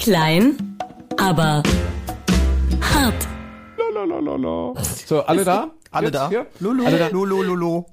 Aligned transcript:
Klein, 0.00 0.78
aber 1.18 1.62
hart. 2.80 3.28
So, 5.06 5.20
alle 5.20 5.44
da? 5.44 5.70
Alle 5.90 6.06
Jetzt 6.06 6.14
da? 6.14 6.28
Hier? 6.30 6.46
Lulu, 6.58 6.86
Alle 6.86 6.98
da? 6.98 7.08
Lulu, 7.08 7.42
Lulu. 7.42 7.84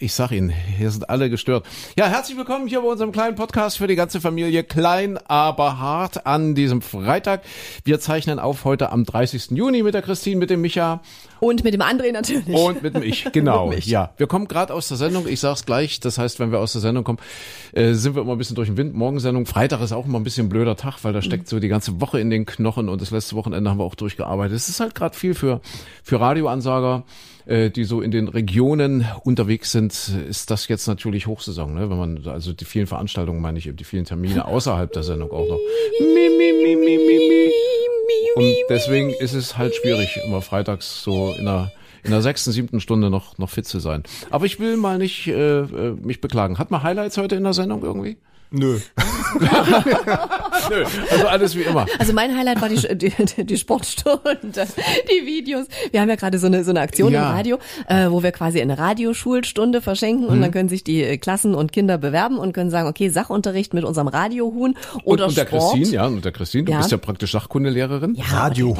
Ich 0.00 0.12
sag 0.12 0.32
Ihnen, 0.32 0.50
hier 0.50 0.90
sind 0.90 1.08
alle 1.08 1.30
gestört. 1.30 1.66
Ja, 1.96 2.06
herzlich 2.06 2.36
willkommen 2.36 2.66
hier 2.66 2.80
bei 2.80 2.88
unserem 2.88 3.12
kleinen 3.12 3.36
Podcast 3.36 3.78
für 3.78 3.86
die 3.86 3.94
ganze 3.94 4.20
Familie. 4.20 4.64
Klein, 4.64 5.18
aber 5.18 5.78
hart 5.78 6.26
an 6.26 6.56
diesem 6.56 6.82
Freitag. 6.82 7.42
Wir 7.84 8.00
zeichnen 8.00 8.40
auf 8.40 8.64
heute 8.64 8.90
am 8.90 9.04
30. 9.04 9.50
Juni 9.50 9.84
mit 9.84 9.94
der 9.94 10.02
Christine, 10.02 10.36
mit 10.36 10.50
dem 10.50 10.60
Micha 10.60 11.00
Und 11.40 11.64
mit 11.64 11.74
dem 11.74 11.82
André 11.82 12.12
natürlich. 12.12 12.54
und 12.54 12.82
mit 12.82 12.94
dem 12.94 13.02
Ich. 13.02 13.20
Genau, 13.32 13.68
Mit 13.68 13.86
ja. 13.86 14.12
Wir 14.16 14.26
kommen 14.26 14.48
gerade 14.48 14.74
aus 14.74 14.88
der 14.88 14.96
Sendung. 14.96 15.26
Ich 15.26 15.40
sag's 15.40 15.64
gleich. 15.64 16.00
Das 16.00 16.18
heißt, 16.18 16.40
wenn 16.40 16.52
wir 16.52 16.58
aus 16.58 16.72
der 16.72 16.80
Sendung 16.80 17.04
kommen, 17.04 17.18
äh, 17.72 17.92
sind 17.94 18.14
wir 18.14 18.22
immer 18.22 18.32
ein 18.32 18.38
bisschen 18.38 18.56
durch 18.56 18.68
den 18.68 18.76
Wind. 18.76 18.94
Morgensendung. 18.94 19.46
Freitag 19.46 19.80
ist 19.80 19.92
auch 19.92 20.04
immer 20.04 20.18
ein 20.18 20.24
bisschen 20.24 20.46
ein 20.46 20.48
blöder 20.48 20.76
Tag, 20.76 21.02
weil 21.02 21.12
da 21.12 21.22
steckt 21.22 21.48
so 21.48 21.60
die 21.60 21.68
ganze 21.68 22.00
Woche 22.00 22.20
in 22.20 22.28
den 22.30 22.44
Knochen 22.44 22.88
und 22.88 23.00
das 23.00 23.10
letzte 23.10 23.36
Wochenende 23.36 23.70
haben 23.70 23.78
wir 23.78 23.84
auch 23.84 23.94
durchgearbeitet. 23.94 24.56
Es 24.56 24.68
ist 24.68 24.80
halt 24.80 24.94
gerade 24.94 25.16
viel 25.16 25.34
für, 25.34 25.60
für 26.02 26.20
Radioansager 26.20 27.04
äh, 27.46 27.70
die 27.70 27.84
so 27.84 28.00
in 28.00 28.10
den 28.10 28.28
Regionen 28.28 29.06
unterwegs 29.24 29.72
sind, 29.72 29.92
ist 30.28 30.50
das 30.50 30.68
jetzt 30.68 30.86
natürlich 30.86 31.26
Hochsaison, 31.26 31.74
ne? 31.74 31.90
Wenn 31.90 31.98
man 31.98 32.26
also 32.26 32.52
die 32.52 32.64
vielen 32.64 32.86
Veranstaltungen, 32.86 33.40
meine 33.40 33.58
ich, 33.58 33.66
eben 33.66 33.76
die 33.76 33.84
vielen 33.84 34.04
Termine 34.04 34.44
außerhalb 34.44 34.92
der 34.92 35.02
Sendung 35.02 35.30
auch 35.32 35.48
noch. 35.48 35.58
Mi, 36.00 36.28
mi, 36.28 36.52
mi, 36.52 36.76
mi, 36.76 36.96
mi, 36.96 37.18
mi. 37.18 37.79
Und 38.36 38.54
deswegen 38.68 39.10
ist 39.10 39.34
es 39.34 39.56
halt 39.58 39.74
schwierig, 39.74 40.18
immer 40.24 40.42
freitags 40.42 41.02
so 41.02 41.34
in 41.38 41.44
der 41.44 41.72
in 42.02 42.12
der 42.12 42.22
sechsten, 42.22 42.50
siebten 42.50 42.80
Stunde 42.80 43.10
noch 43.10 43.36
noch 43.38 43.50
fit 43.50 43.66
zu 43.66 43.78
sein. 43.78 44.02
Aber 44.30 44.46
ich 44.46 44.58
will 44.58 44.76
mal 44.76 44.98
nicht 44.98 45.26
äh, 45.26 45.60
äh, 45.60 45.92
mich 45.92 46.20
beklagen. 46.20 46.58
Hat 46.58 46.70
man 46.70 46.82
Highlights 46.82 47.18
heute 47.18 47.36
in 47.36 47.44
der 47.44 47.52
Sendung 47.52 47.82
irgendwie? 47.82 48.16
Nö. 48.52 48.78
Nö, 50.70 50.84
also 51.10 51.26
alles 51.28 51.56
wie 51.56 51.62
immer. 51.62 51.86
Also 51.98 52.12
mein 52.12 52.36
Highlight 52.36 52.60
war 52.60 52.68
die, 52.68 52.96
die, 52.96 53.44
die 53.44 53.56
Sportstunde, 53.56 54.38
die 54.42 55.26
Videos. 55.26 55.66
Wir 55.90 56.00
haben 56.00 56.08
ja 56.08 56.16
gerade 56.16 56.38
so 56.38 56.46
eine, 56.46 56.64
so 56.64 56.70
eine 56.70 56.80
Aktion 56.80 57.12
Ja. 57.12 57.30
im 57.30 57.36
Radio, 57.36 57.58
äh, 57.88 58.08
wo 58.10 58.22
wir 58.22 58.32
quasi 58.32 58.60
eine 58.60 58.78
Radioschulstunde 58.78 59.80
verschenken 59.80 60.26
und 60.26 60.38
Mhm. 60.38 60.42
dann 60.42 60.50
können 60.52 60.68
sich 60.68 60.84
die 60.84 61.02
äh, 61.02 61.16
Klassen 61.18 61.54
und 61.54 61.72
Kinder 61.72 61.98
bewerben 61.98 62.38
und 62.38 62.52
können 62.52 62.70
sagen, 62.70 62.88
okay, 62.88 63.08
Sachunterricht 63.08 63.74
mit 63.74 63.84
unserem 63.84 64.08
Radiohuhn 64.08 64.76
oder 65.04 65.24
und, 65.24 65.28
und 65.30 65.36
der 65.36 65.46
Sport. 65.46 65.72
Christine, 65.74 65.94
ja, 65.94 66.06
und 66.06 66.24
der 66.24 66.32
Christine, 66.32 66.64
du 66.64 66.72
Ja. 66.72 66.78
bist 66.78 66.90
ja 66.90 66.96
praktisch 66.98 67.32
Sachkundelehrerin. 67.32 68.14
Ja, 68.14 68.24
Radio 68.30 68.76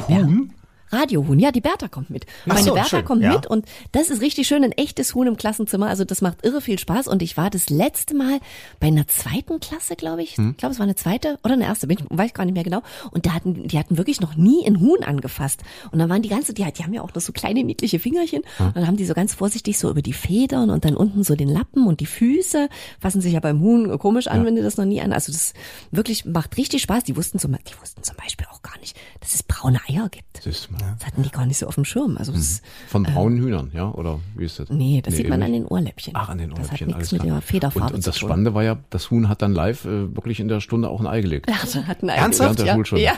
Radiohuhn, 0.91 1.39
ja, 1.39 1.51
die 1.51 1.61
Bertha 1.61 1.87
kommt 1.87 2.09
mit. 2.09 2.25
Ach 2.43 2.47
Meine 2.47 2.63
so, 2.63 2.73
Bertha 2.73 2.97
schön, 2.97 3.05
kommt 3.05 3.23
ja. 3.23 3.33
mit 3.33 3.47
und 3.47 3.65
das 3.91 4.09
ist 4.09 4.21
richtig 4.21 4.47
schön, 4.47 4.63
ein 4.63 4.71
echtes 4.71 5.15
Huhn 5.15 5.27
im 5.27 5.37
Klassenzimmer. 5.37 5.87
Also 5.87 6.03
das 6.03 6.21
macht 6.21 6.43
irre 6.43 6.61
viel 6.61 6.79
Spaß 6.79 7.07
und 7.07 7.21
ich 7.21 7.37
war 7.37 7.49
das 7.49 7.69
letzte 7.69 8.15
Mal 8.15 8.39
bei 8.79 8.87
einer 8.87 9.07
zweiten 9.07 9.59
Klasse, 9.59 9.95
glaube 9.95 10.23
ich. 10.23 10.37
Hm. 10.37 10.51
Ich 10.51 10.57
glaube, 10.57 10.73
es 10.73 10.79
war 10.79 10.85
eine 10.85 10.95
zweite 10.95 11.39
oder 11.43 11.53
eine 11.53 11.65
erste, 11.65 11.87
bin 11.87 11.97
ich, 11.99 12.05
weiß 12.09 12.27
ich 12.27 12.33
gar 12.33 12.45
nicht 12.45 12.53
mehr 12.53 12.63
genau. 12.63 12.81
Und 13.11 13.25
da 13.25 13.33
hatten, 13.33 13.67
die 13.67 13.77
hatten 13.77 13.97
wirklich 13.97 14.21
noch 14.21 14.35
nie 14.35 14.65
ein 14.65 14.79
Huhn 14.79 15.03
angefasst. 15.03 15.61
Und 15.91 15.99
dann 15.99 16.09
waren 16.09 16.21
die 16.21 16.29
ganze, 16.29 16.53
die, 16.53 16.63
die 16.71 16.83
haben 16.83 16.93
ja 16.93 17.01
auch 17.01 17.13
noch 17.13 17.21
so 17.21 17.31
kleine 17.31 17.63
niedliche 17.63 17.99
Fingerchen. 17.99 18.41
Und 18.59 18.75
dann 18.75 18.87
haben 18.87 18.97
die 18.97 19.05
so 19.05 19.13
ganz 19.13 19.33
vorsichtig 19.33 19.77
so 19.77 19.89
über 19.89 20.01
die 20.01 20.13
Federn 20.13 20.69
und 20.69 20.85
dann 20.85 20.95
unten 20.95 21.23
so 21.23 21.35
den 21.35 21.49
Lappen 21.49 21.87
und 21.87 21.99
die 21.99 22.05
Füße. 22.05 22.69
Fassen 22.99 23.21
sich 23.21 23.33
ja 23.33 23.39
beim 23.39 23.61
Huhn 23.61 23.97
komisch 23.99 24.27
an, 24.27 24.45
wenn 24.45 24.55
du 24.55 24.63
das 24.63 24.77
noch 24.77 24.85
nie 24.85 25.01
an. 25.01 25.13
Also 25.13 25.31
das 25.31 25.53
wirklich 25.91 26.25
macht 26.25 26.57
richtig 26.57 26.81
Spaß. 26.81 27.03
Die 27.03 27.15
wussten 27.15 27.39
zum, 27.39 27.51
die 27.51 27.81
wussten 27.81 28.03
zum 28.03 28.15
Beispiel 28.17 28.47
auch 28.51 28.61
gar 28.61 28.77
nicht, 28.79 28.97
dass 29.19 29.33
es 29.33 29.43
braune 29.43 29.79
Eier 29.87 30.09
gibt. 30.09 30.41
Siehst 30.43 30.69
du 30.69 30.80
Das 30.97 31.07
hatten 31.07 31.23
die 31.23 31.29
gar 31.29 31.45
nicht 31.45 31.57
so 31.57 31.67
auf 31.67 31.75
dem 31.75 31.85
Schirm. 31.85 32.17
Also 32.17 32.31
das, 32.31 32.61
Von 32.87 33.03
braunen 33.03 33.39
Hühnern, 33.39 33.71
ja? 33.73 33.89
Oder 33.91 34.19
wie 34.35 34.45
ist 34.45 34.59
das? 34.59 34.69
nee, 34.69 35.01
das 35.01 35.15
sieht 35.15 35.29
man 35.29 35.41
an 35.43 35.53
den 35.53 35.65
Ohrläppchen. 35.65 36.13
Ach, 36.15 36.29
an 36.29 36.37
den 36.37 36.49
Das 36.51 36.59
hat 36.59 36.65
Ohrläppchen, 36.81 36.87
nichts 36.87 37.11
mit 37.11 37.21
klar. 37.21 37.33
der 37.35 37.41
Federfarbe 37.41 37.87
Und, 37.87 37.93
und 37.95 38.07
das 38.07 38.15
zu 38.15 38.21
tun. 38.21 38.29
Spannende 38.29 38.53
war 38.53 38.63
ja, 38.63 38.77
das 38.89 39.09
Huhn 39.11 39.29
hat 39.29 39.41
dann 39.41 39.53
live 39.53 39.85
äh, 39.85 40.15
wirklich 40.15 40.39
in 40.39 40.47
der 40.47 40.59
Stunde 40.61 40.89
auch 40.89 40.99
ein 40.99 41.07
Ei 41.07 41.21
gelegt. 41.21 41.49
Ja, 41.49 41.55
das 41.61 41.75
hat 41.75 42.03
ein 42.03 42.09
Ei 42.09 42.15
Ernsthaft? 42.15 42.59
ja. 42.61 42.73
Schulstunde. 42.73 43.03
Ja, 43.03 43.13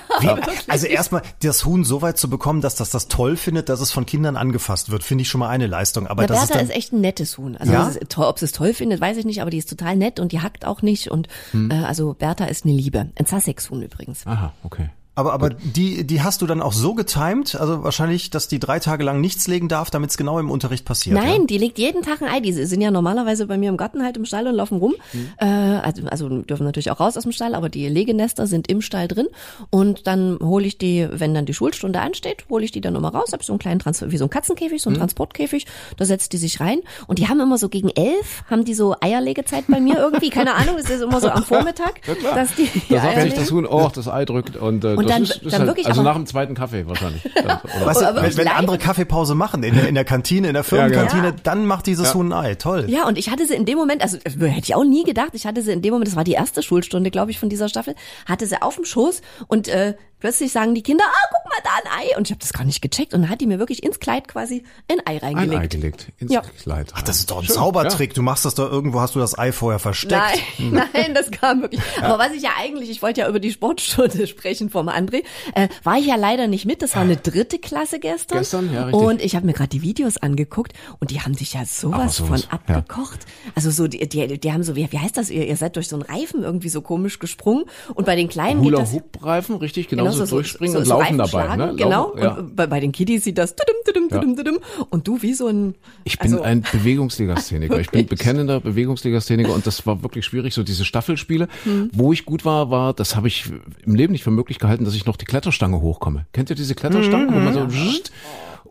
also 0.67 0.87
erstmal 0.87 1.21
das 1.41 1.65
Huhn 1.65 1.83
so 1.83 2.01
weit 2.01 2.17
zu 2.17 2.29
bekommen, 2.29 2.61
dass 2.61 2.75
das 2.75 2.89
das 2.89 3.07
toll 3.07 3.35
findet, 3.37 3.69
dass 3.69 3.79
es 3.81 3.91
von 3.91 4.05
Kindern 4.05 4.35
angefasst 4.37 4.89
wird, 4.91 5.03
finde 5.03 5.23
ich 5.23 5.29
schon 5.29 5.39
mal 5.39 5.49
eine 5.49 5.67
Leistung. 5.67 6.07
Aber 6.07 6.23
Na, 6.23 6.27
das 6.27 6.47
Bertha 6.47 6.59
ist 6.61 6.69
ist, 6.69 6.75
echt 6.75 6.93
ein 6.93 7.01
nettes 7.01 7.37
Huhn. 7.37 7.57
Also 7.57 7.71
Ja? 7.73 7.87
ist 7.87 8.17
ob 8.17 8.39
sie 8.39 8.45
es 8.45 8.51
toll 8.51 8.73
findet, 8.73 9.01
weiß 9.01 9.17
ich 9.17 9.25
nicht, 9.25 9.41
aber 9.41 9.49
die 9.51 9.57
ist 9.57 9.69
total 9.69 9.95
nett 9.95 10.19
und 10.19 10.31
die 10.31 10.41
hackt 10.41 10.65
auch 10.65 10.81
nicht. 10.81 11.09
Und 11.09 11.27
Hm. 11.51 11.71
äh, 11.71 11.75
also 11.83 12.13
Bertha 12.13 12.45
ist 12.45 12.65
eine 12.65 12.73
Liebe. 12.73 13.09
Ein 13.15 13.25
Sussex-Huhn 13.25 13.81
übrigens. 13.81 14.25
Aha, 14.25 14.53
okay. 14.63 14.89
Aber 15.15 15.33
aber 15.33 15.49
die 15.51 16.05
die 16.05 16.21
hast 16.21 16.41
du 16.41 16.47
dann 16.47 16.61
auch 16.61 16.73
so 16.73 16.93
getimed, 16.95 17.55
also 17.55 17.83
wahrscheinlich, 17.83 18.29
dass 18.29 18.47
die 18.47 18.59
drei 18.59 18.79
Tage 18.79 19.03
lang 19.03 19.21
nichts 19.21 19.47
legen 19.47 19.67
darf, 19.67 19.91
damit 19.91 20.09
es 20.09 20.17
genau 20.17 20.39
im 20.39 20.49
Unterricht 20.49 20.85
passiert. 20.85 21.15
Nein, 21.15 21.41
Ja? 21.41 21.45
die 21.47 21.57
legt 21.57 21.77
jeden 21.77 22.01
Tag 22.01 22.21
ein 22.21 22.27
Ei. 22.29 22.39
Die 22.39 22.51
sind 22.51 22.81
ja 22.81 22.89
normalerweise 22.91 23.45
bei 23.47 23.57
mir 23.57 23.69
im 23.69 23.77
Garten 23.77 24.03
halt 24.03 24.17
im 24.17 24.25
Stall 24.25 24.47
und 24.47 24.55
laufen 24.55 24.77
rum. 24.79 24.93
Mhm. 25.13 25.27
Äh, 25.37 25.45
also, 25.45 26.01
also 26.07 26.29
dürfen 26.41 26.63
natürlich 26.65 26.89
auch 26.91 26.99
raus 26.99 27.15
aus 27.17 27.23
dem 27.23 27.31
Stall, 27.31 27.53
aber 27.55 27.69
die 27.69 27.87
Legenester 27.87 28.47
sind 28.47 28.69
im 28.69 28.81
Stall 28.81 29.07
drin. 29.07 29.27
Und 29.69 30.07
dann 30.07 30.39
hole 30.41 30.65
ich 30.65 30.77
die, 30.77 31.07
wenn 31.11 31.33
dann 31.33 31.45
die 31.45 31.53
Schulstunde 31.53 31.99
ansteht, 31.99 32.45
hole 32.49 32.65
ich 32.65 32.71
die 32.71 32.81
dann 32.81 32.95
immer 32.95 33.13
raus. 33.13 33.29
Hab 33.33 33.43
so 33.43 33.53
einen 33.53 33.59
kleinen 33.59 33.79
Trans 33.79 34.03
wie 34.09 34.17
so 34.17 34.25
ein 34.25 34.29
Katzenkäfig, 34.29 34.73
Mhm. 34.73 34.79
so 34.83 34.89
ein 34.89 34.95
Transportkäfig. 34.95 35.65
Da 35.97 36.05
setzt 36.05 36.33
die 36.33 36.37
sich 36.37 36.59
rein. 36.59 36.79
Und 37.07 37.19
die 37.19 37.27
haben 37.27 37.39
immer 37.39 37.57
so 37.57 37.69
gegen 37.69 37.89
elf, 37.89 38.43
haben 38.49 38.65
die 38.65 38.73
so 38.73 38.95
Eierlegezeit 38.99 39.65
bei 39.67 39.79
mir 39.79 39.97
irgendwie. 39.97 40.29
Keine 40.31 40.55
Ahnung, 40.55 40.75
das 40.81 40.89
ist 40.89 41.01
immer 41.01 41.19
so 41.21 41.29
am 41.29 41.43
Vormittag, 41.43 42.01
dass 42.35 42.55
die, 42.55 42.67
Da 42.89 43.01
sagt 43.01 43.21
sich 43.21 43.33
das. 43.33 43.51
Huhn, 43.51 43.65
oh, 43.65 43.91
das 43.93 44.07
Ei 44.07 44.25
drückt 44.25 44.55
und, 44.57 44.83
äh, 44.83 44.95
Und 44.95 45.02
das 45.03 45.13
dann- 45.15 45.23
ist, 45.23 45.31
ist 45.37 45.45
dann 45.45 45.59
halt, 45.59 45.67
wirklich 45.67 45.87
also 45.87 46.01
nach 46.03 46.15
dem 46.15 46.25
zweiten 46.25 46.55
Kaffee 46.55 46.87
wahrscheinlich. 46.87 47.21
Dann? 47.35 47.59
Weißt 47.85 48.01
du, 48.01 48.15
wenn, 48.15 48.37
wenn 48.37 48.47
andere 48.47 48.77
Kaffeepause 48.77 49.35
machen 49.35 49.63
in 49.63 49.75
der, 49.75 49.87
in 49.87 49.95
der 49.95 50.05
Kantine, 50.05 50.47
in 50.47 50.53
der 50.53 50.63
Firmenkantine, 50.63 51.27
Ja. 51.27 51.33
dann 51.43 51.65
macht 51.65 51.85
dieses 51.87 52.09
Ja. 52.09 52.13
Huhn 52.15 52.31
ein 52.31 52.45
Ei. 52.45 52.55
Toll. 52.55 52.85
Ja, 52.87 53.07
und 53.07 53.17
ich 53.17 53.29
hatte 53.29 53.45
sie 53.45 53.53
in 53.55 53.65
dem 53.65 53.77
Moment, 53.77 54.01
also 54.01 54.17
äh, 54.17 54.29
hätte 54.47 54.65
ich 54.67 54.75
auch 54.75 54.83
nie 54.83 55.03
gedacht, 55.03 55.29
ich 55.33 55.45
hatte 55.45 55.61
sie 55.61 55.71
in 55.71 55.81
dem 55.81 55.91
Moment, 55.93 56.07
das 56.07 56.15
war 56.15 56.23
die 56.23 56.33
erste 56.33 56.61
Schulstunde, 56.63 57.11
glaube 57.11 57.31
ich, 57.31 57.39
von 57.39 57.49
dieser 57.49 57.69
Staffel, 57.69 57.95
hatte 58.25 58.45
sie 58.47 58.61
auf 58.61 58.75
dem 58.75 58.85
Schoß 58.85 59.21
und 59.47 59.67
äh, 59.67 59.95
plötzlich 60.23 60.53
sagen 60.53 60.73
die 60.73 60.81
Kinder, 60.81 61.03
ah, 61.05 61.29
guck 61.33 61.51
mal 61.51 61.59
da 61.65 61.69
ein 61.83 61.99
Ei. 61.99 62.17
Und 62.17 62.27
ich 62.27 62.31
habe 62.31 62.39
das 62.39 62.53
gar 62.53 62.63
nicht 62.63 62.81
gecheckt 62.81 63.13
und 63.13 63.23
dann 63.23 63.29
hat 63.29 63.41
die 63.41 63.45
mir 63.45 63.59
wirklich 63.59 63.83
ins 63.83 63.99
Kleid 63.99 64.29
quasi 64.29 64.63
ein 64.89 64.99
Ei 65.05 65.21
Ein 65.21 65.35
reingelegt. 65.35 65.63
Ei 65.63 65.67
gelegt 65.67 66.07
ins 66.17 66.31
Ja. 66.31 66.41
Kleid. 66.41 66.93
Ach, 66.95 67.01
das 67.01 67.17
ist 67.19 67.29
doch 67.29 67.39
ein 67.39 67.43
Schön, 67.43 67.55
Zaubertrick. 67.55 68.13
Du 68.13 68.21
machst 68.21 68.45
das 68.45 68.55
doch 68.55 68.71
irgendwo, 68.71 69.01
hast 69.01 69.15
du 69.15 69.19
das 69.19 69.37
Ei 69.37 69.51
vorher 69.51 69.79
versteckt. 69.79 70.39
Nein, 70.59 70.87
nein, 70.93 71.13
das 71.13 71.29
kam 71.29 71.63
wirklich. 71.63 71.81
Aber 72.01 72.19
was 72.19 72.31
ich 72.31 72.41
ja 72.41 72.51
eigentlich, 72.57 72.89
ich 72.89 73.01
wollte 73.01 73.19
ja 73.19 73.27
über 73.27 73.41
die 73.41 73.51
Sportstunde 73.51 74.25
sprechen 74.27 74.69
vom 74.69 74.87
André, 74.87 75.23
äh, 75.55 75.67
war 75.83 75.97
ich 75.97 76.05
ja 76.05 76.15
leider 76.15 76.47
nicht 76.47 76.65
mit. 76.65 76.81
Das 76.81 76.95
war 76.95 77.01
eine 77.01 77.17
dritte 77.17 77.59
Klasse 77.59 77.99
gestern. 77.99 78.37
Gestern, 78.37 78.73
ja, 78.73 78.85
richtig. 78.85 79.03
Und 79.03 79.21
ich 79.21 79.35
habe 79.35 79.45
mir 79.45 79.51
gerade 79.53 79.69
die 79.69 79.81
Videos 79.81 80.15
angeguckt 80.15 80.71
und 81.01 81.11
die 81.11 81.19
haben 81.19 81.33
sich 81.33 81.53
ja 81.53 81.65
sowas, 81.65 82.15
sowas, 82.15 82.45
von 82.45 82.51
abgekocht. 82.51 83.25
Also 83.55 83.71
so, 83.71 83.89
die, 83.89 84.07
die, 84.07 84.39
die 84.39 84.53
haben 84.53 84.63
so, 84.63 84.77
wie, 84.77 84.89
wie 84.89 84.99
heißt 84.99 85.17
das? 85.17 85.29
Ihr, 85.29 85.45
ihr 85.45 85.57
seid 85.57 85.75
durch 85.75 85.89
so 85.89 85.97
einen 85.97 86.03
Reifen 86.03 86.43
irgendwie 86.43 86.69
so 86.69 86.81
komisch 86.81 87.19
gesprungen 87.19 87.65
und 87.93 88.05
bei 88.05 88.15
den 88.15 88.29
Kleinen 88.29 88.61
geht 88.61 88.71
das. 88.71 88.93
Hula-Hoop-Reifen, 88.93 89.57
richtig, 89.57 89.89
Genau, 89.89 90.03
genauso 90.03 90.12
so- 90.13 90.25
durchspringen 90.35 90.73
so- 90.73 90.79
und 90.79 90.85
so 90.85 90.93
laufen 90.99 91.17
dabei. 91.17 91.55
Ne? 91.55 91.73
Genau. 91.75 91.89
Laufen, 91.89 92.21
ja. 92.21 92.33
Und 92.35 92.55
bei, 92.55 92.67
bei 92.67 92.79
den 92.79 92.91
Kiddies 92.91 93.23
sieht 93.23 93.37
das 93.37 93.55
tudum, 93.55 93.75
tudum, 93.85 94.07
Ja. 94.11 94.19
tudum, 94.19 94.35
tudum. 94.35 94.59
und 94.89 95.07
du 95.07 95.21
wie 95.21 95.33
so 95.33 95.47
ein. 95.47 95.75
Ich 96.03 96.17
bin 96.19 96.31
also, 96.33 96.43
ein 96.43 96.63
Bewegungslegastheniker. 96.71 97.79
Ich 97.79 97.89
bin 97.89 98.05
bekennender 98.07 98.59
Bewegungslegastheniker 98.59 99.53
und 99.53 99.65
das 99.67 99.85
war 99.85 100.01
wirklich 100.03 100.25
schwierig. 100.25 100.53
So 100.53 100.63
diese 100.63 100.85
Staffelspiele, 100.85 101.47
Hm. 101.63 101.89
wo 101.93 102.13
ich 102.13 102.25
gut 102.25 102.45
war, 102.45 102.69
war, 102.69 102.93
das 102.93 103.15
habe 103.15 103.27
ich 103.27 103.45
im 103.85 103.95
Leben 103.95 104.11
nicht 104.13 104.23
für 104.23 104.31
möglich 104.31 104.59
gehalten, 104.59 104.85
dass 104.85 104.95
ich 104.95 105.05
noch 105.05 105.17
die 105.17 105.25
Kletterstange 105.25 105.79
hochkomme. 105.81 106.25
Kennt 106.33 106.49
ihr 106.49 106.55
diese 106.55 106.75
Kletterstangen, 106.75 107.33
wo 107.33 107.39
man 107.39 107.53
so 107.53 107.71
wscht? 107.71 108.11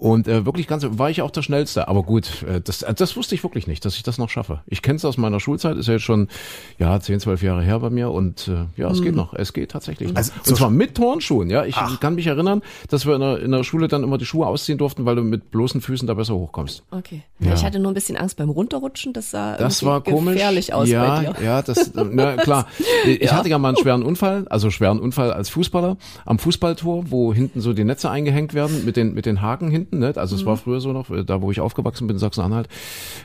Und 0.03 0.27
äh, 0.27 0.45
wirklich 0.45 0.67
ganz 0.67 0.85
war 0.85 1.11
ich 1.11 1.23
auch 1.23 1.31
der 1.31 1.43
schnellste. 1.43 1.87
Aber 1.87 2.03
gut, 2.03 2.43
äh, 2.43 2.61
das, 2.61 2.83
äh, 2.83 2.93
das 2.93 3.17
wusste 3.17 3.37
ich 3.37 3.45
wirklich 3.45 3.69
nicht, 3.69 3.85
dass 3.85 3.95
ich 3.95 4.03
das 4.03 4.19
noch 4.19 4.31
schaffe. 4.31 4.61
Ich 4.67 4.83
kenne 4.83 4.97
es 4.97 5.05
aus 5.05 5.17
meiner 5.17 5.39
Schulzeit, 5.39 5.77
ist 5.77 5.87
ja 5.87 5.93
jetzt 5.93 6.03
schon 6.03 6.27
ja 6.77 6.99
10, 6.99 7.21
12 7.21 7.41
Jahre 7.45 7.63
her 7.63 7.79
bei 7.79 7.89
mir 7.89 8.11
und 8.11 8.49
äh, 8.49 8.65
ja, 8.81 8.91
es 8.91 9.01
geht 9.01 9.15
noch, 9.15 9.33
es 9.33 9.53
geht 9.53 9.71
tatsächlich. 9.71 10.09
Noch. 10.09 10.17
Also, 10.17 10.33
und 10.45 10.57
zwar 10.57 10.71
mit 10.71 10.97
Turnschuhen. 10.97 11.51
Ja, 11.51 11.65
ich 11.65 11.77
Ach. 11.77 12.01
kann 12.01 12.17
mich 12.17 12.27
erinnern, 12.27 12.63
dass 12.89 13.07
wir 13.07 13.15
in 13.15 13.21
der, 13.21 13.39
in 13.39 13.53
der 13.53 13.63
Schule 13.63 13.87
dann 13.87 14.03
immer 14.03 14.19
die 14.19 14.25
Schuhe 14.25 14.49
ausziehen 14.49 14.77
durften, 14.77 15.05
weil 15.05 15.15
du 15.15 15.23
mit 15.23 15.53
bloßen 15.53 15.81
Füßen 15.81 16.09
da 16.09 16.15
besser 16.15 16.35
hochkommst. 16.35 16.83
Okay. 16.91 17.23
Ja. 17.39 17.55
Ich 17.55 17.65
hatte 17.65 17.79
nur 17.79 17.93
ein 17.93 17.95
bisschen 17.95 18.17
Angst 18.17 18.37
beim 18.39 18.51
Runterrutschen. 18.51 19.13
Das 19.13 19.31
sah 19.31 19.57
Das 19.57 19.85
war 19.85 20.03
komisch. 20.03 20.35
gefährlich 20.35 20.75
aus 20.75 20.89
ja, 20.89 21.07
bei 21.07 21.21
dir. 21.21 21.45
Ja, 21.45 21.63
das, 21.63 21.93
na 21.95 22.37
klar. 22.39 22.67
Ich 23.07 23.33
hatte 23.33 23.49
ja 23.49 23.59
mal 23.59 23.69
einen 23.69 23.77
schweren 23.77 24.03
Unfall, 24.03 24.47
also 24.49 24.71
schweren 24.71 24.99
Unfall 24.99 25.33
als 25.33 25.49
Fußballer 25.49 25.97
am 26.25 26.39
Fußballtor, 26.41 27.11
wo 27.11 27.33
hinten 27.33 27.61
so 27.61 27.73
die 27.73 27.85
Netze 27.85 28.11
eingehängt 28.11 28.53
werden 28.53 28.85
mit 28.85 28.97
den 28.97 29.15
mit 29.15 29.27
den 29.27 29.43
Haken 29.43 29.71
hinten. 29.71 29.92
Ne? 29.99 30.13
Also 30.17 30.37
es 30.37 30.47
war 30.47 30.57
früher 30.57 30.81
so 30.81 30.93
noch, 30.93 31.07
da 31.27 31.43
wo 31.43 31.51
ich 31.51 31.61
aufgewachsen 31.61 32.07
bin, 32.07 32.19
Sachsen-Anhalt, 32.19 32.69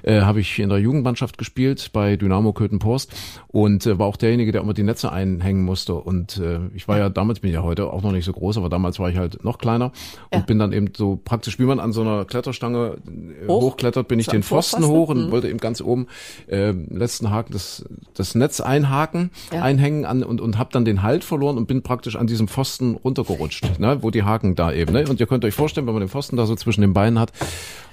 äh, 0.03 0.21
habe 0.21 0.39
ich 0.41 0.59
in 0.59 0.69
der 0.69 0.79
Jugendmannschaft 0.79 1.37
gespielt 1.37 1.89
bei 1.93 2.15
Dynamo 2.17 2.51
Köthen-Porst 2.53 3.13
und 3.47 3.85
äh, 3.85 3.97
war 3.97 4.07
auch 4.07 4.17
derjenige, 4.17 4.51
der 4.51 4.61
immer 4.61 4.73
die 4.73 4.83
Netze 4.83 5.11
einhängen 5.11 5.63
musste. 5.63 5.95
Und 5.95 6.37
äh, 6.37 6.59
ich 6.75 6.87
war 6.87 6.97
ja 6.97 7.09
damals, 7.09 7.39
bin 7.39 7.51
ja 7.53 7.63
heute 7.63 7.91
auch 7.91 8.01
noch 8.03 8.11
nicht 8.11 8.25
so 8.25 8.33
groß, 8.33 8.57
aber 8.57 8.69
damals 8.69 8.99
war 8.99 9.09
ich 9.09 9.17
halt 9.17 9.43
noch 9.43 9.57
kleiner 9.57 9.91
und 10.31 10.39
Ja. 10.39 10.45
bin 10.45 10.59
dann 10.59 10.73
eben 10.73 10.87
so 10.95 11.19
praktisch, 11.23 11.57
wie 11.59 11.63
man 11.63 11.79
an 11.79 11.93
so 11.93 12.01
einer 12.01 12.25
Kletterstange 12.25 12.97
äh, 13.07 13.47
Hoch? 13.47 13.61
hochklettert, 13.61 14.07
bin 14.07 14.19
ich 14.19 14.25
So 14.25 14.31
den 14.33 14.43
Pfosten 14.43 14.81
Vorpfosten? 14.83 14.97
hoch 15.01 15.09
und 15.09 15.27
Mhm. 15.27 15.31
wollte 15.31 15.47
eben 15.49 15.59
ganz 15.59 15.79
oben 15.81 16.07
äh, 16.47 16.71
letzten 16.71 17.31
Haken 17.31 17.53
das, 17.53 17.85
das 18.13 18.35
Netz 18.35 18.59
einhaken, 18.59 19.31
Ja. 19.53 19.61
einhängen 19.61 20.05
an 20.05 20.23
und, 20.23 20.41
und 20.41 20.57
habe 20.57 20.69
dann 20.73 20.83
den 20.85 21.01
Halt 21.03 21.23
verloren 21.23 21.57
und 21.57 21.67
bin 21.67 21.81
praktisch 21.81 22.15
an 22.17 22.27
diesem 22.27 22.47
Pfosten 22.47 22.95
runtergerutscht, 22.95 23.79
ne, 23.79 23.99
wo 24.01 24.11
die 24.11 24.23
Haken 24.23 24.55
da 24.55 24.73
eben. 24.73 24.91
Ne? 24.91 25.05
Und 25.07 25.19
ihr 25.19 25.27
könnt 25.27 25.45
euch 25.45 25.53
vorstellen, 25.53 25.87
wenn 25.87 25.93
man 25.93 26.01
den 26.01 26.09
Pfosten 26.09 26.35
da 26.35 26.45
so 26.45 26.56
zwischen 26.57 26.81
den 26.81 26.93
Beinen 26.93 27.19
hat 27.19 27.31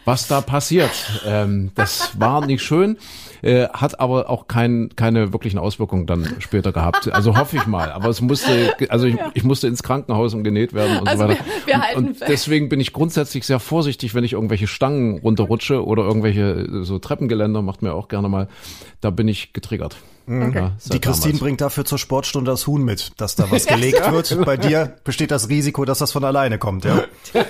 was 0.07 0.29
da 0.29 0.43
passiert. 0.43 0.91
Ähm, 1.27 1.71
das 1.77 2.21
war 2.21 2.45
nicht 2.45 2.63
schön, 2.63 2.99
äh, 3.41 3.69
hat 3.69 4.01
aber 4.01 4.29
auch 4.29 4.49
kein, 4.49 4.91
keine 4.97 5.33
wirklichen 5.33 5.59
Auswirkungen 5.59 6.05
dann 6.05 6.29
später 6.41 6.73
gehabt. 6.73 7.11
Also 7.11 7.39
hoffe 7.39 7.57
ich 7.57 7.67
mal. 7.67 7.91
Aber 7.91 8.11
es 8.11 8.21
musste, 8.21 8.75
also 8.91 9.07
ich, 9.07 9.17
ich 9.33 9.45
musste 9.45 9.67
ins 9.67 9.83
Krankenhaus 9.83 10.35
und 10.35 10.45
genäht 10.45 10.75
werden 10.75 10.99
und 10.99 11.09
Also 11.09 11.23
so 11.23 11.29
weiter. 11.31 11.41
wir- 11.65 11.75
wir 11.79 11.97
und, 11.97 12.09
und 12.09 12.21
deswegen 12.29 12.69
bin 12.69 12.81
ich 12.81 12.93
grundsätzlich 12.93 13.47
sehr 13.47 13.61
vorsichtig, 13.61 14.15
wenn 14.15 14.25
ich 14.25 14.35
irgendwelche 14.35 14.67
Stangen 14.67 15.21
runterrutsche 15.21 15.83
oder 15.83 16.03
irgendwelche 16.03 16.51
äh, 16.83 16.85
so 16.85 16.99
Treppengeländer, 16.99 17.63
macht 17.63 17.81
mir 17.81 17.95
auch 17.95 18.09
gerne 18.09 18.29
mal. 18.29 18.49
Da 19.01 19.09
bin 19.09 19.27
ich 19.27 19.55
getriggert. 19.55 19.97
Ja, 20.27 20.73
seit 20.79 20.95
Die 20.95 21.01
Christine 21.01 21.33
damals. 21.33 21.41
bringt 21.41 21.61
dafür 21.61 21.85
zur 21.85 21.99
Sportstunde 21.99 22.51
das 22.51 22.67
Huhn 22.67 22.83
mit, 22.83 23.13
dass 23.19 23.37
da 23.37 23.51
was 23.51 23.67
gelegt 23.67 24.11
wird. 24.11 24.45
Bei 24.45 24.57
dir 24.57 24.97
besteht 25.05 25.31
das 25.31 25.49
Risiko, 25.51 25.85
dass 25.85 25.99
das 25.99 26.13
von 26.13 26.25
alleine 26.25 26.59
kommt, 26.59 26.85
ja. 26.87 27.05
Ja, 27.35 27.45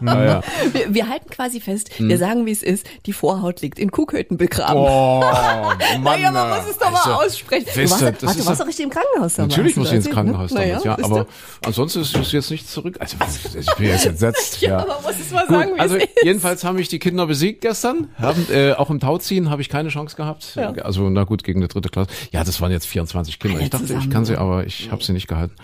ja. 0.24 0.42
Wir, 0.72 0.94
wir 0.94 1.08
halten 1.08 1.30
quasi 1.30 1.60
fest, 1.60 1.90
Hm. 1.98 2.08
wir 2.08 2.18
sagen, 2.18 2.44
wie 2.46 2.50
es 2.52 2.62
ist, 2.62 2.86
die 3.06 3.12
Vorhaut 3.14 3.62
liegt 3.62 3.78
in 3.78 3.90
Kuhköten 3.90 4.36
begraben. 4.36 4.76
Oh, 4.78 5.20
Mann. 6.00 6.02
naja, 6.02 6.30
man 6.30 6.50
muss 6.58 6.68
es 6.70 6.76
doch 6.78 6.90
mal 6.90 6.98
also, 7.00 7.12
aussprechen. 7.14 7.66
Du 7.74 7.80
warst, 7.90 8.00
ja- 8.02 8.06
warte, 8.08 8.18
du 8.20 8.26
warst 8.26 8.48
ja- 8.48 8.54
doch 8.56 8.66
richtig 8.66 8.84
im 8.84 8.90
Krankenhaus 8.90 9.34
damals. 9.34 9.56
Natürlich 9.56 9.76
muss 9.76 9.88
ich 9.88 9.94
ins 9.94 10.10
Krankenhaus 10.10 10.50
ne? 10.52 10.66
damals, 10.66 10.84
ja. 10.84 10.96
siehst 10.96 11.04
Aber 11.10 11.24
du? 11.24 11.26
ansonsten 11.66 12.00
ist 12.02 12.14
es 12.14 12.32
jetzt 12.32 12.50
nichts 12.50 12.72
zurück. 12.72 12.96
Also 13.00 13.16
ich 13.58 13.74
bin 13.76 13.86
jetzt 13.86 14.06
entsetzt. 14.06 14.60
Ja, 14.60 14.68
ja. 14.70 14.78
aber 14.80 15.00
muss 15.02 15.14
es 15.20 15.30
mal 15.32 15.46
Gut, 15.46 15.56
sagen, 15.56 15.70
wie 15.76 15.80
also 15.80 15.96
es 15.96 16.04
ist. 16.04 16.10
jedenfalls 16.24 16.64
haben 16.64 16.76
mich 16.76 16.88
die 16.88 16.98
Kinder 16.98 17.26
besiegt 17.26 17.62
gestern. 17.62 18.08
Haben, 18.18 18.46
äh, 18.52 18.72
auch 18.74 18.90
im 18.90 19.00
Tauziehen 19.00 19.48
habe 19.50 19.62
ich 19.62 19.68
keine 19.68 19.88
Chance 19.88 20.16
gehabt. 20.16 20.54
Ja. 20.56 20.72
Also 20.72 21.08
na 21.08 21.24
gut, 21.24 21.42
gegen 21.44 21.60
eine 21.60 21.68
dritte 21.68 21.88
Klasse. 21.88 22.10
Ja, 22.32 22.44
das 22.44 22.60
waren 22.60 22.70
jetzt 22.72 22.86
24 22.86 23.38
Kinder. 23.38 23.56
Alle 23.56 23.64
Ich 23.64 23.70
dachte, 23.70 23.94
ich 23.94 24.10
kann 24.10 24.24
sie, 24.24 24.36
aber 24.36 24.66
ich 24.66 24.90
habe 24.90 25.02
sie 25.02 25.12
nicht 25.12 25.28
gehalten. 25.28 25.54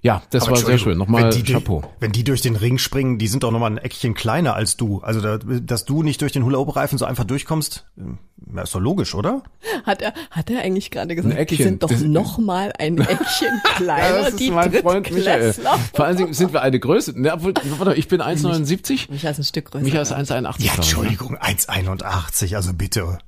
Ja, 0.00 0.22
das 0.30 0.44
Aber 0.44 0.52
war 0.52 0.58
sehr 0.58 0.78
schön. 0.78 0.96
Nochmal 0.96 1.24
wenn 1.24 1.30
die, 1.32 1.42
durch- 1.42 1.52
Chapeau. 1.58 1.82
Wenn 1.98 2.12
die 2.12 2.22
durch 2.22 2.40
den 2.40 2.54
Ring 2.54 2.78
springen, 2.78 3.18
die 3.18 3.26
sind 3.26 3.42
doch 3.42 3.50
nochmal 3.50 3.72
ein 3.72 3.78
Eckchen 3.78 4.14
kleiner 4.14 4.54
als 4.54 4.76
du. 4.76 5.00
Also, 5.00 5.20
da, 5.20 5.38
dass 5.38 5.86
du 5.86 6.04
nicht 6.04 6.20
durch 6.22 6.30
den 6.30 6.44
Hula-Hoop-Reifen 6.44 6.98
so 6.98 7.04
einfach 7.04 7.24
durchkommst, 7.24 7.84
äh, 7.96 8.62
ist 8.62 8.72
doch 8.76 8.80
logisch, 8.80 9.16
oder? 9.16 9.42
Hat 9.84 10.00
er, 10.00 10.14
hat 10.30 10.50
er 10.50 10.60
eigentlich 10.62 10.92
gerade 10.92 11.16
gesagt, 11.16 11.34
Ein 11.34 11.38
Eckchen. 11.40 11.56
die 11.56 11.62
sind 11.64 11.82
doch 11.82 11.88
Das- 11.88 12.02
noch 12.02 12.38
mal 12.38 12.72
ein 12.78 12.98
Eckchen 12.98 13.60
kleiner, 13.74 14.08
Ja, 14.08 14.18
das 14.18 14.28
ist 14.30 14.40
die 14.40 14.52
mein 14.52 14.72
Freund 14.72 15.10
Michael. 15.10 15.52
Vor 15.92 16.04
allen 16.04 16.16
Dingen 16.16 16.32
sind 16.32 16.52
wir 16.52 16.62
eine 16.62 16.78
Größe. 16.78 17.20
Ne, 17.20 17.32
obwohl, 17.34 17.54
warte, 17.78 17.94
ich 17.94 18.06
bin 18.06 18.20
1,79. 18.22 19.10
Micha 19.10 19.30
ist 19.30 19.38
ein 19.38 19.44
Stück 19.44 19.72
größer. 19.72 19.84
Micha 19.84 20.00
ist 20.00 20.12
1,81. 20.12 20.44
Ja, 20.60 20.72
ich. 20.72 20.74
Entschuldigung, 20.76 21.36
1,81, 21.38 22.54
also 22.54 22.72
bitte. 22.72 23.18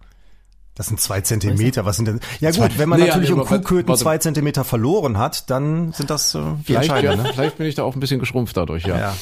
Das 0.81 0.87
sind 0.87 0.99
zwei 0.99 1.21
Zentimeter, 1.21 1.85
was 1.85 1.97
sind 1.97 2.09
denn? 2.09 2.21
Ja 2.41 2.51
Zwei- 2.53 2.69
gut, 2.69 2.79
wenn 2.79 2.89
man 2.89 2.99
Nee, 3.01 3.09
natürlich 3.09 3.31
um 3.33 3.45
Kuhköten 3.45 3.89
warte. 3.89 4.01
zwei 4.01 4.17
Zentimeter 4.17 4.65
verloren 4.65 5.19
hat, 5.19 5.51
dann 5.51 5.93
sind 5.93 6.09
das 6.09 6.35
äh, 6.35 6.41
Vielleicht, 6.65 6.89
ja. 7.03 7.17
Ne? 7.17 7.31
vielleicht 7.35 7.59
bin 7.59 7.67
ich 7.67 7.75
da 7.75 7.83
auch 7.83 7.93
ein 7.95 8.01
bisschen 8.01 8.19
geschrumpft 8.19 8.57
dadurch, 8.57 8.87
ja. 8.87 8.99
Ja. 8.99 9.15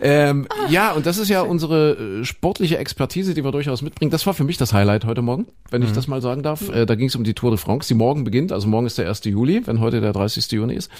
Ähm, 0.00 0.46
ja, 0.68 0.92
und 0.92 1.06
das 1.06 1.18
ist 1.18 1.28
ja 1.28 1.40
unsere 1.42 2.20
äh, 2.20 2.24
sportliche 2.24 2.78
Expertise, 2.78 3.34
die 3.34 3.42
wir 3.42 3.50
durchaus 3.50 3.82
mitbringen. 3.82 4.12
Das 4.12 4.24
war 4.24 4.34
für 4.34 4.44
mich 4.44 4.56
das 4.56 4.72
Highlight 4.72 5.04
heute 5.04 5.20
Morgen, 5.20 5.48
wenn 5.72 5.82
ich 5.82 5.90
das 5.90 6.06
mal 6.06 6.22
sagen 6.22 6.44
darf. 6.44 6.68
Äh, 6.68 6.86
da 6.86 6.94
ging 6.94 7.08
es 7.08 7.16
um 7.16 7.24
die 7.24 7.34
Tour 7.34 7.50
de 7.50 7.58
France, 7.58 7.88
die 7.88 7.94
morgen 7.94 8.22
beginnt. 8.22 8.52
Also 8.52 8.68
morgen 8.68 8.86
ist 8.86 8.96
der 8.96 9.08
1. 9.08 9.24
Juli, 9.24 9.66
wenn 9.66 9.80
heute 9.80 10.00
der 10.00 10.12
30. 10.12 10.48
Juni 10.52 10.74
ist. 10.74 10.92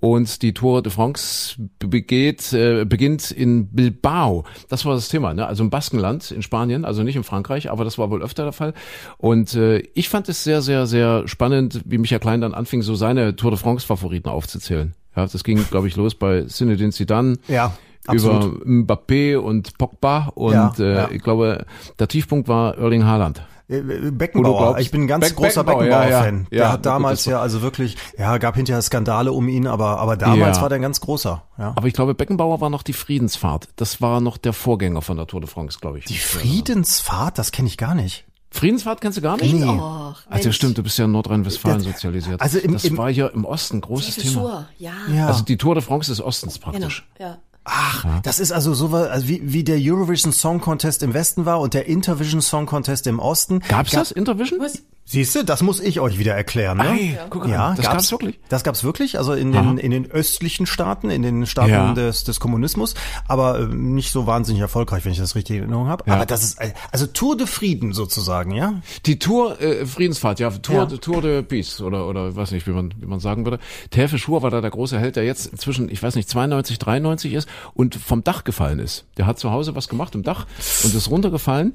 Und 0.00 0.42
die 0.42 0.54
Tour 0.54 0.82
de 0.82 0.90
France 0.90 1.56
begeht, 1.78 2.52
äh, 2.52 2.84
beginnt 2.86 3.30
in 3.30 3.68
Bilbao. 3.68 4.44
Das 4.68 4.84
war 4.86 4.94
das 4.94 5.08
Thema, 5.08 5.34
ne? 5.34 5.46
also 5.46 5.62
im 5.62 5.70
Baskenland 5.70 6.30
in 6.30 6.42
Spanien, 6.42 6.84
also 6.84 7.02
nicht 7.02 7.16
in 7.16 7.22
Frankreich, 7.24 7.70
aber 7.70 7.84
das 7.84 7.98
war 7.98 8.10
wohl 8.10 8.22
öfter 8.22 8.44
der 8.44 8.52
Fall. 8.52 8.72
Und 9.18 9.54
äh, 9.54 9.78
ich 9.94 10.08
fand 10.08 10.28
es 10.28 10.42
sehr, 10.42 10.62
sehr, 10.62 10.86
sehr 10.86 11.28
spannend, 11.28 11.82
wie 11.84 11.98
Michael 11.98 12.20
Klein 12.20 12.40
dann 12.40 12.54
anfing, 12.54 12.82
so 12.82 12.94
seine 12.94 13.36
Tour 13.36 13.50
de 13.50 13.60
France-Favoriten 13.60 14.28
aufzuzählen. 14.30 14.94
Ja, 15.16 15.26
das 15.26 15.44
ging, 15.44 15.62
glaube 15.70 15.88
ich, 15.88 15.96
los 15.96 16.14
bei 16.14 16.42
Zinedine 16.44 16.92
Zidane 16.92 17.36
Ja, 17.48 17.76
über 18.04 18.34
absolut. 18.34 18.64
Mbappé 18.66 19.36
und 19.36 19.76
Pogba 19.76 20.30
und 20.34 20.52
Ja, 20.52 20.72
äh, 20.78 20.94
ja. 20.94 21.10
ich 21.10 21.22
glaube, 21.22 21.66
der 21.98 22.08
Tiefpunkt 22.08 22.48
war 22.48 22.78
Erling 22.78 23.04
Haaland. 23.04 23.42
Äh, 23.70 24.10
Beckenbauer. 24.10 24.58
glaubst- 24.58 24.82
Ich 24.82 24.90
bin 24.90 25.02
ein 25.02 25.06
ganz 25.06 25.28
Beck- 25.28 25.36
großer 25.36 25.62
Beckenbauer, 25.64 25.86
ja, 25.86 25.98
Beckenbauer-Fan. 26.00 26.38
ja. 26.44 26.48
Der 26.50 26.58
Ja, 26.58 26.72
hat 26.72 26.86
damals 26.86 27.24
ja 27.24 27.40
also 27.40 27.62
wirklich, 27.62 27.96
ja, 28.18 28.36
gab 28.38 28.56
hinterher 28.56 28.82
Skandale 28.82 29.32
um 29.32 29.46
ihn, 29.48 29.66
aber 29.66 29.98
aber 30.00 30.16
damals 30.16 30.56
Ja. 30.56 30.62
war 30.62 30.68
der 30.68 30.76
ein 30.78 30.82
ganz 30.82 31.00
großer. 31.00 31.42
Ja. 31.58 31.72
Aber 31.76 31.86
ich 31.86 31.94
glaube, 31.94 32.14
Beckenbauer 32.14 32.60
war 32.60 32.68
noch 32.70 32.82
die 32.82 32.92
Friedensfahrt. 32.92 33.68
Das 33.76 34.00
war 34.02 34.20
noch 34.20 34.36
der 34.38 34.52
Vorgänger 34.52 35.02
von 35.02 35.16
der 35.16 35.26
Tour 35.26 35.40
de 35.40 35.48
France, 35.48 35.78
glaube 35.80 35.98
ich. 35.98 36.04
Die 36.06 36.18
Friedensfahrt, 36.18 37.38
das 37.38 37.52
kenne 37.52 37.68
ich 37.68 37.76
gar 37.78 37.94
nicht. 37.94 38.24
Friedensfahrt 38.52 39.00
kennst 39.00 39.16
du 39.16 39.22
gar 39.22 39.36
nicht? 39.36 39.54
Nee. 39.54 39.64
Och, 39.64 40.16
Also 40.28 40.50
stimmt, 40.50 40.76
du 40.76 40.82
bist 40.82 40.98
ja 40.98 41.04
in 41.04 41.12
Nordrhein-Westfalen 41.12 41.78
sozialisiert. 41.80 42.40
also 42.40 42.58
im- 42.58 42.72
das 42.72 42.84
im- 42.84 42.98
war 42.98 43.08
hier 43.08 43.32
im 43.32 43.44
Osten 43.44 43.80
großes 43.80 44.16
Thema. 44.16 44.32
Schuhe, 44.32 44.68
ja. 44.78 44.90
Ja. 45.14 45.26
Also 45.28 45.44
die 45.44 45.56
Tour 45.56 45.76
de 45.76 45.84
France 45.84 46.10
des 46.10 46.20
Ostens 46.20 46.54
genau. 46.54 46.72
praktisch. 46.72 47.06
Ja. 47.20 47.38
Ach, 47.72 48.20
das 48.22 48.40
ist 48.40 48.50
also 48.52 48.74
so 48.74 48.90
was- 48.90 49.08
also 49.08 49.28
wie, 49.28 49.40
wie 49.44 49.62
der 49.64 49.78
Eurovision 49.80 50.32
Song 50.32 50.60
Contest 50.60 51.02
im 51.04 51.14
Westen 51.14 51.44
war 51.46 51.60
und 51.60 51.72
der 51.74 51.86
Intervision 51.86 52.40
Song 52.42 52.66
Contest 52.66 53.06
im 53.06 53.18
Osten. 53.20 53.60
Gab's 53.68 53.92
das, 53.92 54.10
Intervision? 54.10 54.58
Was? 54.60 54.82
Siehst 55.04 55.34
du, 55.34 55.42
das 55.42 55.60
muss 55.62 55.80
ich 55.80 55.98
euch 55.98 56.20
wieder 56.20 56.34
erklären. 56.36 56.78
Ne? 56.78 56.88
Ei, 56.88 57.18
guck 57.30 57.44
an, 57.46 57.50
ja, 57.50 57.74
das 57.74 57.86
gab's 57.86 58.12
wirklich? 58.12 58.38
Das 58.48 58.62
gab's 58.62 58.84
wirklich, 58.84 59.18
also 59.18 59.32
in 59.32 59.50
den, 59.50 59.76
in 59.76 59.90
den 59.90 60.08
östlichen 60.08 60.66
Staaten, 60.66 61.10
in 61.10 61.22
den 61.22 61.46
Staaten 61.46 61.70
Ja. 61.72 61.92
des, 61.94 62.22
des 62.22 62.38
Kommunismus, 62.38 62.94
aber 63.26 63.58
äh, 63.58 63.64
nicht 63.66 64.12
so 64.12 64.28
wahnsinnig 64.28 64.60
erfolgreich, 64.62 65.04
wenn 65.04 65.10
ich 65.10 65.18
das 65.18 65.34
richtig 65.34 65.56
in 65.56 65.62
Erinnerung 65.62 65.88
habe. 65.88 66.04
Ja. 66.06 66.14
Aber 66.14 66.26
das 66.26 66.44
ist 66.44 66.60
äh, 66.60 66.74
also 66.92 67.06
Tour 67.06 67.36
de 67.36 67.48
Frieden 67.48 67.92
sozusagen, 67.92 68.52
ja? 68.52 68.74
Die 69.06 69.18
Tour 69.18 69.60
äh, 69.60 69.84
Friedensfahrt, 69.84 70.38
ja, 70.38 70.48
Tour, 70.50 70.76
Ja. 70.76 70.86
Tour 70.86 71.22
de 71.22 71.42
Peace 71.42 71.80
oder 71.80 72.06
oder 72.06 72.36
weiß 72.36 72.52
nicht, 72.52 72.68
wie 72.68 72.72
man 72.72 72.94
wie 72.96 73.06
man 73.06 73.18
sagen 73.18 73.44
würde. 73.44 73.58
Tefe 73.90 74.16
Schur 74.16 74.42
war 74.42 74.50
da 74.50 74.60
der 74.60 74.70
große 74.70 74.96
Held, 75.00 75.16
der 75.16 75.24
jetzt 75.24 75.46
inzwischen, 75.46 75.88
ich 75.90 76.00
weiß 76.00 76.14
nicht, 76.14 76.28
92, 76.28 76.78
93 76.78 77.32
ist 77.32 77.48
und 77.74 77.96
vom 77.96 78.22
Dach 78.22 78.44
gefallen 78.44 78.78
ist. 78.78 79.06
Der 79.16 79.26
hat 79.26 79.40
zu 79.40 79.50
Hause 79.50 79.74
was 79.74 79.88
gemacht 79.88 80.14
im 80.14 80.22
Dach 80.22 80.46
und 80.84 80.94
ist 80.94 81.10
runtergefallen. 81.10 81.74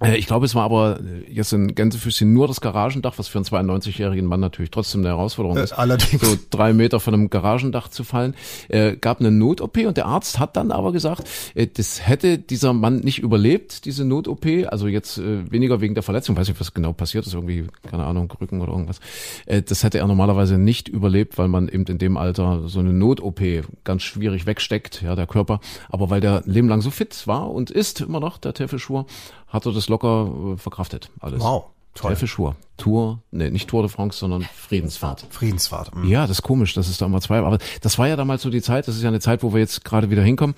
Äh, 0.00 0.16
Ich 0.16 0.26
glaube, 0.26 0.46
es 0.46 0.54
war 0.54 0.64
aber 0.64 1.00
äh, 1.00 1.30
jetzt 1.32 1.52
in 1.52 1.74
Gänsefüßchen 1.74 2.32
nur 2.32 2.48
das 2.48 2.60
Garagendach, 2.60 3.14
was 3.18 3.28
für 3.28 3.38
einen 3.38 3.44
92-jährigen 3.44 4.26
Mann 4.26 4.40
natürlich 4.40 4.70
trotzdem 4.70 5.00
eine 5.02 5.08
Herausforderung 5.10 5.56
Äh, 5.58 5.64
ist. 5.64 5.72
allerdings. 5.72 6.20
So 6.22 6.36
drei 6.50 6.72
Meter 6.72 7.00
von 7.00 7.14
einem 7.14 7.30
Garagendach 7.30 7.88
zu 7.88 8.04
fallen. 8.04 8.34
Äh, 8.68 8.96
gab 8.96 9.20
eine 9.20 9.30
Not-OP 9.30 9.78
und 9.86 9.96
der 9.96 10.06
Arzt 10.06 10.38
hat 10.38 10.56
dann 10.56 10.70
aber 10.72 10.92
gesagt, 10.92 11.28
äh, 11.54 11.66
das 11.66 12.06
hätte 12.06 12.38
dieser 12.38 12.72
Mann 12.72 13.00
nicht 13.00 13.18
überlebt, 13.18 13.84
diese 13.84 14.04
Not-OP. 14.04 14.46
Also 14.68 14.88
jetzt 14.88 15.18
äh, 15.18 15.50
weniger 15.50 15.80
wegen 15.80 15.94
der 15.94 16.02
Verletzung, 16.02 16.36
weiß 16.36 16.48
nicht, 16.48 16.60
was 16.60 16.74
genau 16.74 16.92
passiert 16.92 17.26
ist, 17.26 17.34
irgendwie, 17.34 17.66
keine 17.88 18.04
Ahnung, 18.04 18.32
Rücken 18.40 18.60
oder 18.60 18.72
irgendwas. 18.72 19.00
Äh, 19.46 19.62
das 19.62 19.84
hätte 19.84 19.98
er 19.98 20.06
normalerweise 20.06 20.58
nicht 20.58 20.88
überlebt, 20.88 21.38
weil 21.38 21.48
man 21.48 21.68
eben 21.68 21.84
in 21.84 21.98
dem 21.98 22.16
Alter 22.16 22.68
so 22.68 22.80
eine 22.80 22.92
Not-OP 22.92 23.40
ganz 23.84 24.02
schwierig 24.02 24.46
wegsteckt, 24.46 25.02
ja, 25.02 25.14
der 25.14 25.26
Körper. 25.26 25.60
Aber 25.88 26.10
weil 26.10 26.20
der 26.20 26.42
Leben 26.46 26.68
lang 26.68 26.80
so 26.80 26.90
fit 26.90 27.26
war 27.26 27.50
und 27.50 27.70
ist 27.70 28.00
immer 28.00 28.20
noch, 28.20 28.38
der 28.38 28.54
Teufel 28.54 28.78
Schur, 28.78 29.06
hat 29.50 29.66
er 29.66 29.72
das 29.72 29.88
locker 29.88 30.54
äh, 30.54 30.56
verkraftet, 30.56 31.10
alles. 31.20 31.40
Wow, 31.42 31.66
toll. 31.94 32.10
Teufel 32.12 32.28
Schur. 32.28 32.56
Tour, 32.80 33.22
nee, 33.30 33.50
nicht 33.50 33.68
Tour 33.68 33.82
de 33.82 33.90
France, 33.90 34.18
sondern 34.18 34.42
Friedensfahrt. 34.42 35.26
Friedensfahrt. 35.28 35.94
mhm. 35.94 36.08
Ja, 36.08 36.22
das 36.22 36.38
ist 36.38 36.42
komisch, 36.42 36.72
dass 36.72 36.88
es 36.88 36.96
da 36.96 37.06
immer 37.06 37.20
zwei 37.20 37.40
war. 37.42 37.48
Aber 37.48 37.58
das 37.82 37.98
war 37.98 38.08
ja 38.08 38.16
damals 38.16 38.42
so 38.42 38.48
die 38.48 38.62
Zeit, 38.62 38.88
das 38.88 38.96
ist 38.96 39.02
ja 39.02 39.08
eine 39.08 39.20
Zeit, 39.20 39.42
wo 39.42 39.52
wir 39.52 39.60
jetzt 39.60 39.84
gerade 39.84 40.10
wieder 40.10 40.22
hinkommen, 40.22 40.56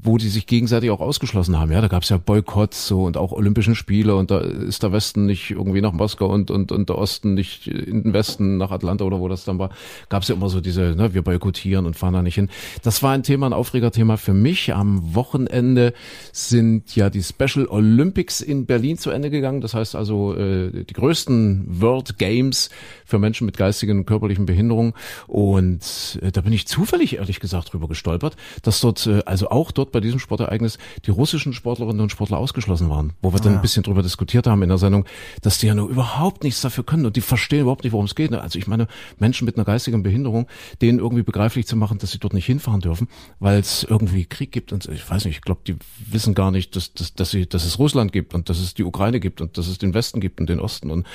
wo 0.00 0.16
die 0.16 0.28
sich 0.28 0.46
gegenseitig 0.46 0.90
auch 0.90 1.00
ausgeschlossen 1.00 1.58
haben. 1.58 1.72
Ja, 1.72 1.80
da 1.80 1.88
gab 1.88 2.04
es 2.04 2.10
ja 2.10 2.16
Boykotts 2.16 2.86
so 2.86 3.04
und 3.04 3.16
auch 3.16 3.32
Olympischen 3.32 3.74
Spiele 3.74 4.14
und 4.14 4.30
da 4.30 4.38
ist 4.38 4.84
der 4.84 4.92
Westen 4.92 5.26
nicht 5.26 5.50
irgendwie 5.50 5.80
nach 5.80 5.92
Moskau 5.92 6.26
und, 6.26 6.50
und, 6.50 6.70
und 6.70 6.88
der 6.88 6.96
Osten 6.96 7.34
nicht 7.34 7.66
in 7.66 8.04
den 8.04 8.12
Westen 8.12 8.56
nach 8.56 8.70
Atlanta 8.70 9.04
oder 9.04 9.18
wo 9.18 9.26
das 9.26 9.44
dann 9.44 9.58
war. 9.58 9.70
Gab 10.08 10.22
es 10.22 10.28
ja 10.28 10.36
immer 10.36 10.48
so 10.48 10.60
diese, 10.60 10.94
ne, 10.94 11.12
wir 11.12 11.22
boykottieren 11.22 11.86
und 11.86 11.96
fahren 11.96 12.14
da 12.14 12.22
nicht 12.22 12.36
hin. 12.36 12.50
Das 12.82 13.02
war 13.02 13.12
ein 13.12 13.24
Thema, 13.24 13.46
ein 13.46 13.52
Aufregerthema 13.52 14.16
für 14.16 14.34
mich. 14.34 14.72
Am 14.74 15.14
Wochenende 15.16 15.92
sind 16.32 16.94
ja 16.94 17.10
die 17.10 17.22
Special 17.22 17.66
Olympics 17.66 18.40
in 18.40 18.66
Berlin 18.66 18.96
zu 18.96 19.10
Ende 19.10 19.30
gegangen. 19.30 19.60
Das 19.60 19.74
heißt 19.74 19.96
also 19.96 20.36
äh, 20.36 20.84
die 20.84 20.94
größten 20.94 21.63
World 21.66 22.18
Games 22.18 22.70
für 23.04 23.18
Menschen 23.18 23.46
mit 23.46 23.56
geistigen 23.56 23.98
und 23.98 24.06
körperlichen 24.06 24.46
Behinderungen. 24.46 24.94
Und 25.26 26.18
äh, 26.22 26.32
da 26.32 26.40
bin 26.40 26.52
ich 26.52 26.66
zufällig, 26.66 27.16
ehrlich 27.16 27.40
gesagt, 27.40 27.72
drüber 27.72 27.88
gestolpert, 27.88 28.36
dass 28.62 28.80
dort, 28.80 29.06
äh, 29.06 29.22
also 29.26 29.50
auch 29.50 29.70
dort 29.70 29.92
bei 29.92 30.00
diesem 30.00 30.18
Sportereignis, 30.18 30.78
die 31.06 31.10
russischen 31.10 31.52
Sportlerinnen 31.52 32.00
und 32.00 32.10
Sportler 32.10 32.38
ausgeschlossen 32.38 32.90
waren. 32.90 33.12
Wo 33.22 33.32
wir 33.32 33.40
dann 33.40 33.54
ein 33.54 33.62
bisschen 33.62 33.82
drüber 33.82 34.02
diskutiert 34.02 34.46
haben 34.46 34.62
in 34.62 34.68
der 34.68 34.78
Sendung, 34.78 35.04
dass 35.42 35.58
die 35.58 35.66
ja 35.66 35.74
nur 35.74 35.88
überhaupt 35.88 36.44
nichts 36.44 36.60
dafür 36.60 36.84
können 36.84 37.06
und 37.06 37.16
die 37.16 37.20
verstehen 37.20 37.62
überhaupt 37.62 37.84
nicht, 37.84 37.92
worum 37.92 38.06
es 38.06 38.14
geht. 38.14 38.32
Also 38.32 38.58
ich 38.58 38.66
meine, 38.66 38.88
Menschen 39.18 39.44
mit 39.44 39.56
einer 39.56 39.64
geistigen 39.64 40.02
Behinderung, 40.02 40.46
denen 40.80 40.98
irgendwie 40.98 41.22
begreiflich 41.22 41.66
zu 41.66 41.76
machen, 41.76 41.98
dass 41.98 42.12
sie 42.12 42.18
dort 42.18 42.34
nicht 42.34 42.46
hinfahren 42.46 42.80
dürfen, 42.80 43.08
weil 43.38 43.58
es 43.58 43.84
irgendwie 43.84 44.24
Krieg 44.24 44.52
gibt 44.52 44.72
und 44.72 44.86
ich 44.86 45.08
weiß 45.08 45.24
nicht, 45.24 45.36
ich 45.36 45.42
glaube, 45.42 45.60
die 45.66 45.76
wissen 46.10 46.34
gar 46.34 46.50
nicht, 46.50 46.76
dass, 46.76 46.92
dass, 46.94 47.14
dass, 47.14 47.30
sie, 47.30 47.46
dass 47.48 47.64
es 47.64 47.78
Russland 47.78 48.12
gibt 48.12 48.34
und 48.34 48.48
dass 48.48 48.58
es 48.58 48.74
die 48.74 48.84
Ukraine 48.84 49.20
gibt 49.20 49.40
und 49.40 49.58
dass 49.58 49.66
es 49.66 49.78
den 49.78 49.94
Westen 49.94 50.20
gibt 50.20 50.40
und 50.40 50.48
den 50.48 50.60
Osten 50.60 50.90
und 50.90 51.06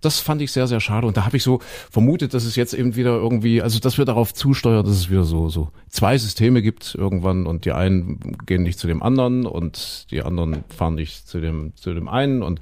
das 0.00 0.20
fand 0.20 0.40
ich 0.42 0.52
sehr, 0.52 0.66
sehr 0.66 0.80
schade 0.80 1.06
und 1.06 1.16
da 1.16 1.24
habe 1.24 1.36
ich 1.36 1.42
so 1.42 1.60
vermutet, 1.90 2.34
dass 2.34 2.44
es 2.44 2.56
jetzt 2.56 2.74
eben 2.74 2.96
wieder 2.96 3.10
irgendwie, 3.16 3.62
also 3.62 3.78
dass 3.80 3.98
wir 3.98 4.04
darauf 4.04 4.34
zusteuern, 4.34 4.84
dass 4.84 4.94
es 4.94 5.10
wieder 5.10 5.24
so, 5.24 5.48
so 5.48 5.70
zwei 5.88 6.18
Systeme 6.18 6.62
gibt 6.62 6.94
irgendwann 6.94 7.46
und 7.46 7.64
die 7.64 7.72
einen 7.72 8.36
gehen 8.46 8.62
nicht 8.62 8.78
zu 8.78 8.86
dem 8.86 9.02
anderen 9.02 9.46
und 9.46 10.06
die 10.10 10.22
anderen 10.22 10.64
fahren 10.76 10.94
nicht 10.94 11.26
zu 11.28 11.40
dem, 11.40 11.72
zu 11.76 11.92
dem 11.94 12.08
einen 12.08 12.42
und 12.42 12.60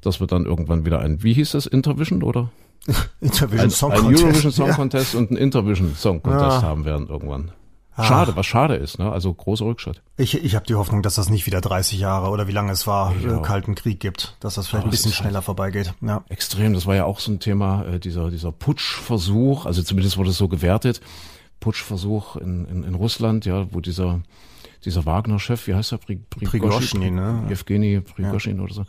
dass 0.00 0.20
wir 0.20 0.26
dann 0.26 0.44
irgendwann 0.46 0.84
wieder 0.84 1.00
ein, 1.00 1.22
wie 1.22 1.32
hieß 1.32 1.52
das, 1.52 1.66
Intervision 1.66 2.22
oder? 2.22 2.50
Intervision 3.20 3.60
Ein, 3.66 3.70
Song 3.70 3.92
ein 3.92 3.98
Contest. 4.00 4.22
Eurovision 4.24 4.52
Song 4.52 4.66
Ja. 4.68 4.74
Contest 4.74 5.14
und 5.14 5.30
ein 5.30 5.36
Intervision 5.36 5.94
Song 5.94 6.22
Contest 6.22 6.44
Ja. 6.44 6.62
haben 6.62 6.84
werden 6.84 7.06
irgendwann. 7.08 7.52
Schade, 8.00 8.36
was 8.36 8.46
schade 8.46 8.74
ist, 8.76 8.98
ne? 8.98 9.12
Also 9.12 9.34
großer 9.34 9.66
Rückschritt. 9.66 10.00
Ich, 10.16 10.34
ich 10.42 10.54
habe 10.54 10.64
die 10.66 10.74
Hoffnung, 10.76 11.02
dass 11.02 11.16
das 11.16 11.28
nicht 11.28 11.44
wieder 11.46 11.60
30 11.60 11.98
Jahre 11.98 12.30
oder 12.30 12.48
wie 12.48 12.52
lange 12.52 12.72
es 12.72 12.86
war, 12.86 13.14
Ja. 13.16 13.38
äh, 13.38 13.42
Kalten 13.42 13.74
Krieg 13.74 14.00
gibt, 14.00 14.36
dass 14.40 14.54
das 14.54 14.66
vielleicht 14.68 14.84
Aber 14.84 14.88
ein 14.88 14.90
bisschen 14.92 15.10
halt- 15.12 15.18
schneller 15.20 15.42
vorbeigeht. 15.42 15.92
Ja. 16.00 16.24
Extrem, 16.30 16.72
das 16.72 16.86
war 16.86 16.94
ja 16.96 17.04
auch 17.04 17.20
so 17.20 17.30
ein 17.32 17.38
Thema, 17.40 17.84
äh, 17.84 17.98
dieser, 18.00 18.30
dieser 18.30 18.50
Putschversuch, 18.52 19.66
also 19.66 19.82
zumindest 19.82 20.16
wurde 20.16 20.30
es 20.30 20.38
so 20.38 20.48
gewertet, 20.48 21.00
Putschversuch 21.60 22.36
in, 22.36 22.64
in, 22.66 22.82
in 22.84 22.94
Russland, 22.94 23.44
ja, 23.44 23.66
wo 23.72 23.80
dieser, 23.80 24.20
dieser 24.84 25.04
Wagner-Chef, 25.06 25.66
wie 25.66 25.74
heißt 25.74 25.92
er, 25.92 25.98
Pri- 25.98 26.18
Prigoschin, 26.28 27.14
ne? 27.14 27.44
Evgeny 27.50 28.00
Prigoschin 28.00 28.60
oder 28.60 28.74
so, 28.74 28.84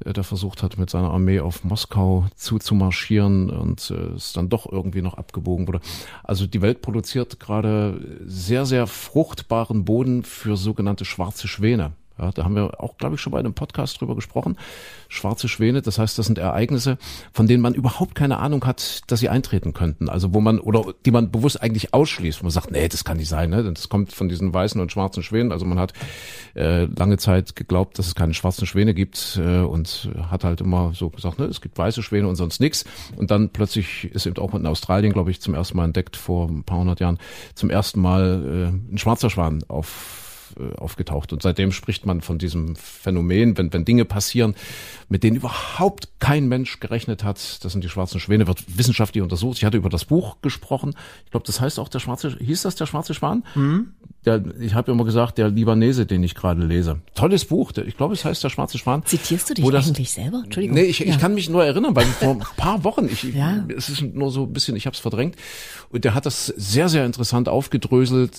der 0.00 0.24
versucht 0.24 0.62
hat, 0.62 0.78
mit 0.78 0.90
seiner 0.90 1.10
Armee 1.10 1.40
auf 1.40 1.64
Moskau 1.64 2.26
zuzumarschieren 2.36 3.50
und 3.50 3.90
äh, 3.90 4.14
es 4.14 4.32
dann 4.32 4.48
doch 4.48 4.70
irgendwie 4.70 5.02
noch 5.02 5.14
abgebogen 5.14 5.66
wurde. 5.66 5.80
Also 6.22 6.46
die 6.46 6.62
Welt 6.62 6.82
produziert 6.82 7.40
gerade 7.40 8.00
sehr, 8.26 8.66
sehr 8.66 8.86
fruchtbaren 8.86 9.84
Boden 9.84 10.22
für 10.22 10.56
sogenannte 10.56 11.04
schwarze 11.04 11.48
Schwäne. 11.48 11.92
Ja, 12.18 12.30
da 12.30 12.44
haben 12.44 12.54
wir 12.54 12.80
auch, 12.80 12.96
glaube 12.96 13.16
ich, 13.16 13.20
schon 13.20 13.32
bei 13.32 13.40
einem 13.40 13.54
Podcast 13.54 14.00
drüber 14.00 14.14
gesprochen. 14.14 14.56
Schwarze 15.08 15.48
Schwäne, 15.48 15.82
das 15.82 15.98
heißt, 15.98 16.16
das 16.16 16.26
sind 16.26 16.38
Ereignisse, 16.38 16.96
von 17.32 17.48
denen 17.48 17.60
man 17.60 17.74
überhaupt 17.74 18.14
keine 18.14 18.38
Ahnung 18.38 18.64
hat, 18.66 19.02
dass 19.08 19.20
sie 19.20 19.28
eintreten 19.28 19.72
könnten. 19.72 20.08
Also 20.08 20.32
wo 20.32 20.40
man, 20.40 20.60
oder 20.60 20.94
die 21.04 21.10
man 21.10 21.32
bewusst 21.32 21.60
eigentlich 21.60 21.92
ausschließt, 21.92 22.40
wo 22.40 22.44
man 22.44 22.52
sagt, 22.52 22.70
nee, 22.70 22.86
das 22.86 23.04
kann 23.04 23.16
nicht 23.16 23.28
sein, 23.28 23.50
ne? 23.50 23.64
Das 23.64 23.88
kommt 23.88 24.12
von 24.12 24.28
diesen 24.28 24.54
weißen 24.54 24.80
und 24.80 24.92
schwarzen 24.92 25.24
Schwänen. 25.24 25.50
Also 25.50 25.64
man 25.66 25.78
hat 25.78 25.92
äh, 26.54 26.84
lange 26.84 27.18
Zeit 27.18 27.56
geglaubt, 27.56 27.98
dass 27.98 28.06
es 28.06 28.14
keine 28.14 28.34
schwarzen 28.34 28.66
Schwäne 28.66 28.94
gibt 28.94 29.40
äh, 29.42 29.60
und 29.60 30.08
hat 30.30 30.44
halt 30.44 30.60
immer 30.60 30.92
so 30.94 31.10
gesagt, 31.10 31.40
ne, 31.40 31.46
es 31.46 31.60
gibt 31.60 31.76
weiße 31.76 32.02
Schwäne 32.02 32.28
und 32.28 32.36
sonst 32.36 32.60
nichts. 32.60 32.84
Und 33.16 33.32
dann 33.32 33.50
plötzlich 33.50 34.04
ist 34.12 34.26
eben 34.26 34.38
auch 34.38 34.54
in 34.54 34.66
Australien, 34.66 35.12
glaube 35.12 35.32
ich, 35.32 35.40
zum 35.40 35.54
ersten 35.54 35.76
Mal 35.76 35.86
entdeckt, 35.86 36.16
vor 36.16 36.48
ein 36.48 36.62
paar 36.62 36.78
hundert 36.78 37.00
Jahren, 37.00 37.18
zum 37.54 37.70
ersten 37.70 38.00
Mal 38.00 38.72
äh, 38.90 38.94
ein 38.94 38.98
schwarzer 38.98 39.30
Schwan 39.30 39.64
auf 39.66 40.23
äh, 40.58 40.74
aufgetaucht. 40.76 41.32
Und 41.32 41.42
seitdem 41.42 41.72
spricht 41.72 42.06
man 42.06 42.20
von 42.20 42.38
diesem 42.38 42.76
Phänomen, 42.76 43.56
wenn, 43.58 43.72
wenn 43.72 43.84
Dinge 43.84 44.04
passieren, 44.04 44.54
mit 45.08 45.22
denen 45.22 45.36
überhaupt 45.36 46.08
kein 46.18 46.48
Mensch 46.48 46.80
gerechnet 46.80 47.24
hat. 47.24 47.64
Das 47.64 47.72
sind 47.72 47.84
die 47.84 47.88
schwarzen 47.88 48.20
Schwäne, 48.20 48.46
wird 48.46 48.64
wissenschaftlich 48.78 49.22
untersucht. 49.22 49.58
Ich 49.58 49.64
hatte 49.64 49.76
über 49.76 49.88
das 49.90 50.04
Buch 50.04 50.36
gesprochen. 50.42 50.94
Ich 51.24 51.30
glaube, 51.30 51.46
das 51.46 51.60
heißt 51.60 51.78
auch 51.78 51.88
der 51.88 51.98
schwarze, 52.00 52.36
hieß 52.38 52.62
das 52.62 52.74
der 52.76 52.86
schwarze 52.86 53.14
Schwan? 53.14 53.44
Der, 54.24 54.42
ich 54.60 54.74
habe 54.74 54.90
immer 54.90 55.04
gesagt, 55.04 55.36
der 55.38 55.50
Libanese, 55.50 56.06
den 56.06 56.22
ich 56.22 56.34
gerade 56.34 56.64
lese. 56.64 57.00
Tolles 57.14 57.44
Buch. 57.44 57.72
Der, 57.72 57.86
ich 57.86 57.96
glaube, 57.96 58.14
es 58.14 58.24
heißt 58.24 58.42
der 58.42 58.48
schwarze 58.48 58.78
Schwan. 58.78 59.04
Zitierst 59.04 59.50
du 59.50 59.54
dich 59.54 59.64
das- 59.68 59.88
eigentlich 59.88 60.10
selber? 60.12 60.40
Entschuldigung. 60.44 60.76
Nee, 60.76 60.84
ich, 60.84 61.00
ich 61.02 61.08
Ja. 61.08 61.16
kann 61.18 61.34
mich 61.34 61.50
nur 61.50 61.64
erinnern, 61.64 61.94
weil 61.94 62.04
vor 62.06 62.30
ein 62.32 62.38
paar 62.56 62.84
Wochen, 62.84 63.04
ich, 63.06 63.22
Ja. 63.24 63.64
es 63.76 63.88
ist 63.90 64.00
nur 64.02 64.30
so 64.30 64.44
ein 64.44 64.52
bisschen, 64.52 64.76
ich 64.76 64.86
habe 64.86 64.94
es 64.94 65.00
verdrängt. 65.00 65.36
Und 65.90 66.04
der 66.04 66.14
hat 66.14 66.24
das 66.26 66.46
sehr, 66.46 66.88
sehr 66.88 67.04
interessant 67.06 67.48
aufgedröselt, 67.48 68.36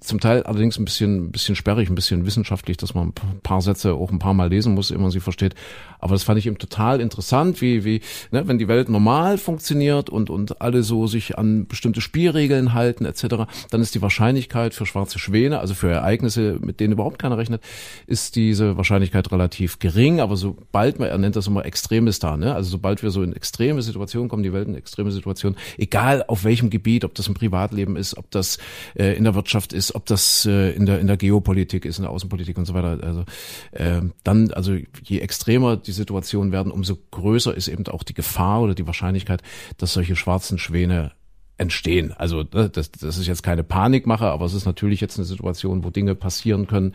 zum 0.00 0.20
Teil 0.20 0.42
allerdings 0.44 0.78
ein 0.78 0.84
bisschen, 0.84 1.26
ein 1.26 1.30
bisschen 1.32 1.45
sperrig, 1.54 1.88
ein 1.88 1.94
bisschen 1.94 2.26
wissenschaftlich, 2.26 2.76
dass 2.76 2.94
man 2.94 3.08
ein 3.08 3.40
paar 3.42 3.62
Sätze 3.62 3.94
auch 3.94 4.10
ein 4.10 4.18
paar 4.18 4.34
Mal 4.34 4.48
lesen 4.48 4.74
muss, 4.74 4.90
man 4.90 5.10
sie 5.10 5.20
versteht. 5.20 5.54
Aber 5.98 6.14
das 6.14 6.22
fand 6.22 6.38
ich 6.38 6.46
eben 6.46 6.58
total 6.58 7.00
interessant, 7.00 7.60
wie, 7.60 7.84
wie, 7.84 8.00
ne, 8.30 8.46
wenn 8.48 8.58
die 8.58 8.68
Welt 8.68 8.88
normal 8.88 9.38
funktioniert 9.38 10.10
und, 10.10 10.30
und 10.30 10.60
alle 10.60 10.82
so 10.82 11.06
sich 11.06 11.38
an 11.38 11.66
bestimmte 11.66 12.00
Spielregeln 12.00 12.74
halten, 12.74 13.04
etc., 13.04 13.46
dann 13.70 13.80
ist 13.80 13.94
die 13.94 14.02
Wahrscheinlichkeit 14.02 14.74
für 14.74 14.86
schwarze 14.86 15.18
Schwäne, 15.18 15.58
also 15.58 15.74
für 15.74 15.90
Ereignisse, 15.90 16.58
mit 16.60 16.80
denen 16.80 16.92
überhaupt 16.92 17.18
keiner 17.18 17.38
rechnet, 17.38 17.62
ist 18.06 18.36
diese 18.36 18.76
Wahrscheinlichkeit 18.76 19.30
relativ 19.32 19.78
gering. 19.78 20.20
Aber 20.20 20.36
sobald 20.36 20.98
man, 20.98 21.08
er 21.08 21.18
nennt 21.18 21.36
das 21.36 21.46
immer 21.46 21.64
Extremes 21.64 22.18
da, 22.18 22.36
ne? 22.36 22.54
Also 22.54 22.70
sobald 22.70 23.02
wir 23.02 23.10
so 23.10 23.22
in 23.22 23.32
extreme 23.32 23.82
Situationen 23.82 24.28
kommen, 24.28 24.42
die 24.42 24.52
Welt 24.52 24.68
in 24.68 24.74
extreme 24.74 25.10
Situationen, 25.10 25.58
egal 25.78 26.24
auf 26.26 26.44
welchem 26.44 26.70
Gebiet, 26.70 27.04
ob 27.04 27.14
das 27.14 27.28
im 27.28 27.34
Privatleben 27.34 27.96
ist, 27.96 28.16
ob 28.16 28.30
das 28.30 28.58
äh, 28.94 29.16
in 29.16 29.24
der 29.24 29.34
Wirtschaft 29.34 29.72
ist, 29.72 29.94
ob 29.94 30.06
das 30.06 30.46
äh, 30.46 30.72
in 30.72 30.86
der 30.86 31.00
in 31.00 31.06
der 31.06 31.16
Geopolitik 31.36 31.84
ist, 31.84 31.98
in 31.98 32.02
der 32.02 32.10
Außenpolitik 32.10 32.56
und 32.56 32.64
so 32.64 32.74
weiter. 32.74 32.98
Also 33.02 33.24
äh, 33.72 34.00
dann, 34.24 34.50
also 34.52 34.76
je 35.04 35.18
extremer 35.20 35.76
die 35.76 35.92
Situationen 35.92 36.52
werden, 36.52 36.72
umso 36.72 36.96
größer 37.10 37.54
ist 37.54 37.68
eben 37.68 37.86
auch 37.88 38.02
die 38.02 38.14
Gefahr 38.14 38.62
oder 38.62 38.74
die 38.74 38.86
Wahrscheinlichkeit, 38.86 39.42
dass 39.76 39.92
solche 39.92 40.16
schwarzen 40.16 40.58
Schwäne 40.58 41.12
entstehen. 41.58 42.12
Also 42.12 42.44
ne, 42.52 42.68
das, 42.68 42.90
das 42.90 43.16
ist 43.16 43.26
jetzt 43.26 43.42
keine 43.42 43.64
Panikmache, 43.64 44.26
aber 44.26 44.44
es 44.44 44.54
ist 44.54 44.66
natürlich 44.66 45.00
jetzt 45.00 45.18
eine 45.18 45.24
Situation, 45.24 45.84
wo 45.84 45.90
Dinge 45.90 46.14
passieren 46.14 46.66
können, 46.66 46.94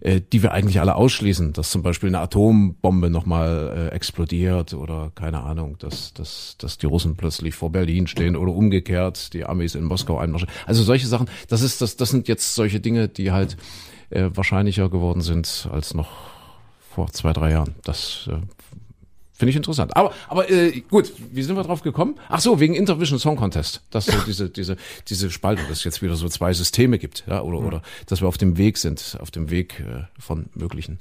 äh, 0.00 0.20
die 0.20 0.42
wir 0.42 0.52
eigentlich 0.52 0.80
alle 0.80 0.94
ausschließen, 0.94 1.52
dass 1.52 1.70
zum 1.70 1.82
Beispiel 1.82 2.08
eine 2.08 2.20
Atombombe 2.20 3.10
nochmal 3.10 3.90
äh, 3.90 3.94
explodiert 3.94 4.74
oder 4.74 5.10
keine 5.14 5.42
Ahnung, 5.42 5.76
dass, 5.78 6.14
dass, 6.14 6.56
dass 6.58 6.78
die 6.78 6.86
Russen 6.86 7.16
plötzlich 7.16 7.54
vor 7.54 7.72
Berlin 7.72 8.06
stehen 8.06 8.36
oder 8.36 8.52
umgekehrt, 8.52 9.32
die 9.32 9.44
Amis 9.44 9.74
in 9.74 9.84
Moskau 9.84 10.18
einmarschieren. 10.18 10.54
Also 10.66 10.84
solche 10.84 11.08
Sachen, 11.08 11.28
das 11.48 11.62
ist 11.62 11.80
das, 11.82 11.96
das 11.96 12.10
sind 12.10 12.28
jetzt 12.28 12.54
solche 12.54 12.78
Dinge, 12.78 13.08
die 13.08 13.32
halt 13.32 13.56
äh, 14.10 14.30
wahrscheinlicher 14.32 14.88
geworden 14.88 15.20
sind 15.20 15.68
als 15.72 15.94
noch 15.94 16.08
vor 16.94 17.08
zwei, 17.12 17.32
drei 17.32 17.50
Jahren. 17.50 17.74
Das 17.82 18.28
äh, 18.30 18.38
Finde 19.36 19.50
ich 19.50 19.56
interessant. 19.56 19.96
Aber, 19.96 20.12
aber 20.28 20.50
äh, 20.50 20.80
gut, 20.80 21.12
wie 21.30 21.42
sind 21.42 21.56
wir 21.56 21.62
drauf 21.62 21.82
gekommen? 21.82 22.16
Ach 22.28 22.40
so, 22.40 22.58
wegen 22.58 22.74
Intervision 22.74 23.18
Song 23.18 23.36
Contest, 23.36 23.82
dass 23.90 24.06
so 24.06 24.12
diese 24.26 24.48
diese 24.48 24.76
diese 25.08 25.30
Spaltung, 25.30 25.66
dass 25.68 25.78
es 25.78 25.84
jetzt 25.84 26.02
wieder 26.02 26.16
so 26.16 26.28
zwei 26.28 26.52
Systeme 26.52 26.98
gibt, 26.98 27.24
ja, 27.26 27.42
oder 27.42 27.58
oder 27.58 27.82
dass 28.06 28.22
wir 28.22 28.28
auf 28.28 28.38
dem 28.38 28.56
Weg 28.56 28.78
sind, 28.78 29.18
auf 29.20 29.30
dem 29.30 29.50
Weg 29.50 29.80
äh, 29.80 30.04
von 30.18 30.46
möglichen 30.54 30.98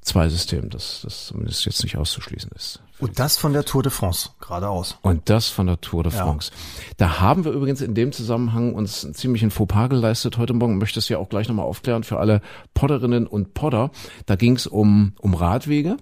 zwei 0.00 0.28
Systemen, 0.28 0.70
dass 0.70 1.00
das 1.02 1.26
zumindest 1.26 1.66
jetzt 1.66 1.82
nicht 1.82 1.96
auszuschließen 1.96 2.50
ist. 2.54 2.80
Und 3.00 3.18
das 3.18 3.36
von 3.36 3.52
der 3.52 3.64
Tour 3.64 3.82
de 3.82 3.90
France, 3.92 4.30
geradeaus. 4.40 4.96
Und 5.02 5.28
das 5.28 5.48
von 5.48 5.66
der 5.66 5.80
Tour 5.80 6.04
de 6.04 6.12
Ja. 6.12 6.22
France. 6.22 6.52
Da 6.96 7.20
haben 7.20 7.44
wir 7.44 7.52
übrigens 7.52 7.80
in 7.80 7.94
dem 7.94 8.12
Zusammenhang 8.12 8.72
uns 8.72 9.04
einen 9.04 9.14
ziemlichen 9.14 9.50
Fauxpas 9.50 9.88
geleistet 9.88 10.38
heute 10.38 10.54
Morgen. 10.54 10.78
Möchte 10.78 10.98
es 11.00 11.08
ja 11.08 11.18
auch 11.18 11.28
gleich 11.28 11.48
nochmal 11.48 11.66
aufklären 11.66 12.04
für 12.04 12.18
alle 12.18 12.40
Podderinnen 12.72 13.26
und 13.26 13.52
Podder. 13.52 13.90
Da 14.26 14.36
ging 14.36 14.56
es 14.56 14.66
um, 14.66 15.12
um 15.20 15.34
Radwege 15.34 15.96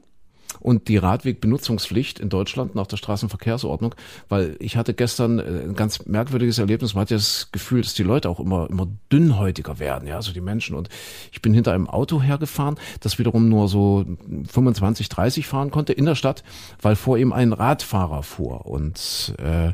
und 0.61 0.89
die 0.89 0.97
Radwegbenutzungspflicht 0.97 2.19
in 2.19 2.29
Deutschland 2.29 2.75
nach 2.75 2.87
der 2.87 2.97
Straßenverkehrsordnung, 2.97 3.95
weil 4.29 4.57
ich 4.61 4.77
hatte 4.77 4.95
gestern 4.95 5.39
äh, 5.39 5.43
ein 5.43 5.75
ganz 5.75 6.07
merkwürdiges 6.07 6.59
Erlebnis. 6.59 6.95
Man 6.95 7.03
hat 7.03 7.11
ja 7.11 7.17
das 7.17 7.51
Gefühl, 7.53 7.83
dass 7.83 7.95
die 7.95 8.03
Leute 8.03 8.29
auch 8.29 8.41
immer, 8.41 8.69
immer 8.71 8.89
dünnhäutiger 9.13 9.79
werden, 9.79 10.09
ja, 10.09 10.21
so 10.23 10.33
die 10.33 10.41
Menschen. 10.41 10.77
Und 10.77 10.89
ich 11.33 11.43
bin 11.43 11.55
hinter 11.55 11.73
einem 11.73 11.89
Auto 11.89 12.23
hergefahren, 12.23 12.77
das 13.01 13.19
wiederum 13.19 13.49
nur 13.49 13.69
so 13.69 14.05
25, 14.49 15.09
30 15.09 15.47
fahren 15.47 15.71
konnte 15.71 15.93
in 15.93 16.05
der 16.05 16.15
Stadt, 16.15 16.45
weil 16.81 16.97
vor 16.97 17.19
ihm 17.19 17.33
ein 17.33 17.53
Radfahrer 17.53 18.23
fuhr 18.23 18.67
und 18.67 19.35
äh, 19.39 19.73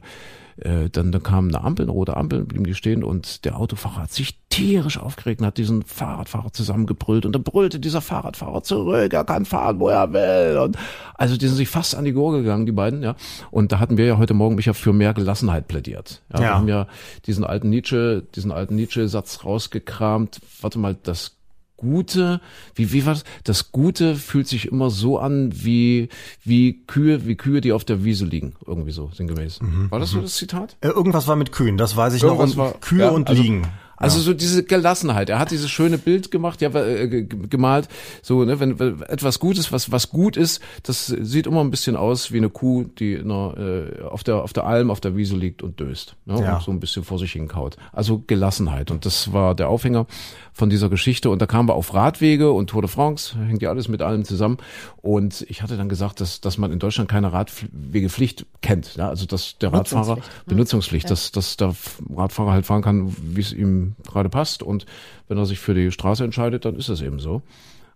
äh, 0.65 0.89
dann, 0.91 1.13
dann 1.13 1.23
kam 1.23 1.49
eine 1.49 1.63
Ampel, 1.63 1.85
eine 1.85 1.93
rote 1.93 2.17
Ampel, 2.17 2.45
blieben 2.45 2.65
die 2.65 2.75
stehen 2.75 3.03
und 3.05 3.45
der 3.45 3.57
Autofahrer 3.59 4.03
hat 4.03 4.13
sich 4.13 4.39
tierisch 4.49 4.99
aufgeregt 4.99 5.41
und 5.41 5.47
hat 5.47 5.59
diesen 5.59 5.83
Fahrradfahrer 5.83 6.53
zusammengebrüllt 6.53 7.25
und 7.27 7.33
dann 7.35 7.43
brüllte 7.43 7.79
dieser 7.81 8.01
Fahrradfahrer 8.01 8.63
zurück, 8.63 9.13
er 9.13 9.25
kann 9.25 9.45
fahren, 9.45 9.79
wo 9.81 9.89
er 9.89 10.13
will 10.13 10.59
und 10.59 10.77
also 11.15 11.37
die 11.37 11.47
sind 11.47 11.57
sich 11.57 11.69
fast 11.69 11.95
an 11.95 12.05
die 12.05 12.13
Gurgel 12.13 12.43
gegangen, 12.43 12.67
die 12.67 12.73
beiden, 12.73 13.03
ja. 13.03 13.15
Und 13.51 13.73
da 13.73 13.79
hatten 13.79 13.97
wir 13.99 14.07
ja 14.07 14.19
heute 14.19 14.35
Morgen 14.35 14.55
mich 14.55 14.67
ja 14.67 14.73
für 14.73 14.93
mehr 14.93 15.13
Gelassenheit 15.15 15.69
plädiert. 15.69 16.23
Ja, 16.33 16.39
Wir 16.39 16.47
Ja. 16.47 16.55
haben 16.55 16.69
ja 16.69 16.87
diesen 17.27 17.45
alten 17.45 17.69
Nietzsche, 17.69 18.23
diesen 18.35 18.51
alten 18.53 18.75
Nietzsche-Satz 18.75 19.45
rausgekramt. 19.45 20.41
Warte 20.61 20.79
mal, 20.79 20.97
das 21.03 21.37
Gute, 21.81 22.41
wie, 22.75 22.93
wie 22.93 23.05
war 23.07 23.15
das? 23.15 23.25
Das 23.45 23.73
Gute 23.73 24.15
fühlt 24.15 24.47
sich 24.47 24.67
immer 24.71 24.91
so 24.91 25.19
an 25.19 25.51
wie, 25.55 26.09
wie 26.45 26.83
Kühe, 26.87 27.27
wie 27.27 27.35
Kühe, 27.37 27.61
die 27.61 27.73
auf 27.73 27.85
der 27.85 28.05
Wiese 28.05 28.27
liegen. 28.27 28.53
Irgendwie 28.67 28.93
so, 28.93 29.11
sinngemäß. 29.15 29.61
War 29.89 29.99
das 29.99 30.11
so 30.11 30.21
das 30.21 30.35
Zitat? 30.35 30.77
Äh, 30.83 30.89
irgendwas 30.89 31.27
war 31.27 31.37
mit 31.37 31.53
Kühen, 31.53 31.77
das 31.79 31.97
weiß 31.97 32.15
ich 32.15 32.23
Irgendwas 32.23 32.51
noch. 32.51 32.57
war- 32.65 32.75
Und 32.75 32.81
Kühe 32.83 33.01
ja, 33.01 33.09
und 33.11 33.29
also- 33.29 33.43
Liegen. 33.43 33.67
Also 34.01 34.19
so 34.21 34.33
diese 34.35 34.65
Gelassenheit. 34.65 35.29
Er 35.31 35.39
hat 35.39 35.51
dieses 35.51 35.71
schöne 35.71 35.99
Bild 35.99 36.31
gemacht, 36.31 36.61
ja, 36.63 36.71
äh, 36.75 37.07
ge- 37.09 37.27
gemalt. 37.49 37.87
So, 38.23 38.45
ne, 38.45 38.59
wenn, 38.59 38.79
wenn 38.79 39.03
etwas 39.03 39.39
Gutes, 39.39 39.71
was 39.73 39.93
was 39.93 40.09
gut 40.11 40.37
ist, 40.37 40.61
das 40.83 41.07
sieht 41.07 41.47
immer 41.47 41.61
ein 41.61 41.71
bisschen 41.71 41.97
aus 41.97 42.33
wie 42.33 42.39
eine 42.39 42.49
Kuh, 42.49 42.85
die 42.85 43.19
einer, 43.19 43.55
äh, 43.59 44.03
auf 44.03 44.25
der 44.25 44.43
auf 44.43 44.53
der 44.53 44.65
Alm, 44.67 44.91
auf 44.91 45.01
der 45.01 45.17
Wiese 45.17 45.37
liegt 45.37 45.63
und 45.63 45.79
döst, 45.79 46.17
ne, 46.25 46.41
Ja. 46.41 46.57
und 46.57 46.63
so 46.63 46.71
ein 46.73 46.81
bisschen 46.81 47.05
vor 47.05 47.19
sich 47.19 47.33
hinkaut. 47.33 47.77
Also 47.93 48.23
Gelassenheit. 48.27 48.91
Und 48.91 49.05
das 49.07 49.33
war 49.33 49.55
der 49.55 49.69
Aufhänger 49.69 50.07
von 50.53 50.71
dieser 50.71 50.89
Geschichte. 50.89 51.31
Und 51.31 51.41
da 51.43 51.47
kamen 51.47 51.69
wir 51.69 51.75
auf 51.75 51.93
Radwege 51.95 52.51
und 52.53 52.69
Tour 52.71 52.83
de 52.83 52.91
France, 52.91 53.37
hängt 53.39 53.61
ja 53.63 53.69
alles 53.69 53.89
mit 53.89 54.03
allem 54.03 54.25
zusammen. 54.25 54.57
Und 55.03 55.45
ich 55.49 55.63
hatte 55.63 55.77
dann 55.77 55.89
gesagt, 55.91 56.21
dass 56.21 56.41
dass 56.41 56.57
man 56.59 56.73
in 56.73 56.79
Deutschland 56.79 57.11
keine 57.11 57.33
Radwegepflicht 57.33 58.47
kennt. 58.63 58.97
Ja, 58.97 59.09
also 59.09 59.27
dass 59.27 59.59
der 59.59 59.73
Radfahrer 59.73 60.17
Benutzungspflicht. 60.47 60.47
Benutzungspflicht, 60.47 61.11
dass, 61.11 61.33
dass 61.33 61.57
der 61.57 61.75
Radfahrer 62.15 62.53
halt 62.53 62.67
fahren 62.67 62.83
kann, 62.83 63.15
wie 63.23 63.41
es 63.41 63.53
ihm 63.53 63.90
gerade 64.07 64.29
passt. 64.29 64.63
Und 64.63 64.87
wenn 65.29 65.39
er 65.39 65.47
sich 65.47 65.59
für 65.59 65.75
die 65.75 65.91
Straße 65.93 66.25
entscheidet, 66.25 66.65
dann 66.65 66.77
ist 66.77 66.89
es 66.89 67.01
eben 67.01 67.19
so. 67.21 67.43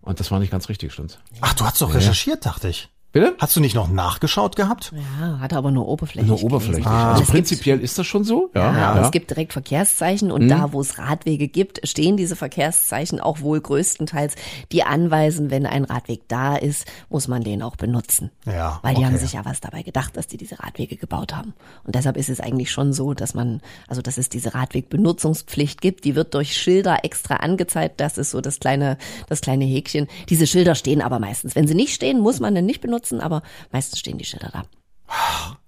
Und 0.01 0.19
das 0.19 0.29
war 0.31 0.39
nicht 0.39 0.51
ganz 0.51 0.69
richtig, 0.69 0.93
stimmt's? 0.93 1.17
Ach, 1.41 1.53
du 1.53 1.65
hast 1.65 1.81
doch 1.81 1.93
recherchiert, 1.93 2.45
dachte 2.45 2.69
ich. 2.69 2.89
Bitte? 3.15 3.33
Hast 3.39 3.55
du 3.55 3.61
nicht 3.61 3.75
noch 3.75 3.87
nachgeschaut 3.87 4.57
gehabt? 4.57 4.91
Ja, 5.21 5.39
hat 5.39 5.53
aber 5.53 5.71
nur 5.71 5.87
oberflächlich. 5.87 6.27
Nur 6.27 6.43
oberflächlich. 6.43 6.83
gelesen. 6.83 7.01
Also 7.01 7.13
es 7.13 7.19
gibt 7.19 7.31
prinzipiell 7.31 7.79
ist 7.79 7.97
das 7.97 8.05
schon 8.05 8.25
so. 8.25 8.51
Ja, 8.53 8.73
Ja, 8.73 8.95
ja. 8.97 9.05
es 9.05 9.11
gibt 9.11 9.29
direkt 9.29 9.53
Verkehrszeichen 9.53 10.33
und 10.33 10.49
da, 10.49 10.73
wo 10.73 10.81
es 10.81 10.97
Radwege 10.97 11.47
gibt, 11.47 11.87
stehen 11.87 12.17
diese 12.17 12.35
Verkehrszeichen 12.35 13.21
auch 13.21 13.39
wohl 13.39 13.61
größtenteils, 13.61 14.35
die 14.73 14.83
anweisen, 14.83 15.49
wenn 15.49 15.65
ein 15.65 15.85
Radweg 15.85 16.27
da 16.27 16.57
ist, 16.57 16.91
muss 17.07 17.29
man 17.29 17.41
den 17.41 17.63
auch 17.63 17.77
benutzen. 17.77 18.31
Ja, 18.45 18.81
Weil 18.81 18.95
die 18.95 18.97
okay. 18.97 19.05
haben 19.05 19.17
sich 19.17 19.31
ja 19.31 19.45
was 19.45 19.61
dabei 19.61 19.83
gedacht, 19.83 20.17
dass 20.17 20.27
die 20.27 20.35
diese 20.35 20.59
Radwege 20.59 20.97
gebaut 20.97 21.33
haben. 21.33 21.53
Und 21.85 21.95
deshalb 21.95 22.17
ist 22.17 22.27
es 22.27 22.41
eigentlich 22.41 22.69
schon 22.69 22.91
so, 22.91 23.13
dass 23.13 23.33
man, 23.33 23.61
also 23.87 24.01
dass 24.01 24.17
es 24.17 24.27
diese 24.27 24.53
Radwegbenutzungspflicht 24.55 25.79
gibt, 25.79 26.03
die 26.03 26.15
wird 26.15 26.33
durch 26.33 26.57
Schilder 26.57 27.05
extra 27.05 27.35
angezeigt. 27.37 28.01
Das 28.01 28.17
ist 28.17 28.31
so 28.31 28.41
das 28.41 28.59
kleine, 28.59 28.97
das 29.29 29.39
kleine 29.39 29.63
Häkchen. 29.63 30.07
Diese 30.27 30.47
Schilder 30.47 30.75
stehen 30.75 31.01
aber 31.01 31.19
meistens. 31.19 31.55
Wenn 31.55 31.65
sie 31.65 31.75
nicht 31.75 31.93
stehen, 31.93 32.19
muss 32.19 32.41
man 32.41 32.53
den 32.53 32.65
nicht 32.65 32.81
benutzen, 32.81 33.04
aber 33.21 33.41
meistens 33.71 33.99
stehen 33.99 34.17
die 34.17 34.25
Schilder 34.25 34.49
da. 34.51 34.63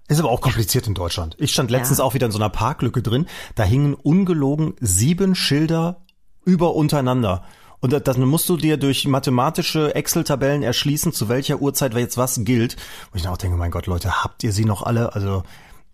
Ist 0.08 0.18
aber 0.20 0.30
auch 0.30 0.40
kompliziert 0.40 0.86
in 0.86 0.94
Deutschland. 0.94 1.36
Ich 1.38 1.52
stand 1.52 1.70
letztens 1.70 1.98
Ja. 1.98 2.04
auch 2.04 2.14
wieder 2.14 2.26
in 2.26 2.32
so 2.32 2.38
einer 2.38 2.48
Parklücke 2.48 3.02
drin. 3.02 3.26
Da 3.54 3.62
hingen 3.64 3.94
ungelogen 3.94 4.74
sieben 4.80 5.34
Schilder 5.34 6.00
über 6.44 6.74
untereinander. 6.74 7.44
Und 7.80 7.92
da- 7.92 8.00
dann 8.00 8.20
musst 8.24 8.48
du 8.48 8.56
dir 8.56 8.76
durch 8.78 9.06
mathematische 9.06 9.94
Excel-Tabellen 9.94 10.62
erschließen, 10.64 11.12
zu 11.12 11.28
welcher 11.28 11.60
Uhrzeit 11.60 11.94
jetzt 11.94 12.16
was 12.16 12.40
gilt. 12.42 12.74
Und 13.12 13.18
ich 13.18 13.22
dann 13.22 13.32
auch 13.32 13.36
denke, 13.36 13.56
mein 13.56 13.70
Gott, 13.70 13.86
Leute, 13.86 14.24
habt 14.24 14.42
ihr 14.42 14.52
sie 14.52 14.64
noch 14.64 14.82
alle? 14.82 15.14
Also 15.14 15.44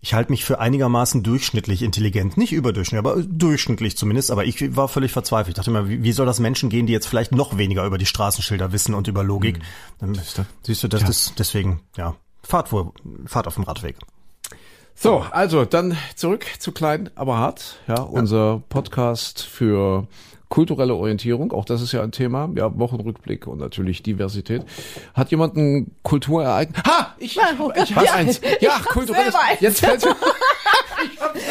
ich 0.05 0.13
halte 0.13 0.31
mich 0.31 0.45
für 0.45 0.59
einigermaßen 0.59 1.23
durchschnittlich 1.23 1.81
intelligent. 1.81 2.37
Nicht 2.37 2.53
überdurchschnittlich, 2.53 3.11
aber 3.11 3.23
durchschnittlich 3.23 3.97
zumindest. 3.97 4.29
Aber 4.29 4.45
ich 4.45 4.75
war 4.75 4.87
völlig 4.87 5.11
verzweifelt. 5.11 5.49
Ich 5.49 5.55
dachte 5.55 5.71
mir, 5.71 5.89
wie, 5.89 6.03
wie 6.03 6.11
soll 6.11 6.27
das 6.27 6.39
Menschen 6.39 6.69
gehen, 6.69 6.85
die 6.85 6.93
jetzt 6.93 7.07
vielleicht 7.07 7.31
noch 7.31 7.57
weniger 7.57 7.83
über 7.87 7.97
die 7.97 8.05
Straßenschilder 8.05 8.71
wissen 8.71 8.93
und 8.93 9.07
über 9.07 9.23
Logik? 9.23 9.57
Dann, 9.97 10.13
siehst 10.61 10.83
du, 10.83 10.87
das 10.87 11.09
ist 11.09 11.39
deswegen, 11.39 11.79
ja, 11.97 12.15
Fahrt, 12.43 12.69
vor, 12.69 12.93
Fahrt 13.25 13.47
auf 13.47 13.55
dem 13.55 13.63
Radweg. 13.63 13.95
So, 14.93 15.25
also 15.31 15.65
dann 15.65 15.97
zurück 16.15 16.45
zu 16.59 16.71
Klein, 16.71 17.09
aber 17.15 17.39
hart. 17.39 17.79
Ja, 17.87 18.03
unser 18.03 18.61
Podcast 18.69 19.41
für 19.41 20.07
kulturelle 20.49 20.93
Orientierung. 20.93 21.51
Auch 21.51 21.65
das 21.65 21.81
ist 21.81 21.91
ja 21.91 22.01
ein 22.01 22.11
Thema. 22.11 22.49
Ja, 22.55 22.77
Wochenrückblick 22.77 23.47
und 23.47 23.59
natürlich 23.59 24.03
Diversität. 24.03 24.63
Hat 25.13 25.31
jemand 25.31 25.55
ein 25.55 25.91
Kulturereignis? 26.03 26.83
Ha! 26.85 27.15
Ich, 27.17 27.37
ich 27.37 27.95
hab 27.95 28.15
eins. 28.15 28.41
Ja, 28.61 28.79
kulturelles. 28.85 29.35
Jetzt 29.59 29.79
fällt 29.79 30.05
mir. 30.05 30.15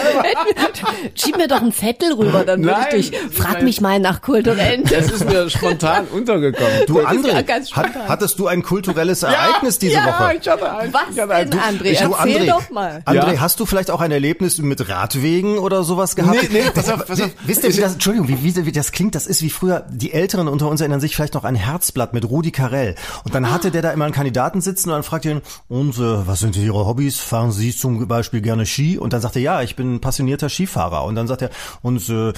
Schieb 1.14 1.36
mir 1.36 1.48
doch 1.48 1.60
einen 1.62 1.72
Zettel 1.72 2.12
rüber, 2.12 2.44
dann 2.44 2.62
würde 2.64 2.96
ich 2.96 3.10
dich, 3.10 3.20
frag 3.30 3.62
mich 3.62 3.80
mal 3.80 3.98
nach 4.00 4.22
kulturellen. 4.22 4.84
Das 4.94 5.10
ist 5.10 5.24
mir 5.28 5.50
spontan 5.50 6.06
untergekommen. 6.06 6.86
Du, 6.86 7.00
ja 7.00 7.08
André, 7.08 7.72
hat, 7.72 7.90
hattest 8.08 8.38
du 8.38 8.46
ein 8.46 8.62
kulturelles 8.62 9.22
Ereignis 9.22 9.78
diese 9.78 9.94
ja, 9.94 10.06
Woche? 10.06 10.36
ich 10.40 10.48
hatte 10.48 10.72
eins. 10.72 10.94
Was 10.94 11.02
ich 11.14 11.20
hatte 11.20 11.34
eins. 11.34 11.50
denn, 11.50 11.60
André? 11.60 11.84
Ich- 11.86 12.00
du, 12.00 12.12
Erzähl 12.12 12.46
doch 12.46 12.70
mal. 12.70 13.02
André, 13.06 13.34
Ja. 13.34 13.40
hast 13.40 13.58
du 13.60 13.66
vielleicht 13.66 13.90
auch 13.90 14.00
ein 14.00 14.12
Erlebnis 14.12 14.58
mit 14.58 14.88
Radwegen 14.88 15.58
oder 15.58 15.82
sowas 15.82 16.14
gehabt? 16.16 16.42
Nee, 16.42 16.48
nee, 16.64 16.70
pass 16.72 16.88
auf, 16.90 17.06
pass 17.06 17.20
auf. 17.20 17.30
Wisst 17.44 17.64
ihr, 17.64 17.74
wie 17.76 17.80
das, 17.80 17.94
Entschuldigung, 17.94 18.28
wie, 18.28 18.42
wie, 18.42 18.66
wie 18.66 18.72
das 18.72 18.92
klingt? 18.92 19.14
Das 19.14 19.26
ist 19.26 19.42
wie 19.42 19.50
früher, 19.50 19.84
die 19.90 20.12
Älteren 20.12 20.48
unter 20.48 20.68
uns 20.68 20.80
erinnern 20.80 21.00
sich 21.00 21.16
vielleicht 21.16 21.34
noch 21.34 21.44
an 21.44 21.54
Herzblatt 21.54 22.12
mit 22.14 22.28
Rudi 22.28 22.52
Carell. 22.52 22.94
Und 23.24 23.34
dann 23.34 23.50
hatte 23.50 23.70
der 23.70 23.82
da 23.82 23.90
immer 23.90 24.04
einen 24.04 24.14
Kandidaten 24.14 24.60
sitzen 24.60 24.90
und 24.90 24.94
dann 24.94 25.02
fragt 25.02 25.24
ihn, 25.24 25.40
und 25.68 25.96
äh, 25.96 26.26
was 26.26 26.38
sind 26.40 26.56
Ihre 26.56 26.86
Hobbys? 26.86 27.18
Fahren 27.18 27.52
Sie 27.52 27.74
zum 27.76 28.06
Beispiel 28.06 28.40
gerne 28.40 28.66
Ski? 28.66 28.98
Und 28.98 29.12
dann 29.12 29.20
sagt 29.20 29.36
er, 29.36 29.42
ja, 29.42 29.62
ich 29.62 29.76
bin 29.76 29.93
passionierter 30.00 30.48
Skifahrer. 30.48 31.04
Und 31.04 31.14
dann 31.14 31.26
sagt 31.26 31.42
er, 31.42 31.50
und 31.82 32.08
äh, 32.08 32.30
äh, 32.30 32.34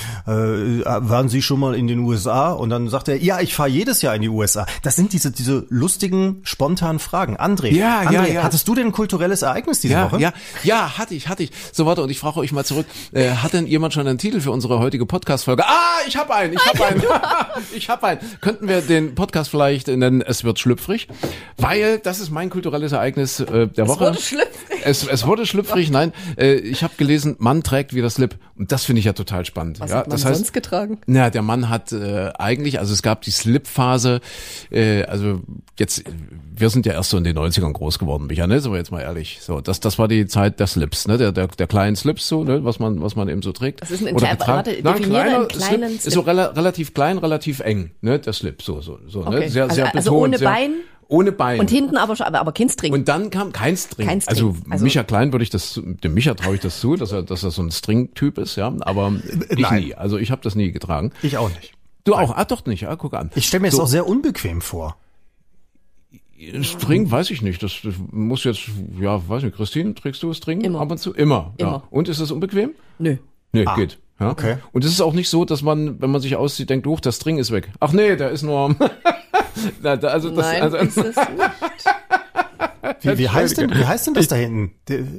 waren 0.87 1.29
Sie 1.29 1.43
schon 1.43 1.61
mal 1.61 1.75
in 1.75 1.87
den 1.87 2.01
USA? 2.01 2.51
Und 2.53 2.71
dann 2.71 2.89
sagt 2.89 3.09
er, 3.09 3.17
ja, 3.23 3.41
ich 3.41 3.55
fahre 3.55 3.69
jedes 3.69 4.03
Jahr 4.03 4.15
in 4.15 4.23
die 4.23 4.29
USA. 4.29 4.67
Das 4.83 4.97
sind 4.97 5.13
diese, 5.13 5.31
diese 5.31 5.67
lustigen, 5.69 6.41
spontanen 6.45 6.99
Fragen. 6.99 7.37
André, 7.37 7.69
Ja, 7.69 8.03
ja, 8.11 8.23
André 8.23 8.33
ja. 8.35 8.43
hattest 8.43 8.67
du 8.69 8.75
denn 8.75 8.87
ein 8.87 8.93
kulturelles 8.93 9.43
Ereignis 9.43 9.81
diese 9.81 9.95
Ja, 9.95 10.11
Woche? 10.13 10.21
ja, 10.21 10.33
ja, 10.63 10.99
hatte 10.99 11.15
ich, 11.15 11.29
hatte 11.29 11.43
ich. 11.43 11.51
So, 11.73 11.87
warte, 11.87 12.03
und 12.03 12.11
ich 12.11 12.19
frage 12.19 12.39
euch 12.41 12.53
mal 12.53 12.65
zurück, 12.65 12.87
äh, 13.13 13.31
hat 13.31 13.53
denn 13.53 13.67
jemand 13.67 13.95
schon 13.95 14.07
einen 14.07 14.19
Titel 14.19 14.41
für 14.41 14.51
unsere 14.51 14.79
heutige 14.79 15.07
Podcast-Folge? 15.07 15.65
Ah, 15.67 15.73
ich 16.07 16.17
habe 16.17 16.35
einen, 16.35 16.53
ich 16.55 16.67
habe 16.67 16.85
einen, 16.87 17.03
ich 17.75 17.89
habe 17.89 18.07
einen. 18.07 18.21
Könnten 18.41 18.69
wir 18.69 18.81
den 18.81 19.15
Podcast 19.15 19.51
vielleicht 19.51 19.89
nennen, 19.89 20.23
es 20.23 20.45
wird 20.45 20.59
schlüpfrig? 20.59 21.09
Weil 21.57 21.99
das 21.99 22.21
ist 22.21 22.31
mein 22.31 22.51
kulturelles 22.51 22.93
Ereignis 22.93 23.41
äh, 23.41 23.67
der 23.69 23.89
Woche. 23.89 24.01
wurde 24.07 24.21
schlüpfrig. 24.21 24.76
Es, 24.87 25.07
es 25.07 25.27
wurde 25.27 25.45
schlüpfrig, 25.47 25.91
nein. 25.91 26.13
Äh, 26.39 26.55
ich 26.55 26.83
habe 26.83 26.95
gelesen, 26.97 27.37
Mann 27.39 27.63
trägt 27.63 27.95
wieder 27.95 28.09
Slip. 28.11 28.37
Und 28.57 28.73
das 28.73 28.85
finde 28.85 29.01
ich 29.01 29.05
ja 29.07 29.13
total 29.13 29.45
spannend. 29.45 29.81
Was 29.81 29.91
ja, 29.91 29.99
hat 29.99 30.07
man 30.07 30.17
das 30.17 30.25
heißt, 30.25 30.37
sonst 30.37 30.53
getragen? 30.53 30.99
na, 31.07 31.29
der 31.31 31.43
Mann 31.43 31.69
hat 31.69 31.93
äh, 31.93 32.31
eigentlich, 32.39 32.79
also 32.79 32.93
es 32.95 33.03
gab 33.03 33.23
die 33.23 33.31
Slip-Phase, 33.31 34.21
äh, 34.71 35.03
also 35.05 35.41
jetzt, 35.79 36.05
wir 36.55 36.71
sind 36.71 36.87
ja 36.87 36.93
erst 36.95 37.11
so 37.11 37.19
in 37.19 37.25
den 37.25 37.37
90ern 37.37 37.73
groß 37.73 37.99
geworden, 37.99 38.27
Micha, 38.29 38.47
ne? 38.47 38.61
Sind 38.61 38.73
wir 38.73 38.79
jetzt 38.79 38.91
mal 38.93 39.01
ehrlich. 39.03 39.39
So, 39.43 39.61
das, 39.61 39.81
das 39.81 39.99
war 39.99 40.09
die 40.09 40.27
Zeit 40.27 40.59
der 40.61 40.67
Slips, 40.67 41.07
ne? 41.07 41.19
Der, 41.19 41.33
der, 41.33 41.49
der 41.49 41.67
kleinen 41.67 41.97
Slips 41.97 42.29
so, 42.29 42.45
ne? 42.45 42.65
Was 42.65 42.79
man, 42.79 43.03
was 43.03 43.17
man 43.17 43.29
eben 43.29 43.43
so 43.43 43.53
trägt. 43.53 43.83
Das 43.83 43.91
ist 43.91 44.07
ein 44.07 44.15
Oder 44.15 44.29
getragen. 44.31 44.53
warte, 44.67 44.79
Na, 44.83 44.91
ein 44.93 44.97
definiere 44.99 45.23
kleiner 45.23 45.39
einen 45.41 45.49
kleinen 45.49 45.89
Slip, 45.89 46.01
Slip. 46.01 46.07
ist 46.07 46.15
so 46.15 46.21
rela 46.21 46.47
relativ 46.47 46.95
klein, 46.95 47.19
relativ 47.19 47.61
eng, 47.61 47.91
ne? 48.01 48.19
Der 48.19 48.33
Slip, 48.33 48.63
so, 48.63 48.81
so, 48.81 48.99
so, 49.07 49.21
ne? 49.23 49.27
Okay. 49.37 49.49
Sehr, 49.49 49.65
Also- 49.65 49.75
sehr 49.75 49.87
also 49.95 50.11
betont, 50.11 50.23
ohne 50.23 50.39
sehr, 50.39 50.49
Bein? 50.49 50.71
Ohne 51.09 51.31
Bein. 51.33 51.61
Und 51.61 51.71
hinten 51.71 51.97
aber 51.97 52.17
schon, 52.17 52.27
aber, 52.27 52.41
aber 52.41 52.53
kein 52.53 52.69
String. 52.69 52.93
Und 52.93 53.07
dann 53.09 53.31
kam 53.31 53.53
kein 53.53 53.77
String. 53.77 54.07
Kein 54.07 54.21
String. 54.21 54.35
Also, 54.37 54.57
Also- 54.71 54.85
Micha 54.85 55.05
Klein 55.05 55.33
würde 55.33 55.43
ich 55.45 55.51
das, 55.51 55.81
dem 55.85 56.15
Micha 56.15 56.35
traue 56.35 56.57
ich 56.57 56.61
das 56.61 56.81
zu, 56.81 56.97
dass 56.97 57.13
er, 57.13 57.23
dass 57.23 57.45
er 57.45 57.51
so 57.53 57.63
ein 57.63 57.71
String-Typ 57.71 58.39
ist, 58.39 58.57
ja. 58.57 58.75
Aber 58.81 59.13
ich 59.51 59.59
nein. 59.59 59.83
nie. 59.85 59.95
Also 59.95 60.19
ich 60.19 60.31
habe 60.33 60.43
das 60.43 60.55
nie 60.57 60.73
getragen. 60.73 61.13
Ich 61.23 61.39
auch 61.39 61.49
nicht. 61.49 61.73
Du 62.05 62.15
auch? 62.15 62.37
Ah, 62.37 62.45
doch 62.45 62.65
nicht. 62.67 62.87
Ah, 62.89 62.97
guck 62.97 63.15
an. 63.15 63.31
Ich 63.35 63.47
stelle 63.47 63.63
mir 63.63 63.69
das 63.69 63.77
So. 63.77 63.83
auch 63.83 63.89
sehr 63.89 64.07
unbequem 64.07 64.61
vor. 64.61 64.97
String 66.63 67.11
weiß 67.11 67.31
ich 67.31 67.41
nicht. 67.41 67.63
Das, 67.63 67.73
das 67.83 67.95
muss 68.11 68.45
jetzt, 68.45 68.69
ja, 69.01 69.27
weiß 69.29 69.43
nicht. 69.45 69.57
Christine, 69.57 69.95
trägst 69.95 70.23
du 70.23 70.33
String 70.35 70.61
Immer. 70.61 70.81
ab 70.81 70.91
und 70.91 70.99
zu? 70.99 71.13
Immer. 71.15 71.55
Ja. 71.59 71.67
Immer. 71.69 71.83
Und 71.91 72.09
ist 72.09 72.21
das 72.21 72.31
unbequem? 72.31 72.73
Nö. 72.99 73.17
Nee, 73.53 73.65
geht. 73.77 73.99
Ja. 74.21 74.31
okay. 74.31 74.57
Und 74.73 74.85
es 74.85 74.91
ist 74.91 75.01
auch 75.01 75.13
nicht 75.15 75.29
so, 75.31 75.45
dass 75.45 75.63
man, 75.63 76.01
wenn 76.01 76.11
man 76.11 76.21
sich 76.21 76.37
aussieht, 76.37 76.69
denkt, 76.71 76.87
hoch, 76.87 77.01
der 77.01 77.13
String 77.13 77.39
ist 77.39 77.51
weg. 77.53 77.71
Ach 77.81 77.93
nee, 77.93 78.17
der 78.17 78.31
ist 78.31 78.43
nur. 78.43 78.75
Na, 79.83 79.97
da, 79.97 80.09
also 80.09 80.31
das, 80.31 80.47
Nein, 80.47 80.63
also, 80.63 80.77
ist 80.79 80.97
es 80.97 81.17
nicht. 81.17 81.27
Wie, 83.03 83.19
wie, 83.19 83.29
heißt 83.29 83.59
denn, 83.59 83.71
wie 83.71 83.85
heißt 83.85 84.07
denn 84.07 84.15
das 84.15 84.29
da 84.29 84.37
hinten? 84.37 84.73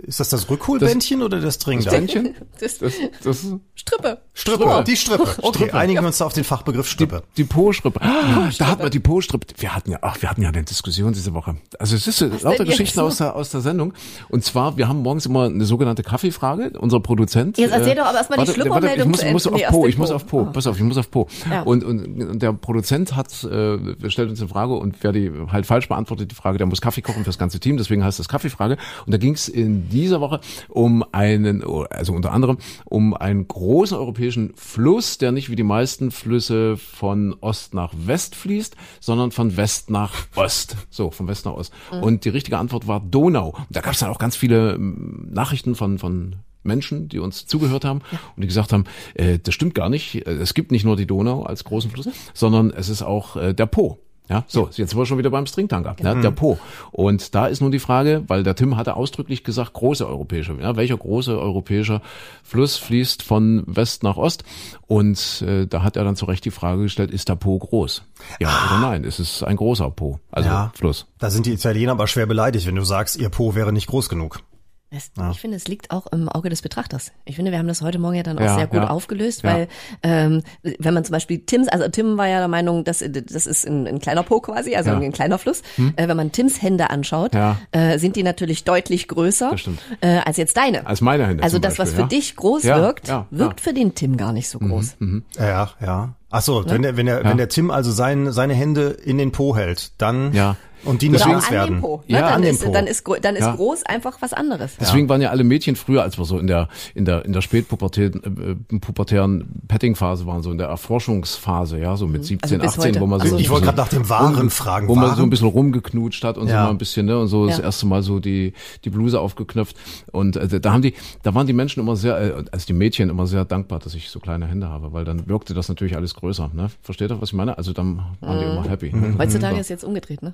Ist 0.06 0.20
das 0.20 0.30
das 0.30 0.50
Rückholbändchen 0.50 1.22
oder 1.22 1.40
das 1.40 1.56
String 1.56 1.84
da? 1.84 1.92
Bändchen? 1.92 2.36
Das, 2.60 2.78
Das, 2.78 2.94
das, 3.24 3.46
Strippe. 3.76 4.20
Strippe, 4.34 4.84
die 4.86 4.96
Strippe. 4.98 5.24
Okay, 5.42 5.58
Strippe. 5.58 5.74
einigen 5.78 6.02
wir 6.02 6.08
uns 6.08 6.18
da 6.18 6.26
auf 6.26 6.34
den 6.34 6.44
Fachbegriff 6.44 6.88
Strippe. 6.88 7.24
Die 7.38 7.44
Po-Strippe. 7.44 8.02
Ah, 8.02 8.50
da 8.58 8.68
hat 8.68 8.80
man 8.80 8.90
die 8.90 9.00
Po-Strippe. 9.00 9.48
Wir 9.58 9.76
hatten 9.76 9.92
ja, 9.92 10.00
ach, 10.02 10.22
wir 10.22 10.30
hatten 10.30 10.42
ja 10.42 10.50
eine 10.50 10.64
Diskussion 10.64 11.14
diese 11.14 11.34
Woche. 11.34 11.56
Also 11.80 11.96
es 11.96 12.08
ist 12.08 12.18
so 12.18 12.26
lauter? 12.42 12.66
Geschichten 12.66 13.00
aus 13.00 13.18
der, 13.18 13.36
aus 13.36 13.50
der 13.50 13.62
Sendung. 13.62 13.94
Und 14.30 14.44
zwar, 14.44 14.78
wir 14.78 14.88
haben 14.88 15.02
morgens 15.02 15.26
immer 15.26 15.46
eine 15.46 15.66
sogenannte 15.66 16.04
Kaffeefrage. 16.04 16.72
Unser 16.80 17.00
Produzent. 17.00 17.58
Jetzt 17.58 17.72
erzähl 17.72 17.96
doch 17.96 18.06
aber 18.06 18.18
erstmal 18.18 18.40
die 18.40 18.46
ich 18.46 18.54
Schlüppermeldung 18.54 19.12
muss, 19.12 19.24
ich 19.24 19.32
muss 19.32 19.46
Ende. 19.46 19.68
auf 19.68 19.72
Po, 19.72 19.88
ich 19.88 19.98
muss 19.98 20.12
auf 20.12 20.26
Po. 20.28 20.42
Ah. 20.42 20.52
Pass 20.52 20.68
auf, 20.68 20.78
ich 20.78 20.84
muss 20.84 20.98
auf 20.98 21.10
Po. 21.12 21.28
Ja. 21.50 21.62
Und, 21.62 21.84
und, 21.84 22.22
und 22.22 22.42
der 22.42 22.54
Produzent 22.54 23.16
hat, 23.16 23.32
äh, 23.44 23.78
stellt 24.10 24.30
uns 24.30 24.40
eine 24.40 24.50
Frage 24.50 24.74
und 24.74 24.96
wer 25.02 25.12
die 25.12 25.32
halt 25.52 25.66
falsch 25.66 25.88
beantwortet, 25.88 26.32
die 26.32 26.36
Frage, 26.36 26.58
der 26.58 26.68
muss 26.68 26.82
Kaffee 26.82 27.02
kochen 27.02 27.24
fürs 27.24 27.38
ganze 27.38 27.57
Team. 27.60 27.78
Deswegen 27.78 28.04
heißt 28.04 28.20
das 28.20 28.28
Kaffeefrage. 28.30 28.78
Und 29.06 29.14
da 29.14 29.18
ging 29.18 29.34
es 29.34 29.48
in 29.48 29.90
dieser 29.90 30.22
Woche 30.22 30.40
um 30.70 31.04
einen, 31.12 31.64
also 31.90 32.14
unter 32.14 32.32
anderem 32.32 32.58
um 32.86 33.14
einen 33.14 33.48
großen 33.48 33.98
europäischen 33.98 34.54
Fluss, 34.56 35.18
der 35.18 35.32
nicht 35.32 35.50
wie 35.50 35.56
die 35.56 35.64
meisten 35.64 36.12
Flüsse 36.12 36.78
von 36.78 37.36
Ost 37.42 37.74
nach 37.74 37.94
West 37.98 38.36
fließt, 38.36 38.76
sondern 39.00 39.32
von 39.32 39.58
West 39.58 39.90
nach 39.90 40.14
Ost. 40.36 40.76
So, 40.90 41.12
von 41.12 41.28
West 41.28 41.46
nach 41.46 41.54
Ost. 41.54 41.74
Und 42.02 42.26
die 42.26 42.30
richtige 42.30 42.58
Antwort 42.58 42.88
war 42.88 43.00
Donau. 43.00 43.50
Und 43.50 43.68
da 43.76 43.82
gab 43.82 43.94
es 43.94 44.00
dann 44.00 44.10
auch 44.10 44.20
ganz 44.20 44.36
viele 44.36 44.74
ähm, 44.74 45.28
Nachrichten 45.32 45.76
von, 45.76 45.98
von 46.00 46.36
Menschen, 46.64 47.08
die 47.10 47.20
uns 47.20 47.46
zugehört 47.48 47.86
haben 47.86 48.02
und 48.36 48.42
die 48.42 48.48
gesagt 48.48 48.74
haben, 48.74 48.84
äh, 49.16 49.40
das 49.40 49.54
stimmt 49.54 49.74
gar 49.74 49.90
nicht. 49.90 50.28
Äh, 50.28 50.32
Es 50.34 50.54
gibt 50.54 50.72
nicht 50.72 50.84
nur 50.86 50.96
die 50.96 51.08
Donau 51.08 51.44
als 51.44 51.64
großen 51.64 51.90
Fluss, 51.90 52.10
sondern 52.34 52.72
es 52.72 52.90
ist 52.90 53.02
auch 53.02 53.36
äh, 53.38 53.54
der 53.54 53.66
Po. 53.68 54.00
Ja, 54.30 54.44
so, 54.48 54.66
jetzt 54.74 54.76
sind 54.76 54.98
wir 54.98 55.06
schon 55.06 55.18
wieder 55.18 55.30
beim 55.30 55.46
Stringtanker, 55.46 55.96
ja, 56.02 56.16
der 56.16 56.32
Po. 56.32 56.60
Und 56.92 57.34
da 57.34 57.48
ist 57.48 57.62
nun 57.62 57.72
die 57.72 57.80
Frage, 57.80 58.24
weil 58.28 58.44
der 58.44 58.56
Tim 58.56 58.76
hatte 58.76 58.96
ausdrücklich 58.96 59.44
gesagt, 59.44 59.74
große 59.74 60.06
europäische, 60.06 60.54
ja, 60.62 60.76
welcher 60.76 60.98
große 60.98 61.40
europäische 61.40 62.02
Fluss 62.44 62.76
fließt 62.78 63.24
von 63.24 63.64
West 63.68 64.04
nach 64.04 64.18
Ost? 64.18 64.44
Und 64.88 65.44
äh, 65.48 65.66
da 65.66 65.84
hat 65.84 65.96
er 65.96 66.04
dann 66.04 66.16
zu 66.16 66.26
Recht 66.26 66.44
die 66.46 66.52
Frage 66.52 66.84
gestellt, 66.84 67.12
ist 67.12 67.30
der 67.30 67.36
Po 67.36 67.58
groß? 67.58 68.04
Ja 68.40 68.50
oder 68.68 68.80
nein? 68.82 69.04
Es 69.06 69.20
ist 69.20 69.44
ein 69.44 69.56
großer 69.56 69.90
Po, 69.92 70.20
also 70.32 70.50
Ja. 70.50 70.72
Fluss. 70.76 71.08
Da 71.20 71.30
sind 71.30 71.46
die 71.46 71.54
Italiener 71.54 71.94
aber 71.94 72.08
schwer 72.08 72.26
beleidigt, 72.26 72.68
wenn 72.68 72.76
du 72.76 72.84
sagst, 72.84 73.16
ihr 73.16 73.30
Po 73.30 73.56
wäre 73.56 73.72
nicht 73.72 73.88
groß 73.88 74.10
genug. 74.10 74.42
Es, 74.90 75.12
Ich 75.32 75.42
finde, 75.42 75.58
es 75.58 75.68
liegt 75.68 75.92
auch 75.92 76.08
im 76.14 76.30
Auge 76.30 76.48
des 76.50 76.62
Betrachters. 76.62 77.12
Ich 77.26 77.36
finde, 77.36 77.52
wir 77.52 77.60
haben 77.60 77.68
das 77.68 77.82
heute 77.82 78.00
Morgen 78.00 78.16
ja 78.16 78.24
dann 78.24 78.38
auch 78.38 78.42
Ja, 78.44 78.56
sehr 78.56 78.68
gut 78.68 78.80
ja. 78.80 78.90
aufgelöst, 78.90 79.44
Ja. 79.44 79.54
weil 79.54 79.68
ähm, 80.02 80.44
wenn 80.80 80.94
man 80.94 81.04
zum 81.04 81.12
Beispiel 81.12 81.40
Tims, 81.40 81.68
also 81.68 81.90
Tim 81.90 82.18
war 82.18 82.28
ja 82.28 82.40
der 82.40 82.48
Meinung, 82.48 82.86
dass 82.86 83.00
das 83.00 83.48
ist 83.48 83.68
ein, 83.68 83.86
ein 83.86 84.00
kleiner 84.00 84.24
Po 84.24 84.40
quasi, 84.40 84.76
also 84.78 84.92
Ja. 84.92 84.96
Hm? 84.96 85.04
ein 85.04 85.12
kleiner 85.12 85.38
Fluss. 85.40 85.62
Äh, 85.98 86.08
wenn 86.08 86.16
man 86.16 86.32
Tims 86.32 86.62
Hände 86.62 86.90
anschaut, 86.90 87.36
Ja. 87.36 87.58
äh, 87.74 88.00
sind 88.00 88.16
die 88.16 88.24
natürlich 88.24 88.64
deutlich 88.64 89.10
größer 89.10 89.54
äh, 90.00 90.20
als 90.20 90.38
jetzt 90.38 90.56
deine. 90.56 90.88
Als 90.88 91.02
meine 91.02 91.28
Hände 91.28 91.44
also 91.44 91.58
zum 91.58 91.64
das, 91.64 91.80
was 91.80 91.90
Beispiel, 91.90 91.96
für 91.96 92.02
ja. 92.04 92.08
dich 92.08 92.36
groß 92.38 92.64
Ja, 92.64 92.82
wirkt, 92.82 93.08
ja, 93.10 93.28
wirkt 93.30 93.60
ja. 93.60 93.64
für 93.66 93.74
den 93.74 93.94
Tim 93.94 94.16
gar 94.16 94.32
nicht 94.32 94.48
so 94.48 94.58
groß. 94.60 94.96
Ja, 95.38 95.70
ja. 95.82 96.14
Ach 96.30 96.42
so, 96.42 96.64
wenn 96.66 96.82
der, 96.82 96.96
wenn 96.98 97.06
der, 97.08 97.24
wenn 97.26 97.38
der 97.38 97.50
Tim 97.50 97.72
also 97.72 97.92
sein, 97.92 98.32
seine 98.32 98.54
Hände 98.54 98.90
in 98.90 99.18
den 99.18 99.32
Po 99.34 99.56
hält, 99.56 99.92
dann 99.98 100.34
Ja. 100.34 100.56
Und 100.84 101.02
die 101.02 101.10
Oder 101.10 101.26
nicht 101.36 101.48
an 101.48 101.52
werden. 101.52 101.82
Po. 101.82 102.04
Ja, 102.08 102.18
ne? 102.18 102.24
dann, 102.26 102.34
an 102.34 102.42
dem 102.44 102.52
ist, 102.56 102.64
Po. 102.64 102.72
dann 102.72 102.88
ist 102.88 103.04
dann 103.22 103.36
ist 103.36 103.42
Ja. 103.42 103.56
groß 103.56 103.84
einfach 103.86 104.18
was 104.22 104.34
anderes. 104.34 104.78
Deswegen 104.80 105.10
waren 105.10 105.22
ja 105.22 105.30
alle 105.32 105.44
Mädchen 105.44 105.76
früher, 105.76 106.04
als 106.04 106.18
wir 106.18 106.26
so 106.26 106.38
in 106.40 106.48
der 106.48 106.70
in 106.96 107.06
der 107.06 107.26
in 107.26 107.34
der 107.34 107.42
spätpubertären 107.42 108.60
äh, 108.72 108.80
pubertären 108.80 109.48
Petting-Phase 109.68 110.26
waren, 110.28 110.44
so 110.44 110.52
in 110.52 110.58
der 110.58 110.68
Erforschungsphase, 110.68 111.80
ja, 111.80 111.96
so 111.98 112.08
mit 112.08 112.26
17, 112.26 112.62
Also 112.62 112.66
bis 112.66 112.78
18, 112.78 112.92
heute. 112.92 113.02
wo 113.02 113.08
man 113.08 113.20
so, 113.20 113.26
Also 113.26 113.38
Ich 113.38 113.50
wollte 113.50 113.66
so 113.66 113.72
gerade 113.72 113.78
nach 113.82 113.90
dem 113.90 114.10
Waren 114.10 114.50
fragen. 114.50 114.88
wo 114.88 114.96
man 114.96 115.16
so 115.16 115.24
ein 115.24 115.30
bisschen 115.30 115.48
rumgeknutscht 115.48 116.24
hat 116.24 116.38
und 116.38 116.48
so 116.48 116.54
Ja. 116.54 116.64
mal 116.64 116.70
ein 116.70 116.78
bisschen, 116.78 117.06
ne, 117.06 117.18
und 117.20 117.28
so 117.28 117.48
das 117.48 117.58
Ja. 117.58 117.64
erste 117.66 117.86
Mal 117.88 118.04
so 118.04 118.20
die 118.20 118.54
die 118.86 118.90
Bluse 118.90 119.20
aufgeknöpft 119.20 119.76
und 120.12 120.36
äh, 120.38 120.60
da 120.60 120.72
haben 120.74 120.82
die, 120.82 120.94
da 121.24 121.34
waren 121.36 121.48
die 121.48 121.54
Menschen 121.54 121.80
immer 121.82 121.96
sehr, 121.96 122.18
äh, 122.20 122.44
also 122.52 122.66
die 122.68 122.74
Mädchen 122.74 123.10
immer 123.10 123.28
sehr 123.28 123.46
dankbar, 123.46 123.80
dass 123.80 123.94
ich 123.96 124.10
so 124.10 124.20
kleine 124.20 124.48
Hände 124.48 124.70
habe, 124.70 124.94
weil 124.94 125.06
dann 125.06 125.28
wirkte 125.28 125.54
das 125.54 125.70
natürlich 125.70 125.96
alles 125.96 126.14
größer, 126.16 126.52
ne? 126.54 126.70
Versteht 126.82 127.12
ihr, 127.12 127.22
was 127.22 127.30
ich 127.30 127.34
meine? 127.34 127.58
Also 127.58 127.74
dann 127.74 128.00
waren 128.22 128.40
die 128.40 128.46
Mhm. 128.46 128.52
immer 128.52 128.70
happy. 128.70 128.94
Heutzutage 129.18 129.60
ist 129.60 129.70
jetzt 129.70 129.84
umgedreht, 129.84 130.22
ne? 130.22 130.34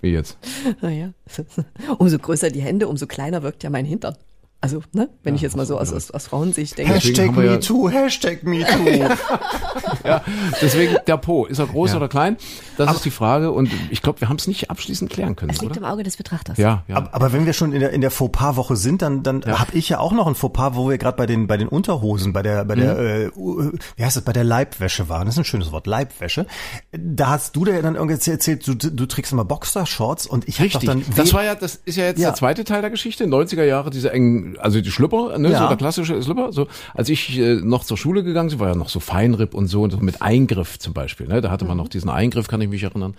Wie 0.00 0.12
jetzt? 0.12 0.38
Naja. 0.80 1.12
Umso 1.98 2.18
größer 2.18 2.50
die 2.50 2.62
Hände, 2.62 2.88
umso 2.88 3.06
kleiner 3.06 3.42
wirkt 3.42 3.62
ja 3.62 3.70
mein 3.70 3.84
Hintern. 3.84 4.16
Also, 4.62 4.82
ne? 4.92 5.08
Wenn 5.22 5.34
ich 5.34 5.40
jetzt 5.40 5.56
mal 5.56 5.64
so 5.64 5.78
aus, 5.78 5.90
aus, 5.92 6.10
aus 6.10 6.26
Frauensicht 6.26 6.76
denke. 6.76 6.92
Deswegen 6.92 7.16
Hashtag 7.16 7.36
wir 7.36 7.44
ja- 7.44 7.52
MeToo, 7.52 7.88
Hashtag 7.88 8.42
MeToo. 8.44 9.08
Ja, 10.04 10.22
deswegen 10.62 10.96
der 11.06 11.16
Po. 11.18 11.44
Ist 11.46 11.58
er 11.58 11.66
groß 11.66 11.90
Ja. 11.90 11.96
oder 11.96 12.08
klein? 12.08 12.36
Das 12.78 12.94
ist 12.96 13.04
die 13.04 13.10
Frage 13.10 13.52
und 13.52 13.70
ich 13.90 14.00
glaube, 14.02 14.20
wir 14.20 14.28
haben 14.28 14.36
es 14.36 14.46
nicht 14.46 14.70
abschließend 14.70 15.10
klären 15.10 15.36
können, 15.36 15.50
Es 15.50 15.60
liegt 15.60 15.72
oder? 15.76 15.86
im 15.86 15.92
Auge 15.92 16.02
des 16.02 16.16
Betrachters. 16.16 16.56
Ja, 16.58 16.84
ja. 16.88 16.96
Aber, 16.96 17.14
aber 17.14 17.32
wenn 17.32 17.44
wir 17.46 17.52
schon 17.52 17.72
in 17.72 17.80
der, 17.80 17.90
in 17.90 18.00
der 18.00 18.10
Fauxpas-Woche 18.10 18.76
sind, 18.76 19.02
dann, 19.02 19.22
dann 19.22 19.42
Ja. 19.46 19.58
habe 19.60 19.72
ich 19.76 19.88
ja 19.90 19.98
auch 19.98 20.12
noch 20.12 20.26
ein 20.26 20.34
Fauxpas, 20.34 20.74
wo 20.74 20.88
wir 20.88 20.96
gerade 20.98 21.16
bei 21.16 21.26
den, 21.26 21.46
bei 21.46 21.56
den 21.56 21.68
Unterhosen, 21.68 22.32
bei 22.32 22.42
der, 22.42 22.64
bei 22.64 22.74
der, 22.76 22.94
Mhm. 22.94 23.00
äh, 23.00 23.30
uh, 23.38 23.72
wie 23.96 24.04
heißt 24.04 24.16
das, 24.16 24.24
bei 24.24 24.32
der 24.32 24.44
Leibwäsche 24.44 25.08
waren. 25.08 25.26
Das 25.26 25.34
ist 25.34 25.38
ein 25.38 25.44
schönes 25.44 25.70
Wort, 25.72 25.86
Leibwäsche. 25.86 26.46
Da 26.92 27.28
hast 27.28 27.54
du 27.56 27.64
dir 27.64 27.80
dann 27.82 27.94
irgendwie 27.96 28.30
erzählt, 28.30 28.66
du, 28.66 28.74
du 28.74 29.06
trägst 29.06 29.32
immer 29.32 29.44
Boxershorts 29.44 30.26
und 30.26 30.48
ich 30.48 30.60
habe 30.60 30.86
dann 30.86 31.02
das 31.16 31.32
war 31.34 31.44
ja, 31.44 31.54
das 31.54 31.80
ist 31.84 31.96
ja 31.96 32.04
jetzt 32.04 32.18
Ja. 32.18 32.28
der 32.28 32.34
zweite 32.36 32.64
Teil 32.64 32.80
der 32.80 32.90
Geschichte. 32.90 33.24
90er 33.26 33.64
Jahre, 33.64 33.90
diese 33.90 34.12
engen, 34.12 34.49
also 34.58 34.80
die 34.80 34.90
Schlüpper, 34.90 35.38
ne, 35.38 35.50
Ja. 35.50 35.60
so 35.62 35.68
der 35.68 35.76
klassische 35.76 36.22
Schlüpper. 36.22 36.52
So, 36.52 36.66
als 36.94 37.08
ich 37.08 37.38
äh, 37.38 37.56
noch 37.56 37.84
zur 37.84 37.96
Schule 37.96 38.22
gegangen 38.24 38.48
bin, 38.50 38.58
war 38.60 38.68
ja 38.68 38.74
noch 38.74 38.88
so 38.88 39.00
Feinripp 39.00 39.54
und 39.54 39.68
so, 39.68 39.82
und 39.82 39.90
so 39.90 39.98
mit 39.98 40.22
Eingriff 40.22 40.78
zum 40.78 40.92
Beispiel. 40.94 41.26
Ne, 41.28 41.40
da 41.40 41.50
hatte 41.50 41.64
man 41.64 41.76
noch 41.76 41.88
diesen 41.88 42.10
Eingriff, 42.10 42.48
kann 42.48 42.60
ich 42.60 42.68
mich 42.68 42.82
erinnern. 42.82 43.14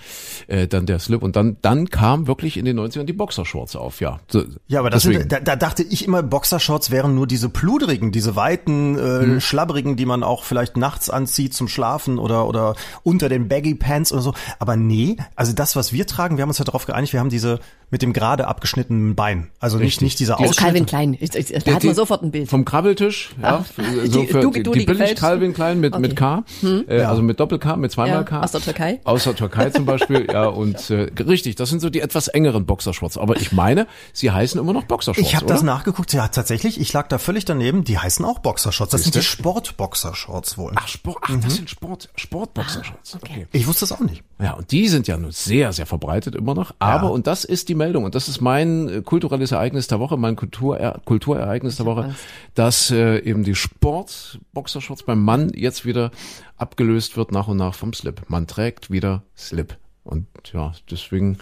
Äh, 0.47 0.67
dann 0.67 0.85
der 0.85 0.99
Slip 0.99 1.21
und 1.23 1.35
dann, 1.35 1.57
dann 1.61 1.89
kam 1.89 2.27
wirklich 2.27 2.57
in 2.57 2.65
den 2.65 2.79
90ern 2.79 3.03
die 3.03 3.13
Boxershorts 3.13 3.75
auf. 3.75 4.01
Ja, 4.01 4.19
so, 4.27 4.43
Ja, 4.67 4.79
aber 4.79 4.89
das 4.89 5.03
sind, 5.03 5.31
da, 5.31 5.39
da 5.39 5.55
dachte 5.55 5.83
ich 5.83 6.05
immer, 6.05 6.23
Boxershorts 6.23 6.91
wären 6.91 7.15
nur 7.15 7.27
diese 7.27 7.49
pludrigen, 7.49 8.11
diese 8.11 8.35
weiten, 8.35 8.97
äh, 8.97 9.25
Mhm. 9.25 9.41
schlabbrigen, 9.41 9.95
die 9.95 10.05
man 10.05 10.23
auch 10.23 10.43
vielleicht 10.43 10.77
nachts 10.77 11.09
anzieht 11.09 11.53
zum 11.53 11.67
Schlafen 11.67 12.17
oder 12.19 12.47
oder 12.47 12.75
unter 13.03 13.29
den 13.29 13.47
Baggy 13.47 13.75
Pants 13.75 14.11
oder 14.11 14.21
so. 14.21 14.33
Aber 14.59 14.75
nee, 14.75 15.17
also 15.35 15.53
das, 15.53 15.75
was 15.75 15.93
wir 15.93 16.07
tragen, 16.07 16.37
wir 16.37 16.41
haben 16.43 16.49
uns 16.49 16.57
ja 16.57 16.65
darauf 16.65 16.85
geeinigt, 16.85 17.13
wir 17.13 17.19
haben 17.19 17.29
diese 17.29 17.59
mit 17.89 18.01
dem 18.01 18.13
gerade 18.13 18.47
abgeschnittenen 18.47 19.15
Bein. 19.15 19.49
Also 19.59 19.77
nicht 19.77 19.85
Richtig. 19.87 20.01
nicht 20.03 20.19
dieser 20.19 20.35
Die- 20.37 20.43
Also 20.43 20.51
Ausschnitt. 20.51 20.65
Calvin 20.65 20.85
Klein. 20.85 21.13
Ich, 21.21 21.35
ich, 21.35 21.63
da 21.63 21.73
hat 21.75 21.83
man 21.83 21.93
sofort 21.95 22.23
ein 22.23 22.31
Bild. 22.31 22.49
Vom 22.49 22.65
Krabbeltisch, 22.65 23.29
ja, 23.41 23.63
so 24.05 24.21
die- 24.21 24.27
für 24.27 24.39
du- 24.41 24.51
die, 24.51 24.63
du, 24.63 24.71
die 24.71 24.79
die 24.79 24.85
billig. 24.85 25.15
Calvin 25.15 25.53
Klein 25.53 25.79
mit, 25.79 25.97
mit 25.99 26.15
K, 26.15 26.43
äh, 26.87 27.01
also 27.03 27.21
mit 27.21 27.39
Doppel-K, 27.39 27.75
mit 27.77 27.91
zweimal 27.91 28.17
Ja, 28.17 28.23
K. 28.23 28.41
aus 28.41 28.51
der 28.51 28.61
Türkei. 28.61 28.99
Aus 29.03 29.23
der 29.25 29.35
Türkei 29.35 29.69
zum 29.69 29.85
Beispiel, 29.85 30.27
ja, 30.31 30.45
und 30.47 30.89
äh, 30.89 31.11
richtig, 31.23 31.55
das 31.55 31.69
sind 31.69 31.79
so 31.79 31.89
die 31.89 31.99
etwas 32.01 32.27
engeren 32.27 32.65
Boxershorts. 32.65 33.17
Aber 33.17 33.35
ich 33.37 33.51
meine, 33.51 33.87
sie 34.13 34.31
heißen 34.31 34.59
immer 34.59 34.73
noch 34.73 34.83
Boxershorts, 34.85 35.27
Ich 35.29 35.35
habe 35.35 35.45
das 35.45 35.63
nachgeguckt, 35.63 36.11
ja 36.13 36.27
tatsächlich, 36.27 36.79
ich 36.81 36.91
lag 36.93 37.07
da 37.07 37.17
völlig 37.19 37.45
daneben, 37.45 37.83
die 37.83 37.97
heißen 37.99 38.25
auch 38.25 38.39
Boxershorts. 38.39 38.91
Das 38.91 39.03
sind 39.03 39.13
die 39.15 39.19
Siehste? 39.19 39.31
Sportboxershorts 39.37 40.57
wohl. 40.57 40.71
Ach, 40.75 40.87
Sport, 40.87 41.17
ach 41.21 41.35
das 41.41 41.55
sind 41.55 41.69
Sport, 41.69 42.09
Sportboxershorts. 42.15 43.15
okay. 43.15 43.47
Ich 43.51 43.67
wusste 43.67 43.81
das 43.81 43.91
auch 43.91 43.99
nicht. 43.99 44.23
Ja, 44.41 44.53
und 44.53 44.71
die 44.71 44.87
sind 44.87 45.07
ja 45.07 45.17
nun 45.17 45.31
sehr, 45.31 45.71
sehr 45.73 45.85
verbreitet 45.85 46.35
immer 46.35 46.53
noch. 46.55 46.73
Aber, 46.79 47.07
Ja. 47.07 47.09
und 47.13 47.27
das 47.27 47.43
ist 47.43 47.69
die 47.69 47.75
Meldung, 47.75 48.03
und 48.05 48.15
das 48.15 48.27
ist 48.27 48.41
mein 48.41 48.89
äh, 48.89 49.01
kulturelles 49.01 49.51
Ereignis 49.51 49.87
der 49.87 49.99
Woche, 49.99 50.17
mein 50.17 50.35
Kultur, 50.35 50.79
Kulturereignis 51.11 51.75
der 51.75 51.85
Woche, 51.85 52.15
dass 52.55 52.89
äh, 52.89 53.19
eben 53.19 53.43
die 53.43 53.53
Sport-Boxershorts 53.53 55.03
beim 55.03 55.21
Mann 55.21 55.51
jetzt 55.53 55.83
wieder 55.85 56.09
abgelöst 56.55 57.17
wird 57.17 57.33
nach 57.33 57.49
und 57.49 57.57
nach 57.57 57.75
vom 57.75 57.91
Slip. 57.91 58.21
Man 58.29 58.47
trägt 58.47 58.91
wieder 58.91 59.21
Slip. 59.35 59.75
Und 60.05 60.25
ja, 60.53 60.71
deswegen 60.89 61.37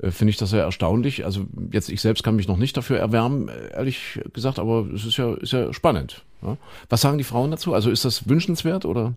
äh, 0.00 0.12
finde 0.12 0.30
ich 0.30 0.36
das 0.36 0.50
sehr 0.50 0.62
erstaunlich. 0.62 1.24
Also 1.24 1.46
jetzt 1.72 1.88
ich 1.88 2.00
selbst 2.00 2.22
kann 2.22 2.36
mich 2.36 2.46
noch 2.46 2.58
nicht 2.58 2.76
dafür 2.76 3.00
erwärmen, 3.00 3.50
ehrlich 3.72 4.20
gesagt, 4.34 4.60
aber 4.60 4.86
es 4.94 5.04
ist 5.04 5.16
ja, 5.16 5.34
ist 5.34 5.52
ja 5.52 5.72
spannend. 5.72 6.22
Ja? 6.40 6.56
Was 6.88 7.00
sagen 7.00 7.18
die 7.18 7.24
Frauen 7.24 7.50
dazu? 7.50 7.74
Also 7.74 7.90
ist 7.90 8.04
das 8.04 8.28
wünschenswert 8.28 8.84
oder 8.84 9.14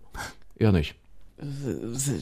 eher 0.57 0.71
nicht? 0.71 0.95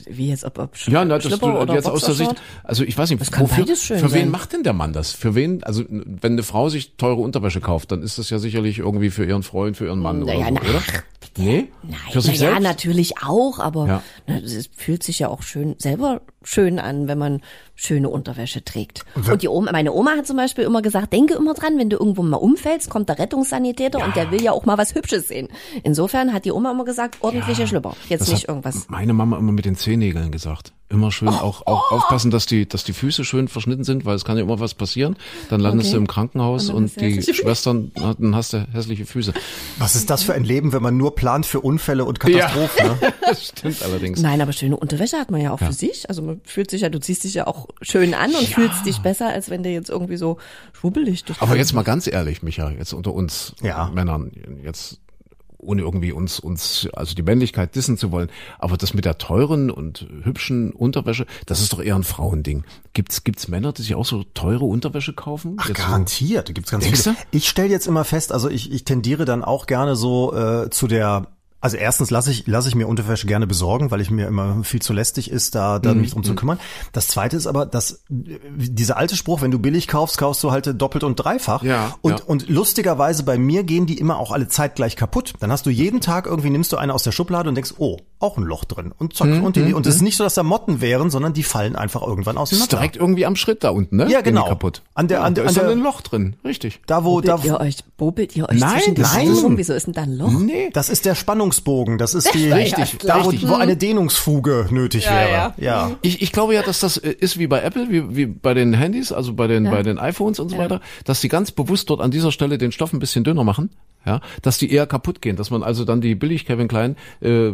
Wie 0.08 0.30
jetzt, 0.30 0.46
ob, 0.46 0.58
ob 0.60 0.78
Sch 0.78 0.88
Ja, 0.88 1.04
na, 1.04 1.16
das 1.16 1.26
Schlipper 1.26 1.52
du 1.54 1.60
oder 1.60 1.74
jetzt 1.74 1.88
aus 1.88 2.04
der 2.04 2.14
Sicht, 2.14 2.32
also 2.64 2.84
ich 2.84 2.98
weiß 2.98 3.10
nicht, 3.10 3.22
Das 3.22 3.38
wofür, 3.40 3.66
für 3.76 4.02
wen 4.02 4.10
sein. 4.10 4.30
macht 4.30 4.54
denn 4.54 4.64
der 4.64 4.74
Mann 4.74 4.94
das? 4.94 5.12
Für 5.12 5.36
wen, 5.36 5.64
also 5.64 5.84
wenn 5.90 6.34
eine 6.34 6.44
Frau 6.44 6.70
sich 6.70 6.96
teure 6.96 7.20
Unterwäsche 7.22 7.60
kauft, 7.60 7.92
dann 7.92 8.02
ist 8.02 8.18
das 8.18 8.30
ja 8.30 8.40
sicherlich 8.40 8.80
irgendwie 8.80 9.10
für 9.10 9.26
ihren 9.26 9.44
Freund, 9.44 9.76
für 9.78 9.86
ihren 9.86 10.00
Mann 10.00 10.20
Naja, 10.20 10.48
oder 10.48 10.48
so, 10.48 10.54
na, 10.64 10.70
oder? 10.70 10.84
Nee? 11.38 11.68
Nein, 11.84 11.96
für 12.12 12.22
sich 12.22 12.40
na 12.40 12.46
ja, 12.46 12.52
selbst? 12.54 12.64
natürlich 12.64 13.14
auch, 13.24 13.60
aber 13.60 13.88
Ja. 13.88 14.04
ne, 14.28 14.40
es 14.42 14.70
fühlt 14.76 15.04
sich 15.04 15.20
ja 15.20 15.28
auch 15.30 15.42
schön 15.44 15.76
selber 15.78 16.22
schön 16.44 16.80
an, 16.80 17.08
wenn 17.08 17.18
man 17.18 17.42
schöne 17.76 18.10
Unterwäsche 18.10 18.64
trägt. 18.64 19.06
Und 19.16 19.42
die 19.42 19.48
Oma, 19.48 19.72
meine 19.72 19.94
Oma 19.94 20.12
hat 20.18 20.28
zum 20.28 20.36
Beispiel 20.38 20.64
immer 20.66 20.82
gesagt, 20.82 21.14
denke 21.14 21.34
immer 21.34 21.54
dran, 21.54 21.78
wenn 21.78 21.90
du 21.90 21.98
irgendwo 21.98 22.24
mal 22.24 22.38
umfällst, 22.38 22.90
kommt 22.90 23.08
der 23.10 23.20
Rettungssanitäter 23.20 24.04
und 24.04 24.16
der 24.16 24.32
will 24.32 24.42
ja 24.42 24.52
auch 24.52 24.66
mal 24.66 24.78
was 24.78 24.96
Hübsches 24.96 25.28
sehen. 25.30 25.48
Insofern 25.84 26.34
hat 26.34 26.46
die 26.46 26.52
Oma 26.52 26.72
immer 26.72 26.86
gesagt, 26.86 27.18
ordentliche 27.22 27.68
Schlüpper, 27.68 27.96
jetzt 28.10 28.22
Das 28.22 28.30
nicht 28.30 28.42
hat 28.44 28.50
irgendwas. 28.50 28.88
Meine 28.90 29.14
Mama 29.14 29.38
immer 29.38 29.52
mit 29.54 29.66
den 29.66 29.76
Zehennägeln 29.76 30.32
gesagt. 30.32 30.74
Immer 30.92 31.12
schön 31.12 31.28
auch, 31.28 31.68
auch 31.68 31.92
aufpassen, 31.92 32.32
dass 32.32 32.48
die, 32.48 32.68
dass 32.68 32.84
die 32.84 32.94
Füße 32.94 33.24
schön 33.24 33.48
verschnitten 33.48 33.84
sind, 33.84 34.06
weil 34.06 34.16
es 34.16 34.26
kann 34.26 34.38
ja 34.38 34.44
immer 34.44 34.60
was 34.60 34.74
passieren. 34.74 35.18
Dann 35.52 35.60
landest 35.62 35.90
Okay. 35.90 35.98
du 35.98 36.02
im 36.02 36.08
Krankenhaus 36.08 36.70
Und 36.70 36.76
und, 36.98 37.00
die. 37.02 37.22
Schwestern, 37.22 37.92
na, 37.96 38.16
dann 38.18 38.36
hast 38.36 38.54
du 38.54 38.66
hässliche 38.74 39.06
Füße. 39.06 39.34
Was 39.78 39.96
ist 39.96 40.10
das 40.10 40.24
für 40.24 40.34
ein 40.34 40.44
Leben, 40.44 40.74
wenn 40.74 40.82
man 40.82 40.98
nur 40.98 41.14
plant 41.14 41.46
für 41.46 41.60
Unfälle 41.62 42.06
und 42.06 42.20
Katastrophen? 42.20 42.88
Ne? 42.88 43.14
Das 43.22 43.46
stimmt 43.46 43.84
allerdings. 43.84 44.20
Nein, 44.20 44.42
aber 44.42 44.52
schöne 44.52 44.76
Unterwäsche 44.78 45.18
hat 45.18 45.30
man 45.30 45.40
ja 45.42 45.54
auch 45.54 45.60
für 45.60 45.72
sich. 45.74 46.10
Also 46.10 46.24
man 46.30 46.42
fühlt 46.46 46.70
sich 46.72 46.82
ja, 46.82 46.90
du 46.90 47.00
ziehst 47.00 47.24
dich 47.24 47.34
ja 47.34 47.48
auch 47.48 47.68
schön 47.82 48.14
an 48.14 48.34
und 48.34 48.48
fühlst 48.48 48.86
dich 48.86 49.00
besser, 49.00 49.28
als 49.30 49.50
wenn 49.50 49.64
du 49.64 49.70
jetzt 49.70 49.90
irgendwie 49.90 50.18
so 50.18 50.38
schwubbelig 50.74 51.24
durch 51.26 51.42
Aber 51.42 51.56
jetzt 51.56 51.74
mal 51.74 51.84
ganz 51.84 52.08
ehrlich, 52.08 52.44
Micha, 52.44 52.70
jetzt 52.72 52.94
unter 52.94 53.14
uns 53.14 53.54
Ja. 53.62 53.90
Männern, 53.94 54.32
jetzt 54.64 55.00
ohne 55.62 55.82
irgendwie 55.82 56.14
uns, 56.14 56.40
uns, 56.40 56.88
also 56.94 57.14
die 57.16 57.22
Männlichkeit 57.22 57.76
dissen 57.76 57.98
zu 57.98 58.14
wollen. 58.14 58.30
Aber 58.60 58.78
das 58.78 58.94
mit 58.94 59.04
der 59.04 59.18
teuren 59.18 59.70
und 59.70 60.08
hübschen 60.24 60.72
Unterwäsche, 60.72 61.26
das 61.48 61.60
ist 61.60 61.74
doch 61.74 61.82
eher 61.84 61.96
ein 61.96 62.04
Frauending. 62.06 62.64
Gibt's, 62.94 63.26
gibt's 63.26 63.50
Männer, 63.50 63.74
die 63.74 63.82
sich 63.82 63.94
auch 63.96 64.06
so 64.06 64.24
teure 64.24 64.64
Unterwäsche 64.64 65.12
kaufen? 65.12 65.58
Ach, 65.60 65.68
Jetzt 65.68 65.82
so- 65.82 65.84
garantiert. 65.88 66.48
Da 66.48 66.54
gibt's 66.54 66.72
ganz 66.72 66.86
viele. 66.88 67.16
Ich 67.32 67.50
stelle 67.50 67.68
jetzt 67.68 67.88
immer 67.88 68.06
fest, 68.06 68.32
also 68.32 68.50
ich, 68.50 68.72
ich 68.72 68.86
tendiere 68.86 69.26
dann 69.26 69.44
auch 69.44 69.66
gerne 69.68 69.98
so 69.98 70.34
äh, 70.34 70.70
zu 70.70 70.88
der 70.88 71.28
also 71.62 71.78
erstens 71.78 72.10
lasse 72.10 72.32
ich, 72.32 72.48
lasse 72.48 72.70
ich 72.70 72.76
mir 72.76 72.88
Unterwäsche 72.88 73.28
gerne 73.28 73.46
besorgen, 73.48 73.92
weil 73.92 74.02
ich 74.02 74.10
mir 74.12 74.28
immer 74.28 74.64
viel 74.64 74.82
zu 74.82 74.94
lästig 74.94 75.30
ist, 75.30 75.56
da, 75.56 75.80
da 75.80 75.94
Mhm. 75.94 76.02
mich 76.02 76.12
drum 76.12 76.24
zu 76.24 76.36
kümmern. 76.36 76.60
Das 76.94 77.08
zweite 77.08 77.36
ist 77.38 77.48
aber, 77.48 77.66
dass 77.66 78.04
äh, 78.10 78.40
dieser 78.56 78.98
alte 78.98 79.16
Spruch, 79.16 79.42
wenn 79.42 79.52
du 79.52 79.60
billig 79.60 79.88
kaufst, 79.88 80.18
kaufst 80.18 80.44
du 80.44 80.52
halt 80.52 80.82
doppelt 80.82 81.04
und 81.04 81.16
dreifach. 81.16 81.64
Ja, 81.64 81.96
und, 82.02 82.20
ja. 82.20 82.26
und 82.26 82.50
lustigerweise 82.50 83.24
bei 83.24 83.38
mir 83.38 83.64
gehen 83.64 83.86
die 83.86 83.98
immer 83.98 84.18
auch 84.20 84.32
alle 84.32 84.48
zeitgleich 84.48 84.96
kaputt. 84.96 85.34
Dann 85.40 85.52
hast 85.52 85.66
du 85.66 85.70
jeden 85.70 86.02
Tag 86.02 86.26
irgendwie 86.28 86.50
nimmst 86.50 86.72
du 86.72 86.78
eine 86.78 86.94
aus 86.94 87.04
der 87.04 87.12
Schublade 87.12 87.50
und 87.50 87.56
denkst, 87.56 87.74
oh, 87.78 87.98
auch 88.20 88.38
ein 88.38 88.44
Loch 88.44 88.66
drin. 88.66 88.92
Und 88.98 89.16
zack, 89.16 89.28
Mhm, 89.30 89.44
und 89.44 89.56
die, 89.56 89.74
und 89.74 89.86
es 89.88 89.96
ist 89.96 90.02
nicht 90.02 90.18
so, 90.18 90.24
dass 90.26 90.34
da 90.34 90.44
Motten 90.44 90.82
wären, 90.82 91.10
sondern 91.10 91.34
die 91.34 91.44
fallen 91.44 91.76
einfach 91.76 92.02
irgendwann 92.06 92.36
Das 92.36 92.52
ist 92.52 92.72
direkt 92.72 92.98
irgendwie 92.98 93.26
am 93.26 93.36
Schritt 93.36 93.64
da 93.64 93.70
unten, 93.70 93.96
ne? 93.98 94.10
Ja, 94.10 94.22
genau. 94.22 94.46
Kaputt. 94.46 94.82
An 94.94 95.08
der- 95.08 95.20
ja, 95.20 95.24
an 95.24 95.36
der- 95.36 95.46
da 95.46 95.50
ist 95.50 95.58
an 95.58 95.66
der- 95.66 95.72
ein 95.76 95.80
Loch 95.84 96.02
drin. 96.02 96.36
Richtig. 96.44 96.82
Da 96.88 97.04
wo, 97.06 97.22
da, 97.22 97.36
Bobelt 97.38 97.46
ihr 97.48 97.60
euch, 97.60 97.78
bobelt 97.98 98.36
ihr 98.36 98.50
euch 98.50 98.60
Nein, 98.60 98.72
zwischen 98.82 98.96
die 98.96 99.02
rum? 99.42 99.58
Wieso 99.58 99.74
ist 99.74 99.88
denn 99.88 99.94
da 99.94 100.02
ein 100.04 100.18
Loch? 100.18 100.32
Nee. 100.32 100.70
Das 100.74 100.90
ist 100.90 101.06
der 101.06 101.16
Spannungsbogen. 101.52 101.98
Das 101.98 102.14
ist 102.14 102.34
die 102.34 102.52
Richtig, 102.52 102.98
da 103.00 103.24
wo, 103.26 103.32
wo 103.48 103.56
eine 103.56 103.76
Dehnungsfuge 103.78 104.68
nötig 104.72 105.06
Ja, 105.06 105.12
wäre. 105.12 105.32
ja. 105.32 105.54
Ja. 105.58 105.92
Ich, 106.02 106.22
ich 106.22 106.32
glaube 106.32 106.54
ja, 106.56 106.62
dass 106.62 106.80
das 106.80 106.98
äh, 106.98 107.12
ist 107.12 107.38
wie 107.40 107.48
bei 107.48 107.62
Apple, 107.62 107.88
wie, 107.90 108.16
wie 108.16 108.26
bei 108.26 108.54
den 108.54 108.74
Handys, 108.74 109.12
also 109.12 109.34
bei 109.34 109.48
den, 109.48 109.66
bei 109.66 109.84
den 109.84 109.98
iPhones 110.00 110.40
und 110.40 110.50
so 110.50 110.58
weiter, 110.58 110.82
dass 111.06 111.22
die 111.22 111.30
ganz 111.30 111.52
bewusst 111.52 111.90
dort 111.90 112.02
an 112.02 112.12
dieser 112.12 112.32
Stelle 112.32 112.58
den 112.58 112.72
Stoff 112.72 112.94
ein 112.94 113.00
bisschen 113.00 113.24
dünner 113.24 113.44
machen, 113.44 113.70
ja, 114.06 114.22
dass 114.42 114.58
die 114.58 114.72
eher 114.72 114.88
kaputt 114.88 115.22
gehen, 115.22 115.36
dass 115.36 115.52
man 115.52 115.62
also 115.62 115.84
dann 115.86 116.00
die 116.02 116.16
billig 116.16 116.46
Kevin 116.46 116.68
Klein 116.68 116.96
äh, 117.22 117.52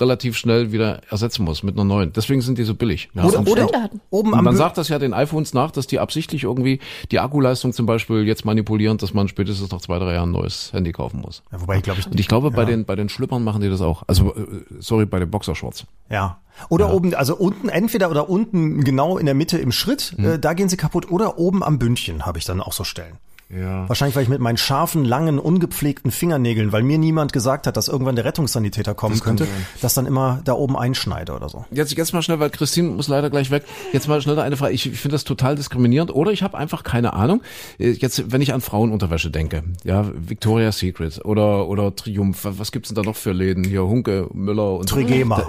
relativ 0.00 0.36
schnell 0.36 0.72
wieder 0.72 1.00
ersetzen 1.10 1.44
muss 1.44 1.62
mit 1.62 1.74
einer 1.74 1.84
neuen. 1.84 2.12
Deswegen 2.12 2.42
sind 2.42 2.58
die 2.58 2.64
so 2.64 2.74
billig. 2.74 3.08
Ja, 3.14 3.24
Oder, 3.24 3.38
und, 3.40 3.48
oder 3.48 3.90
oben 4.10 4.32
und 4.32 4.38
am 4.38 4.44
man 4.44 4.56
sagt 4.56 4.78
das 4.78 4.88
ja 4.88 4.98
den 4.98 5.14
iPhones 5.14 5.54
nach, 5.54 5.70
dass 5.70 5.86
die 5.86 5.98
absichtlich 5.98 6.44
irgendwie 6.44 6.80
die 7.10 7.18
Akkuleistung 7.20 7.72
zum 7.72 7.86
Beispiel 7.86 8.26
jetzt 8.26 8.44
manipulieren, 8.44 8.98
dass 8.98 9.14
man 9.14 9.28
spätestens 9.28 9.70
nach 9.70 9.80
zwei, 9.80 9.98
drei 9.98 10.12
Jahren 10.14 10.30
ein 10.30 10.32
neues 10.32 10.72
Handy 10.72 10.92
kaufen 10.92 11.20
muss. 11.20 11.42
ja, 11.50 11.60
wobei 11.60 11.78
ich 11.78 11.82
glaube 11.82 12.00
ich 12.00 12.06
Und 12.06 12.20
ich 12.20 12.28
glaube, 12.28 12.50
bei 12.50 12.64
den 12.64 12.84
bei 12.84 12.94
den 12.94 13.08
Schlüppern 13.08 13.42
machen 13.42 13.62
die 13.62 13.70
das 13.70 13.80
auch. 13.80 14.02
Also 14.06 14.34
äh, 14.34 14.46
sorry, 14.78 15.06
bei 15.06 15.18
den 15.18 15.30
Boxershorts. 15.30 15.86
ja. 16.10 16.38
Oder 16.70 16.90
oben, 16.94 17.14
also 17.14 17.36
unten, 17.36 17.68
entweder 17.68 18.10
oder 18.10 18.30
unten 18.30 18.82
genau 18.82 19.18
in 19.18 19.26
der 19.26 19.34
Mitte 19.34 19.58
im 19.58 19.72
Schritt, 19.72 20.14
Mhm. 20.16 20.24
äh, 20.24 20.38
da 20.38 20.54
gehen 20.54 20.70
sie 20.70 20.78
kaputt. 20.78 21.10
Oder 21.10 21.36
oben 21.38 21.62
am 21.62 21.78
Bündchen 21.78 22.24
habe 22.24 22.38
ich 22.38 22.46
dann 22.46 22.62
auch 22.62 22.72
so 22.72 22.82
Stellen. 22.82 23.18
Ja. 23.48 23.88
Wahrscheinlich, 23.88 24.16
weil 24.16 24.24
ich 24.24 24.28
mit 24.28 24.40
meinen 24.40 24.56
scharfen, 24.56 25.04
langen, 25.04 25.38
ungepflegten 25.38 26.10
Fingernägeln, 26.10 26.72
weil 26.72 26.82
mir 26.82 26.98
niemand 26.98 27.32
gesagt 27.32 27.68
hat, 27.68 27.76
dass 27.76 27.86
irgendwann 27.86 28.16
der 28.16 28.24
Rettungssanitäter 28.24 28.94
kommen 28.94 29.14
kann 29.20 29.36
könnte, 29.36 29.44
sein. 29.44 29.66
das 29.80 29.94
dann 29.94 30.04
immer 30.06 30.40
da 30.44 30.54
oben 30.54 30.76
einschneide 30.76 31.32
oder 31.32 31.48
so. 31.48 31.64
Jetzt, 31.70 31.96
jetzt 31.96 32.12
mal 32.12 32.22
schnell, 32.22 32.40
weil 32.40 32.50
Christine 32.50 32.88
muss 32.88 33.06
leider 33.06 33.30
gleich 33.30 33.52
weg. 33.52 33.62
Jetzt 33.92 34.08
mal 34.08 34.20
schnell 34.20 34.38
eine 34.40 34.56
Frage. 34.56 34.72
Ich, 34.74 34.86
ich 34.90 34.98
finde 34.98 35.14
das 35.14 35.22
total 35.22 35.54
diskriminierend 35.54 36.12
oder 36.12 36.32
ich 36.32 36.42
habe 36.42 36.58
einfach 36.58 36.82
keine 36.82 37.12
Ahnung. 37.12 37.40
Äh, 37.78 37.90
Jetzt, 37.90 38.32
wenn 38.32 38.40
ich 38.40 38.52
an 38.52 38.60
Frauenunterwäsche 38.60 39.30
denke, 39.30 39.62
ja, 39.84 40.10
Victoria's 40.12 40.78
Secret 40.78 41.24
oder 41.24 41.68
oder 41.68 41.94
Triumph, 41.94 42.40
was 42.50 42.72
gibt's 42.72 42.88
denn 42.88 42.96
da 42.96 43.02
noch 43.02 43.16
für 43.16 43.30
Läden? 43.32 43.62
Hier 43.62 43.84
Hunke, 43.86 44.28
Müller 44.32 44.74
und 44.74 44.88
Trigema. 44.88 45.46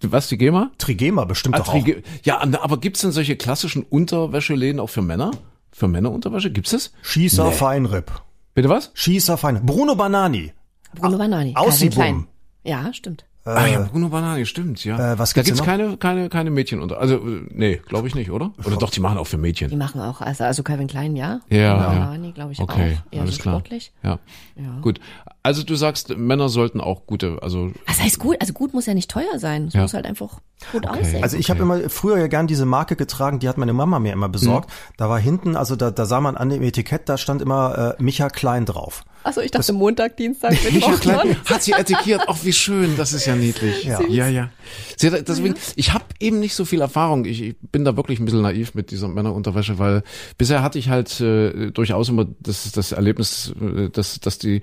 Da, 0.00 0.12
was 0.12 0.28
die 0.28 0.38
GEMA? 0.38 0.70
Trigema 0.78 1.24
bestimmt 1.24 1.56
Ah, 1.56 1.58
doch 1.58 1.68
auch. 1.68 1.72
Trige- 1.72 2.02
Ja, 2.22 2.40
aber 2.62 2.78
gibt's 2.78 3.00
denn 3.00 3.10
solche 3.10 3.34
klassischen 3.36 3.82
Unterwäscheläden 3.82 4.78
auch 4.78 4.90
für 4.90 5.02
Männer? 5.02 5.32
Für 5.74 5.88
Männerunterwäsche 5.88 6.52
gibt's 6.52 6.72
es? 6.72 6.92
Schießer 7.02 7.50
Feinripp. 7.50 8.22
Bitte 8.54 8.68
was? 8.68 8.92
Schießer 8.94 9.36
Feinripp. 9.36 9.66
Bruno 9.66 9.96
Banani. 9.96 10.52
Bruno 10.94 11.18
Banani. 11.18 11.52
Klein. 11.90 12.28
Ja, 12.62 12.92
stimmt. 12.92 13.24
Ah 13.44 13.66
ja, 13.66 13.80
Bruno 13.80 14.08
Banani, 14.08 14.46
stimmt, 14.46 14.84
ja. 14.84 15.12
äh, 15.14 15.18
was 15.18 15.32
da 15.34 15.42
gibt's 15.42 15.50
gibt's 15.60 15.62
keine 15.64 15.96
keine 15.98 16.28
keine 16.28 16.50
Mädchen 16.50 16.80
unter. 16.80 16.98
Also 16.98 17.16
äh, 17.16 17.46
nee, 17.50 17.80
glaube 17.86 18.08
ich 18.08 18.14
nicht, 18.14 18.30
oder? 18.30 18.52
Oder 18.64 18.76
doch, 18.76 18.90
die 18.90 19.00
machen 19.00 19.18
auch 19.18 19.26
für 19.26 19.36
Die 19.36 19.42
Mädchen. 19.42 19.76
machen 19.78 20.00
auch, 20.00 20.20
also, 20.20 20.44
also 20.44 20.62
Calvin 20.62 20.86
Klein, 20.86 21.14
ja. 21.16 21.40
Ja, 21.50 21.74
Bruno 21.74 21.92
ja. 21.92 21.98
Banani, 22.06 22.32
glaube 22.32 22.52
ich, 22.52 22.58
Okay, 22.60 22.96
auch. 23.06 23.12
Eher 23.12 23.20
alles 23.22 23.36
so 23.36 23.42
klar. 23.42 23.54
sportlich. 23.56 23.92
Ja. 24.02 24.18
Ja. 24.56 24.78
Gut. 24.80 25.00
Also 25.42 25.62
du 25.62 25.74
sagst, 25.74 26.16
Männer 26.16 26.48
sollten 26.48 26.80
auch 26.80 27.06
gute, 27.06 27.38
also 27.42 27.70
Was 27.86 28.00
heißt 28.02 28.18
gut? 28.18 28.36
Also 28.40 28.52
gut 28.54 28.72
muss 28.72 28.86
ja 28.86 28.94
nicht 28.94 29.10
teuer 29.10 29.38
sein. 29.38 29.66
Es 29.66 29.74
Ja. 29.74 29.82
muss 29.82 29.92
halt 29.92 30.06
einfach 30.06 30.40
gut 30.72 30.86
aussehen. 30.86 31.22
Also 31.22 31.36
ich 31.36 31.50
habe 31.50 31.60
immer 31.60 31.90
früher 31.90 32.18
ja 32.18 32.28
gern 32.28 32.46
diese 32.46 32.64
Marke 32.64 32.96
getragen, 32.96 33.40
die 33.40 33.48
hat 33.48 33.58
meine 33.58 33.74
Mama 33.74 33.98
mir 33.98 34.12
immer 34.14 34.30
besorgt. 34.30 34.70
Da 34.96 35.10
war 35.10 35.18
hinten, 35.18 35.54
also 35.56 35.76
da, 35.76 35.90
da 35.90 36.06
sah 36.06 36.20
man 36.20 36.36
an 36.38 36.48
dem 36.48 36.62
Etikett, 36.62 37.08
da 37.10 37.18
stand 37.18 37.42
immer 37.42 37.96
äh, 37.98 38.02
Micha 38.02 38.30
Klein 38.30 38.64
drauf. 38.64 39.04
Achso, 39.24 39.40
ich 39.40 39.50
dachte 39.50 39.72
Montag, 39.72 40.16
Dienstag, 40.18 40.52
Mittwoch. 40.72 41.00
Klein 41.00 41.36
hat 41.46 41.62
sie 41.62 41.72
etikiert. 41.72 42.22
Ach, 42.26 42.36
wie 42.42 42.52
schön, 42.52 42.96
das 42.96 43.12
ist 43.12 43.26
ja 43.26 43.34
niedlich. 43.34 43.84
Ja. 43.94 44.00
ja. 44.08 44.28
ja. 44.28 44.50
Sie 44.96 45.10
hat, 45.10 45.28
deswegen, 45.28 45.54
ich 45.76 45.92
habe 45.92 46.04
eben 46.20 46.40
nicht 46.40 46.54
so 46.54 46.64
viel 46.64 46.80
Erfahrung. 46.80 47.24
Ich, 47.24 47.42
ich 47.42 47.56
bin 47.72 47.84
da 47.84 47.96
wirklich 47.96 48.20
ein 48.20 48.24
bisschen 48.24 48.42
naiv 48.42 48.74
mit 48.74 48.90
dieser 48.90 49.08
Männerunterwäsche, 49.08 49.78
weil 49.78 50.02
bisher 50.38 50.62
hatte 50.62 50.78
ich 50.78 50.88
halt 50.88 51.20
äh, 51.20 51.70
durchaus 51.70 52.08
immer 52.08 52.26
das, 52.40 52.70
das 52.72 52.92
Erlebnis, 52.92 53.54
äh, 53.60 53.90
dass, 53.90 54.20
dass 54.20 54.38
die 54.38 54.62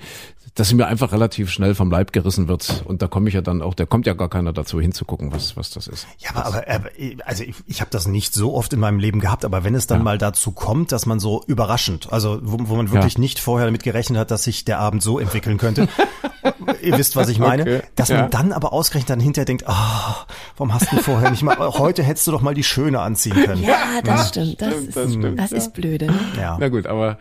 dass 0.53 0.67
sie 0.67 0.75
mir 0.75 0.85
einfach 0.87 1.13
relativ 1.13 1.49
schnell 1.49 1.75
vom 1.75 1.89
Leib 1.89 2.11
gerissen 2.11 2.49
wird. 2.49 2.83
Und 2.85 3.01
da 3.01 3.07
komme 3.07 3.29
ich 3.29 3.35
ja 3.35 3.39
dann 3.41 3.61
auch, 3.61 3.73
da 3.73 3.85
kommt 3.85 4.05
ja 4.05 4.13
gar 4.13 4.27
keiner 4.27 4.51
dazu 4.51 4.81
hinzugucken, 4.81 5.31
was, 5.31 5.55
was 5.55 5.69
das 5.69 5.87
ist. 5.87 6.07
Ja, 6.19 6.31
aber, 6.31 6.45
aber, 6.45 6.67
aber 6.67 6.89
also 7.23 7.43
ich, 7.43 7.55
ich 7.67 7.79
habe 7.79 7.89
das 7.89 8.05
nicht 8.05 8.33
so 8.33 8.53
oft 8.53 8.73
in 8.73 8.81
meinem 8.81 8.99
Leben 8.99 9.21
gehabt, 9.21 9.45
aber 9.45 9.63
wenn 9.63 9.75
es 9.75 9.87
dann 9.87 10.03
mal 10.03 10.17
dazu 10.17 10.51
kommt, 10.51 10.91
dass 10.91 11.05
man 11.05 11.21
so 11.21 11.41
überraschend, 11.47 12.11
also 12.11 12.39
wo, 12.43 12.57
wo 12.67 12.75
man 12.75 12.91
wirklich 12.91 13.13
Ja. 13.13 13.19
nicht 13.21 13.39
vorher 13.39 13.65
damit 13.65 13.83
gerechnet 13.83 14.19
hat, 14.19 14.29
dass 14.29 14.43
sich 14.43 14.65
der 14.65 14.79
Abend 14.79 15.01
so 15.01 15.19
entwickeln 15.19 15.57
könnte, 15.57 15.87
ihr 16.81 16.97
wisst, 16.97 17.15
was 17.15 17.29
ich 17.29 17.39
meine, 17.39 17.63
Okay, 17.63 17.81
dass 17.95 18.09
ja. 18.09 18.21
man 18.21 18.29
dann 18.31 18.51
aber 18.51 18.73
ausgerechnet 18.73 19.09
dann 19.09 19.19
hinterher 19.19 19.45
denkt, 19.45 19.67
ah, 19.67 20.25
warum 20.57 20.73
hast 20.73 20.91
du 20.91 20.97
vorher 20.97 21.29
nicht 21.31 21.43
mal, 21.43 21.57
heute 21.57 22.03
hättest 22.03 22.27
du 22.27 22.31
doch 22.31 22.41
mal 22.41 22.53
die 22.53 22.63
Schöne 22.63 22.99
anziehen 22.99 23.33
können. 23.33 23.63
Ja, 23.63 23.77
das 24.03 24.29
stimmt. 24.29 24.61
Das, 24.61 24.73
ist, 24.73 24.95
das 24.95 25.09
stimmt, 25.13 25.39
das 25.39 25.51
ist 25.51 25.73
blöde. 25.73 26.07
Ne? 26.07 26.19
Ja. 26.39 26.57
Na 26.59 26.69
gut, 26.69 26.87
aber 26.87 27.17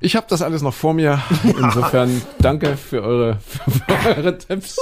ich 0.00 0.16
habe 0.16 0.26
das 0.28 0.42
alles 0.42 0.62
noch 0.62 0.74
vor 0.74 0.94
mir. 0.94 1.20
Insofern 1.44 2.22
danke 2.38 2.76
für 2.76 3.02
eure, 3.02 3.38
für 4.04 4.16
eure 4.16 4.38
Tipps. 4.38 4.76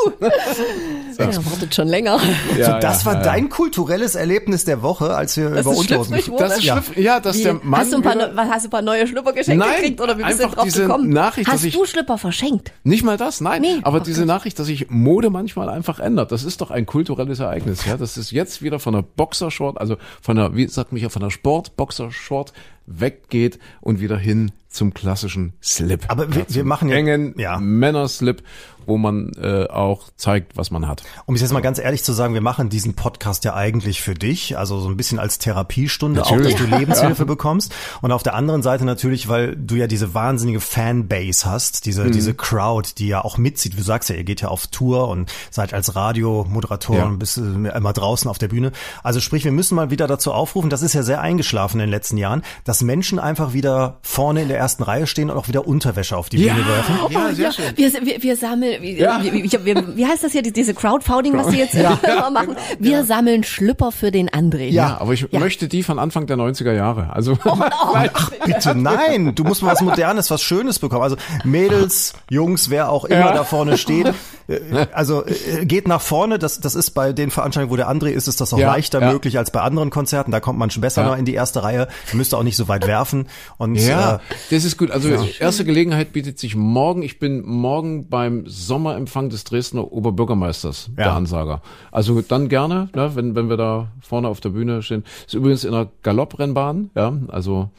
Ja, 1.18 1.26
wartet 1.26 1.74
schon 1.74 1.88
länger. 1.88 2.18
Ja, 2.58 2.74
so, 2.74 2.78
das 2.80 3.00
ja, 3.04 3.06
war 3.06 3.14
ja, 3.16 3.22
dein 3.22 3.48
kulturelles 3.48 4.14
Erlebnis 4.14 4.64
der 4.64 4.82
Woche, 4.82 5.14
als 5.14 5.36
wir 5.36 5.48
über 5.50 5.70
Unterhosen? 5.70 6.20
Das 6.38 6.58
ist 6.58 6.64
Ja. 6.64 6.82
Ja, 6.96 7.20
dass 7.20 7.38
Wie, 7.38 7.42
der 7.44 7.54
Mann 7.54 7.80
hast, 7.80 7.92
du 7.92 7.96
ein 7.96 8.02
paar, 8.02 8.14
wieder- 8.14 8.48
hast 8.48 8.64
du 8.64 8.68
ein 8.68 8.70
paar 8.70 8.82
neue 8.82 9.06
Schlüpper 9.06 9.32
geschenkt 9.32 9.64
Nein, 9.64 9.76
gekriegt 9.76 10.00
oder 10.00 10.18
wie 10.18 10.24
bist 10.24 10.40
du 10.42 10.48
drauf 10.48 10.64
diese 10.64 10.82
gekommen? 10.82 11.10
Nachricht, 11.10 11.50
hast 11.50 11.64
du 11.64 11.84
Schlüpper 11.84 12.18
verschenkt? 12.18 12.72
Nicht 12.84 13.04
mal 13.04 13.16
das, 13.16 13.40
nein. 13.40 13.61
Nee, 13.62 13.80
aber 13.82 14.00
diese. 14.00 14.26
Nachricht, 14.26 14.58
dass 14.58 14.66
sich 14.66 14.90
Mode 14.90 15.30
manchmal 15.30 15.68
einfach 15.68 15.98
ändert, 15.98 16.32
das 16.32 16.44
ist 16.44 16.60
doch 16.60 16.70
ein 16.70 16.86
kulturelles 16.86 17.40
Ereignis, 17.40 17.84
ja. 17.86 17.96
Das 17.96 18.16
ist 18.16 18.30
jetzt 18.30 18.62
wieder 18.62 18.78
von 18.78 18.94
der 18.94 19.02
Boxershort, 19.02 19.80
also 19.80 19.96
von 20.20 20.36
der, 20.36 20.54
wie 20.54 20.66
sagt 20.68 20.92
mich 20.92 21.02
ja, 21.02 21.08
von 21.08 21.22
der 21.22 21.30
Sport-Boxershort 21.30 22.52
weggeht 22.86 23.58
und 23.80 24.00
wieder 24.00 24.18
hin 24.18 24.52
zum 24.68 24.94
klassischen 24.94 25.52
Slip. 25.62 26.04
Aber 26.08 26.34
wir- 26.34 26.46
zum 26.46 26.54
wir 26.56 26.64
machen 26.64 26.88
ja- 26.88 26.96
engen 26.96 27.34
ja. 27.38 27.58
Männerslip, 27.60 28.42
wo 28.86 28.96
man 28.96 29.30
äh, 29.40 29.68
auch 29.68 30.08
zeigt, 30.16 30.56
was 30.56 30.70
man 30.72 30.88
hat. 30.88 31.02
Um 31.26 31.34
es 31.36 31.40
jetzt 31.42 31.52
mal 31.52 31.60
ganz 31.60 31.78
ehrlich 31.78 32.02
zu 32.02 32.12
sagen, 32.12 32.32
wir 32.34 32.40
machen 32.40 32.68
diesen 32.70 32.94
Podcast 32.94 33.44
ja 33.44 33.54
eigentlich 33.54 34.00
für 34.02 34.14
dich, 34.14 34.56
also 34.58 34.80
so 34.80 34.88
ein 34.88 34.96
bisschen 34.96 35.18
als 35.20 35.38
Therapiestunde, 35.38 36.20
Natürlich. 36.20 36.54
auch 36.56 36.60
dass 36.60 36.68
du 36.70 36.76
Lebenshilfe 36.78 37.24
bekommst. 37.26 37.72
Und 38.00 38.10
auf 38.12 38.22
der 38.24 38.34
anderen 38.34 38.62
Seite 38.62 38.84
natürlich, 38.86 39.28
weil 39.28 39.54
du 39.56 39.76
ja 39.76 39.86
diese 39.86 40.14
wahnsinnige 40.14 40.58
Fanbase 40.60 41.44
hast, 41.48 41.84
diese, 41.86 42.04
Mhm. 42.04 42.12
diese 42.12 42.34
Crowd, 42.34 42.88
die 42.98 43.06
ja 43.08 43.22
auch 43.22 43.36
mitzieht. 43.38 43.78
Du 43.78 43.82
sagst 43.82 44.08
ja, 44.08 44.16
ihr 44.16 44.24
geht 44.24 44.40
ja 44.40 44.48
auf 44.48 44.66
Tour 44.68 45.06
und 45.08 45.30
seid 45.50 45.74
als 45.74 45.94
Radiomoderatoren 45.94 46.98
Ja. 47.12 47.16
bis 47.16 47.36
äh, 47.36 47.42
immer 47.42 47.92
draußen 47.92 48.28
auf 48.28 48.38
der 48.38 48.48
Bühne. 48.48 48.72
Also 49.02 49.20
sprich, 49.20 49.44
wir 49.44 49.52
müssen 49.52 49.74
mal 49.76 49.90
wieder 49.90 50.06
dazu 50.06 50.32
aufrufen, 50.32 50.70
das 50.70 50.82
ist 50.82 50.94
ja 50.94 51.02
sehr 51.02 51.20
eingeschlafen 51.20 51.74
in 51.78 51.86
den 51.86 51.90
letzten 51.90 52.16
Jahren, 52.16 52.42
dass 52.72 52.80
Menschen 52.82 53.18
einfach 53.18 53.52
wieder 53.52 53.98
vorne 54.00 54.40
in 54.40 54.48
der 54.48 54.56
ersten 54.56 54.82
Reihe 54.82 55.06
stehen 55.06 55.28
und 55.28 55.36
auch 55.36 55.46
wieder 55.46 55.66
Unterwäsche 55.66 56.16
auf 56.16 56.30
die 56.30 56.38
Bühne 56.38 56.56
werfen. 56.66 56.94
ja, 57.10 57.34
sehr 57.34 57.44
ja, 57.44 57.52
schön. 57.52 57.64
Wir, 57.76 57.92
wir, 57.92 58.22
wir 58.22 58.34
sammeln, 58.38 58.80
wie, 58.80 58.98
Ja. 58.98 59.20
wie, 59.22 59.30
wie, 59.30 59.52
wie, 59.52 59.96
wie 59.96 60.06
heißt 60.06 60.24
das 60.24 60.32
hier, 60.32 60.40
die- 60.40 60.54
diese 60.54 60.72
Crowdfunding, 60.72 61.36
was 61.36 61.48
sie 61.48 61.58
jetzt 61.58 61.74
immer 61.74 62.30
machen? 62.30 62.56
Wir 62.78 63.04
sammeln 63.04 63.44
Schlüpper 63.44 63.92
für 63.92 64.10
den 64.10 64.30
André. 64.30 64.70
Ja, 64.70 64.96
aber 65.02 65.12
ich 65.12 65.26
Ja. 65.30 65.38
möchte 65.38 65.68
die 65.68 65.82
von 65.82 65.98
Anfang 65.98 66.26
der 66.26 66.38
90er 66.38 66.72
Jahre. 66.72 67.12
Also 67.12 67.36
Bitte 68.46 68.74
nein, 68.74 69.34
du 69.34 69.44
musst 69.44 69.62
mal 69.62 69.72
was 69.72 69.82
Modernes, 69.82 70.30
was 70.30 70.40
Schönes 70.42 70.78
bekommen. 70.78 71.02
Also 71.02 71.16
Mädels, 71.44 72.14
Jungs, 72.30 72.70
wer 72.70 72.88
auch 72.90 73.04
immer 73.04 73.18
Ja. 73.20 73.32
da 73.34 73.44
vorne 73.44 73.76
steht, 73.76 74.14
äh, 74.48 74.86
also 74.94 75.26
äh, 75.26 75.66
geht 75.66 75.86
nach 75.88 76.00
vorne. 76.00 76.38
Das, 76.38 76.58
das 76.60 76.74
ist 76.74 76.92
bei 76.92 77.12
den 77.12 77.30
Veranstaltungen, 77.30 77.70
wo 77.70 77.76
der 77.76 77.90
André 77.90 78.08
ist, 78.08 78.28
ist 78.28 78.40
das 78.40 78.54
auch 78.54 78.58
Ja, 78.58 78.68
leichter 78.72 79.00
ja. 79.02 79.12
möglich 79.12 79.36
als 79.36 79.50
bei 79.50 79.60
anderen 79.60 79.90
Konzerten. 79.90 80.30
Da 80.30 80.40
kommt 80.40 80.58
man 80.58 80.70
schon 80.70 80.80
besser 80.80 81.02
Ja. 81.02 81.08
noch 81.10 81.18
in 81.18 81.24
die 81.26 81.34
erste 81.34 81.62
Reihe. 81.62 81.88
Man 82.08 82.16
müsste 82.18 82.36
auch 82.38 82.42
nicht 82.42 82.56
so 82.56 82.61
weit 82.68 82.86
werfen. 82.86 83.26
Und 83.58 83.74
Ja, 83.76 84.16
äh, 84.16 84.18
das 84.50 84.64
ist 84.64 84.76
gut. 84.76 84.90
Also 84.90 85.08
erste 85.38 85.64
Gelegenheit 85.64 86.12
bietet 86.12 86.38
sich 86.38 86.56
morgen. 86.56 87.02
Ich 87.02 87.18
bin 87.18 87.44
morgen 87.44 88.08
beim 88.08 88.44
Sommerempfang 88.46 89.30
des 89.30 89.44
Dresdner 89.44 89.92
Oberbürgermeisters, 89.92 90.90
der 90.96 91.06
Ja. 91.06 91.16
Ansager. 91.16 91.62
Also 91.90 92.20
dann 92.22 92.48
gerne, 92.48 92.88
ne, 92.94 93.12
wenn, 93.14 93.34
wenn 93.34 93.48
wir 93.48 93.56
da 93.56 93.88
vorne 94.00 94.28
auf 94.28 94.40
der 94.40 94.50
Bühne 94.50 94.82
stehen. 94.82 95.04
Ist 95.26 95.34
übrigens 95.34 95.64
in 95.64 95.74
einer 95.74 95.88
Galopprennbahn, 96.02 96.90
ja, 96.94 97.12
also 97.28 97.70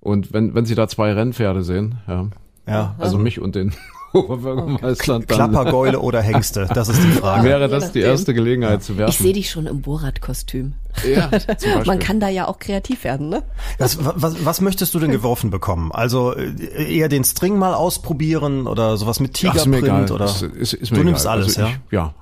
und 0.00 0.32
wenn, 0.32 0.54
wenn 0.54 0.64
Sie 0.64 0.74
da 0.74 0.88
zwei 0.88 1.12
Rennpferde 1.12 1.62
sehen, 1.64 1.98
ja, 2.06 2.26
ja, 2.66 2.94
also 2.98 3.18
mich 3.18 3.40
und 3.40 3.54
den 3.54 3.72
Oberbürgermeister, 4.12 5.18
dann 5.20 5.26
Klappergeule 5.26 6.00
oder 6.00 6.20
Hengste, 6.22 6.68
das 6.72 6.88
ist 6.88 7.02
die 7.02 7.12
Frage. 7.12 7.44
wäre 7.44 7.68
das 7.68 7.92
die 7.92 8.00
erste 8.00 8.34
Gelegenheit 8.34 8.82
zu 8.82 8.96
werfen. 8.96 9.10
Ich 9.12 9.18
sehe 9.18 9.32
dich 9.32 9.50
schon 9.50 9.66
im 9.66 9.82
Borat-Kostüm. 9.82 10.72
ja. 11.12 11.30
Man 11.86 11.98
kann 11.98 12.18
da 12.20 12.28
ja 12.28 12.48
auch 12.48 12.58
kreativ 12.58 13.04
werden, 13.04 13.28
ne? 13.28 13.42
Was, 13.78 13.98
was, 14.00 14.44
was 14.44 14.60
möchtest 14.60 14.94
du 14.94 14.98
denn 14.98 15.10
geworfen 15.10 15.50
bekommen? 15.50 15.92
Also 15.92 16.34
äh, 16.34 16.96
eher 16.96 17.08
den 17.08 17.24
String 17.24 17.58
mal 17.58 17.74
ausprobieren 17.74 18.66
oder 18.66 18.96
sowas 18.96 19.20
mit. 19.20 19.34
Tigerprint 19.34 20.10
oder? 20.10 20.24
Ist, 20.24 20.42
ist, 20.42 20.72
ist 20.74 20.90
mir 20.90 20.96
Du 20.96 21.02
egal. 21.02 21.04
nimmst 21.04 21.26
alles, 21.26 21.58
also 21.58 21.68
ich, 21.70 21.92
ja. 21.92 22.14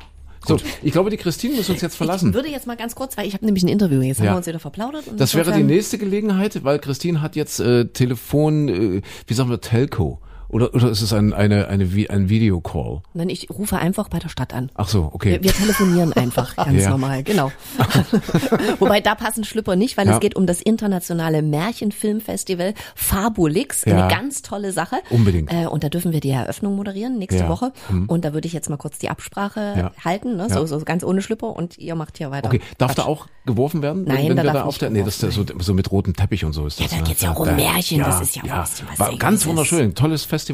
So, 0.47 0.59
ich 0.83 0.93
glaube, 0.93 1.11
die 1.11 1.17
Christine 1.17 1.57
muss 1.57 1.69
uns 1.71 1.81
jetzt 1.81 1.95
Ich 1.95 1.99
verlassen. 1.99 2.33
würde 2.33 2.49
jetzt 2.49 2.69
mal 2.69 2.77
ganz 2.77 2.95
kurz, 2.95 3.17
weil 3.17 3.27
ich 3.27 3.35
habe 3.35 3.45
nämlich 3.45 3.65
ein 3.65 3.69
Interview, 3.69 4.01
jetzt 4.01 4.19
haben 4.19 4.27
Ja. 4.27 4.33
wir 4.33 4.37
uns 4.37 4.47
wieder 4.47 4.61
verplaudert. 4.61 5.09
Und 5.09 5.19
Das 5.21 5.35
wäre 5.35 5.53
die 5.53 5.65
nächste 5.65 5.99
Gelegenheit, 5.99 6.63
weil 6.63 6.79
Christine 6.79 7.21
hat 7.21 7.35
jetzt 7.35 7.59
äh, 7.59 7.87
Telefon, 7.87 8.69
äh, 8.69 9.03
wie 9.27 9.35
sagen 9.35 9.51
wir, 9.51 9.61
Telco. 9.61 10.21
Oder, 10.57 10.75
oder 10.75 10.89
ist 10.89 11.03
es 11.03 11.13
ein, 11.13 11.35
eine, 11.35 11.69
eine, 11.69 11.85
ein 12.09 12.29
Videocall? 12.31 13.03
Nein, 13.13 13.29
ich 13.29 13.51
rufe 13.51 13.77
einfach 13.77 14.09
bei 14.09 14.19
der 14.19 14.31
Stadt 14.31 14.55
an. 14.55 14.71
Ach 14.75 14.89
so, 14.89 15.11
okay. 15.13 15.33
Wir, 15.33 15.45
wir 15.45 15.53
telefonieren 15.53 16.15
einfach, 16.15 16.57
ganz 16.57 16.83
Ja. 16.83 16.89
normal, 16.89 17.23
genau. 17.25 17.53
Wobei 18.79 19.03
da 19.03 19.15
passen 19.15 19.45
Schlüpper 19.45 19.77
nicht, 19.77 19.99
weil 19.99 20.07
Ja. 20.07 20.15
es 20.15 20.21
geht 20.21 20.35
um 20.35 20.47
das 20.47 20.63
internationale 20.63 21.43
Märchenfilmfestival 21.43 22.73
Fabulix, 22.95 23.85
Ja. 23.85 23.99
eine 23.99 24.09
ganz 24.09 24.41
tolle 24.41 24.73
Sache. 24.73 24.97
Unbedingt. 25.11 25.53
Äh, 25.53 25.67
und 25.67 25.85
da 25.85 25.91
dürfen 25.91 26.13
wir 26.13 26.21
die 26.21 26.31
Eröffnung 26.31 26.75
moderieren 26.75 27.19
nächste 27.19 27.41
Ja. 27.43 27.49
Woche. 27.51 27.73
Und 28.07 28.25
da 28.25 28.33
würde 28.33 28.47
ich 28.47 28.55
jetzt 28.55 28.71
mal 28.71 28.79
kurz 28.79 28.99
die 28.99 29.11
Absprache 29.11 29.75
Ja. 29.77 29.93
halten, 30.03 30.37
ne? 30.37 30.47
Ja. 30.49 30.55
so, 30.55 30.65
so 30.65 30.79
ganz 30.87 31.05
ohne 31.05 31.21
Schlüpper 31.21 31.55
und 31.55 31.77
ihr 31.77 31.97
macht 31.97 32.17
hier 32.17 32.31
weiter. 32.31 32.49
Okay, 32.49 32.63
darf 32.79 32.95
Quatsch. 32.95 33.05
da 33.05 33.09
auch 33.11 33.27
geworfen 33.45 33.83
werden? 33.83 34.05
Nein, 34.05 34.31
wenn 34.31 34.37
da 34.39 34.43
wir 34.43 34.53
darf 34.53 34.55
da 34.55 34.63
auf 34.63 34.67
nicht 34.69 34.81
der, 34.81 34.91
nee, 34.91 35.03
das 35.03 35.17
ist 35.17 35.23
ja 35.23 35.31
so, 35.31 35.45
so 35.59 35.75
mit 35.75 35.93
rotem 35.93 36.17
Teppich 36.17 36.47
und 36.47 36.55
so 36.55 36.67
ist 36.67 36.81
das. 36.81 36.89
da 36.91 36.97
ne? 36.97 37.03
geht's 37.03 37.21
ja 37.21 37.33
auch 37.33 37.41
um 37.41 37.55
Märchen, 37.55 38.01
das 38.01 38.23
ist 38.23 38.37
ja 38.37 38.43
bisschen 38.43 38.89
was 38.89 38.99
War 38.99 39.17
ganz 39.19 39.45
wunderschön, 39.45 39.95
tolles 39.95 40.25
Festival. 40.25 40.46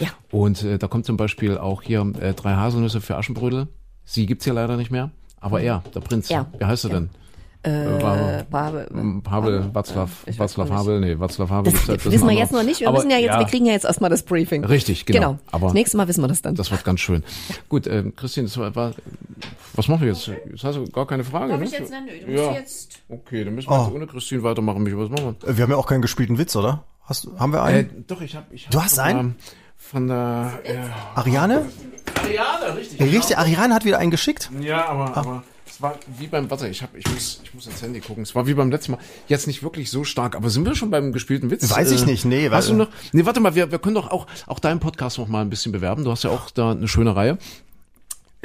Ja. 0.00 0.08
Und 0.30 0.62
äh, 0.62 0.78
da 0.78 0.88
kommt 0.88 1.06
zum 1.06 1.16
Beispiel 1.16 1.58
auch 1.58 1.82
hier 1.82 2.00
äh, 2.20 2.34
drei 2.34 2.54
Haselnüsse 2.54 3.00
für 3.00 3.16
Aschenbrödel. 3.16 3.68
Sie 4.04 4.26
gibt's 4.26 4.44
hier 4.44 4.54
leider 4.54 4.76
nicht 4.76 4.90
mehr, 4.90 5.10
aber 5.40 5.60
er, 5.60 5.82
der 5.94 6.00
Prinz. 6.00 6.28
Ja. 6.28 6.46
Wie 6.58 6.64
heißt 6.64 6.84
er 6.84 6.90
denn? 6.90 7.10
Äh, 7.64 7.96
Ich 7.98 8.02
weiß 8.04 9.92
Václav 10.44 10.60
auch 10.60 10.64
nicht. 10.64 10.72
Havel, 10.72 11.00
nee, 11.00 11.12
Václav 11.14 11.48
Havel. 11.50 11.72
Das 11.72 11.88
halt- 11.88 11.98
das 11.98 12.06
ist 12.06 12.12
wissen 12.12 12.28
wir 12.28 12.34
jetzt 12.36 12.52
noch 12.52 12.62
nicht. 12.62 12.80
Wir 12.80 12.88
Aber 12.88 12.98
müssen 12.98 13.10
ja 13.10 13.16
jetzt, 13.18 13.26
ja, 13.32 13.38
wir 13.40 13.46
kriegen 13.46 13.66
ja 13.66 13.72
jetzt 13.72 13.84
erstmal 13.84 14.10
das 14.10 14.22
Briefing. 14.22 14.64
Richtig, 14.64 15.04
genau. 15.06 15.18
Genau. 15.32 15.38
Aber 15.50 15.66
das 15.66 15.74
nächste 15.74 15.96
Mal 15.96 16.06
wissen 16.06 16.20
wir 16.22 16.28
das 16.28 16.42
dann. 16.42 16.54
Das 16.54 16.70
wird 16.70 16.84
ganz 16.84 17.00
schön. 17.00 17.24
Gut, 17.68 17.86
ähm, 17.88 18.14
Christine, 18.14 18.46
das 18.46 18.56
war, 18.58 18.74
war, 18.76 18.92
was 19.74 19.88
machen 19.88 20.02
wir 20.02 20.08
jetzt? 20.08 20.26
Jetzt 20.28 20.62
hast 20.62 20.76
du 20.76 20.84
gar 20.90 21.06
keine 21.08 21.24
Frage, 21.24 21.48
Darf 21.50 21.58
ne? 21.60 21.66
ich 21.66 21.72
jetzt- 21.72 21.90
nein, 21.90 22.04
nö, 22.04 22.12
du 22.24 22.30
musst 22.32 22.44
ja. 22.44 22.52
jetzt- 22.52 22.98
Okay, 23.08 23.44
dann 23.44 23.54
müssen 23.54 23.68
wir 23.70 23.76
Oh. 23.80 23.84
jetzt 23.84 23.94
ohne 23.94 24.06
Christine 24.06 24.42
weitermachen. 24.44 24.84
Was 24.86 25.10
machen 25.10 25.36
wir? 25.40 25.56
Wir 25.56 25.62
haben 25.64 25.70
ja 25.70 25.76
auch 25.76 25.86
keinen 25.86 26.02
gespielten 26.02 26.38
Witz, 26.38 26.54
oder? 26.54 26.84
Hast, 27.06 27.28
haben 27.38 27.52
wir 27.52 27.60
Äh, 27.60 27.62
einen? 27.62 28.04
doch, 28.06 28.20
ich 28.20 28.34
habe. 28.36 28.46
Ich 28.54 28.64
hab 28.66 28.70
Du 28.72 28.82
hast 28.82 28.98
einen? 28.98 29.36
Von 29.78 30.08
der. 30.08 30.60
Äh, 30.64 30.76
Ariane? 31.14 31.66
Ariane, 32.20 32.76
richtig. 32.76 33.00
Richtig, 33.00 33.38
Ariane 33.38 33.74
hat 33.74 33.84
wieder 33.84 33.98
einen 33.98 34.10
geschickt. 34.10 34.50
Ja, 34.60 34.86
aber, 34.88 35.16
aber 35.16 35.44
es 35.66 35.80
war 35.80 35.96
wie 36.18 36.26
beim, 36.26 36.50
warte, 36.50 36.66
ich 36.68 36.82
hab, 36.82 36.96
ich 36.96 37.06
muss, 37.08 37.40
ich 37.44 37.54
muss 37.54 37.66
ins 37.66 37.82
Handy 37.82 38.00
gucken. 38.00 38.22
Es 38.24 38.34
war 38.34 38.46
wie 38.48 38.54
beim 38.54 38.70
letzten 38.70 38.92
Mal. 38.92 38.98
Jetzt 39.28 39.46
nicht 39.46 39.62
wirklich 39.62 39.90
so 39.90 40.02
stark, 40.04 40.34
aber 40.34 40.50
sind 40.50 40.64
wir 40.66 40.74
schon 40.74 40.90
beim 40.90 41.12
gespielten 41.12 41.50
Witz? 41.50 41.70
Weiß 41.70 41.90
ich 41.92 42.04
nicht, 42.06 42.24
nee, 42.24 42.48
Hast 42.50 42.68
weil- 42.68 42.76
du 42.78 42.84
noch? 42.84 42.88
Nee, 43.12 43.24
warte 43.26 43.38
mal, 43.40 43.54
wir, 43.54 43.70
wir 43.70 43.78
können 43.78 43.94
doch 43.94 44.10
auch, 44.10 44.26
auch 44.46 44.58
deinen 44.58 44.80
Podcast 44.80 45.18
noch 45.18 45.28
mal 45.28 45.42
ein 45.42 45.50
bisschen 45.50 45.70
bewerben. 45.72 46.02
Du 46.04 46.10
hast 46.10 46.24
ja 46.24 46.30
auch 46.30 46.50
da 46.50 46.72
eine 46.72 46.88
schöne 46.88 47.14
Reihe. 47.14 47.38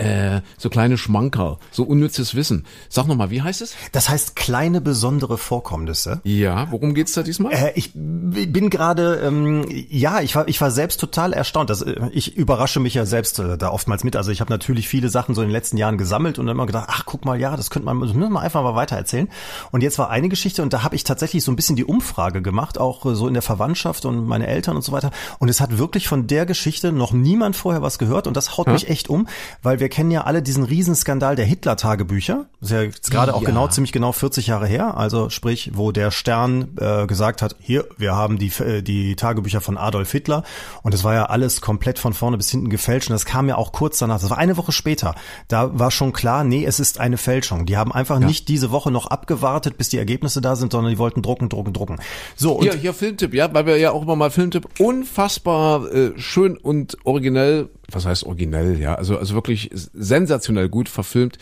Äh, 0.01 0.41
so 0.57 0.69
kleine 0.69 0.97
Schmankerl, 0.97 1.57
so 1.71 1.83
unnützes 1.83 2.35
Wissen. 2.35 2.65
Sag 2.89 3.07
noch 3.07 3.15
mal, 3.15 3.29
wie 3.29 3.41
heißt 3.41 3.61
es? 3.61 3.75
Das 3.91 4.09
heißt 4.09 4.35
kleine 4.35 4.81
besondere 4.81 5.37
Vorkommnisse. 5.37 6.21
Ja, 6.23 6.71
worum 6.71 6.93
geht's 6.93 7.13
da 7.13 7.23
diesmal? 7.23 7.53
Äh, 7.53 7.71
ich 7.75 7.91
bin 7.93 8.69
gerade, 8.69 9.21
ähm, 9.23 9.65
ja, 9.69 10.21
ich 10.21 10.35
war, 10.35 10.47
ich 10.47 10.59
war 10.59 10.71
selbst 10.71 10.99
total 10.99 11.33
erstaunt. 11.33 11.69
Das, 11.69 11.81
äh, 11.81 12.09
ich 12.11 12.35
überrasche 12.35 12.79
mich 12.79 12.93
ja 12.93 13.05
selbst 13.05 13.39
äh, 13.39 13.57
da 13.57 13.69
oftmals 13.69 14.03
mit. 14.03 14.15
Also 14.15 14.31
ich 14.31 14.41
habe 14.41 14.51
natürlich 14.51 14.87
viele 14.87 15.09
Sachen 15.09 15.35
so 15.35 15.41
in 15.41 15.49
den 15.49 15.53
letzten 15.53 15.77
Jahren 15.77 15.97
gesammelt 15.97 16.39
und 16.39 16.47
dann 16.47 16.55
immer 16.55 16.65
gedacht, 16.65 16.87
ach 16.89 17.05
guck 17.05 17.25
mal, 17.25 17.39
ja, 17.39 17.55
das 17.55 17.69
könnte 17.69 17.85
man, 17.85 17.99
das 18.01 18.13
müssen 18.13 18.33
wir 18.33 18.41
einfach 18.41 18.63
mal 18.63 18.75
weiter 18.75 18.95
erzählen. 18.95 19.29
Und 19.71 19.83
jetzt 19.83 19.99
war 19.99 20.09
eine 20.09 20.29
Geschichte 20.29 20.61
und 20.63 20.73
da 20.73 20.83
habe 20.83 20.95
ich 20.95 21.03
tatsächlich 21.03 21.43
so 21.43 21.51
ein 21.51 21.55
bisschen 21.55 21.75
die 21.75 21.85
Umfrage 21.85 22.41
gemacht, 22.41 22.77
auch 22.77 23.05
äh, 23.05 23.15
so 23.15 23.27
in 23.27 23.33
der 23.33 23.43
Verwandtschaft 23.43 24.05
und 24.05 24.25
meine 24.25 24.47
Eltern 24.47 24.75
und 24.75 24.81
so 24.81 24.91
weiter. 24.91 25.11
Und 25.39 25.49
es 25.49 25.61
hat 25.61 25.77
wirklich 25.77 26.07
von 26.07 26.27
der 26.27 26.45
Geschichte 26.45 26.91
noch 26.91 27.13
niemand 27.13 27.55
vorher 27.55 27.81
was 27.81 27.99
gehört 27.99 28.27
und 28.27 28.35
das 28.35 28.57
haut 28.57 28.67
mich 28.67 28.89
echt 28.89 29.09
um, 29.09 29.27
weil 29.61 29.79
wir 29.79 29.89
kennen 29.91 30.10
ja 30.10 30.21
alle 30.23 30.41
diesen 30.41 30.63
Riesenskandal 30.63 31.36
der 31.36 31.45
Hitler-Tagebücher. 31.45 32.47
Das 32.60 32.69
ist 32.71 32.75
ja 32.75 32.82
jetzt 32.82 33.12
gerade 33.12 33.36
auch 33.36 33.41
Ja. 33.41 33.47
genau 33.49 33.67
ziemlich 33.67 33.91
genau 33.91 34.12
40 34.12 34.47
Jahre 34.47 34.65
her. 34.65 34.97
Also 34.97 35.30
sprich, 35.30 35.71
wo 35.75 35.91
der 35.91 36.10
Stern 36.10 36.69
äh, 36.80 37.06
gesagt 37.06 37.43
hat, 37.43 37.56
hier, 37.60 37.86
wir 37.97 38.15
haben 38.15 38.39
die, 38.39 38.51
äh, 38.63 38.82
die 38.82 39.15
Tagebücher 39.15 39.62
von 39.62 39.77
Adolf 39.77 40.12
Hitler. 40.12 40.43
Und 40.82 40.93
das 40.95 41.04
war 41.04 41.13
ja 41.13 41.25
alles 41.25 41.62
komplett 41.62 41.99
von 41.99 42.13
vorne 42.13 42.38
bis 42.38 42.49
hinten 42.49 42.69
gefälscht. 42.69 43.10
Und 43.10 43.13
das 43.13 43.25
kam 43.25 43.47
ja 43.47 43.56
auch 43.58 43.71
kurz 43.71 43.99
danach. 43.99 44.19
Das 44.19 44.30
war 44.32 44.38
eine 44.39 44.58
Woche 44.58 44.71
später. 44.71 45.13
Da 45.47 45.77
war 45.77 45.91
schon 45.91 46.13
klar, 46.13 46.43
nee, 46.43 46.65
es 46.65 46.80
ist 46.80 46.99
eine 46.99 47.17
Fälschung. 47.17 47.65
Die 47.67 47.77
haben 47.77 47.91
einfach 47.91 48.19
nicht 48.19 48.47
diese 48.47 48.71
Woche 48.71 48.89
noch 48.89 49.08
abgewartet, 49.08 49.77
bis 49.77 49.89
die 49.89 49.97
Ergebnisse 49.97 50.41
da 50.41 50.56
sind, 50.56 50.71
sondern 50.71 50.91
die 50.91 50.97
wollten 50.97 51.21
drucken, 51.21 51.49
drucken, 51.49 51.73
drucken. 51.73 51.99
So, 52.36 52.54
und 52.54 52.63
Hier, 52.63 52.73
hier 52.73 52.93
Filmtipp, 52.93 53.34
ja, 53.34 53.54
weil 53.54 53.65
wir 53.65 53.77
ja 53.77 53.91
auch 53.91 54.04
immer 54.04 54.15
mal 54.15 54.32
Filmtipp 54.32 54.67
unfassbar 54.80 55.91
äh, 55.93 56.12
schön 56.17 56.58
und 56.58 56.97
originell, 57.04 57.69
was 57.93 58.06
heißt 58.06 58.23
originell, 58.23 58.80
ja, 58.80 58.95
also 58.95 59.17
also 59.17 59.34
wirklich 59.34 59.69
sensationell 59.73 60.69
gut 60.69 60.89
verfilmt 60.89 61.38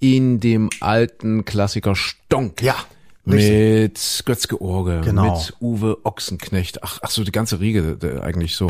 in 0.00 0.40
dem 0.40 0.70
alten 0.80 1.44
Klassiker 1.44 1.94
Stonk. 1.94 2.62
Ja, 2.62 2.76
Mit 3.24 4.22
Götzke 4.26 4.60
Orge, 4.60 5.00
Genau. 5.04 5.36
mit 5.36 5.54
Uwe 5.60 5.98
Ochsenknecht, 6.04 6.82
ach, 6.82 6.98
ach 7.02 7.10
so, 7.10 7.22
die 7.22 7.30
ganze 7.30 7.60
Riege 7.60 7.96
der, 7.96 8.24
eigentlich 8.24 8.56
so 8.56 8.66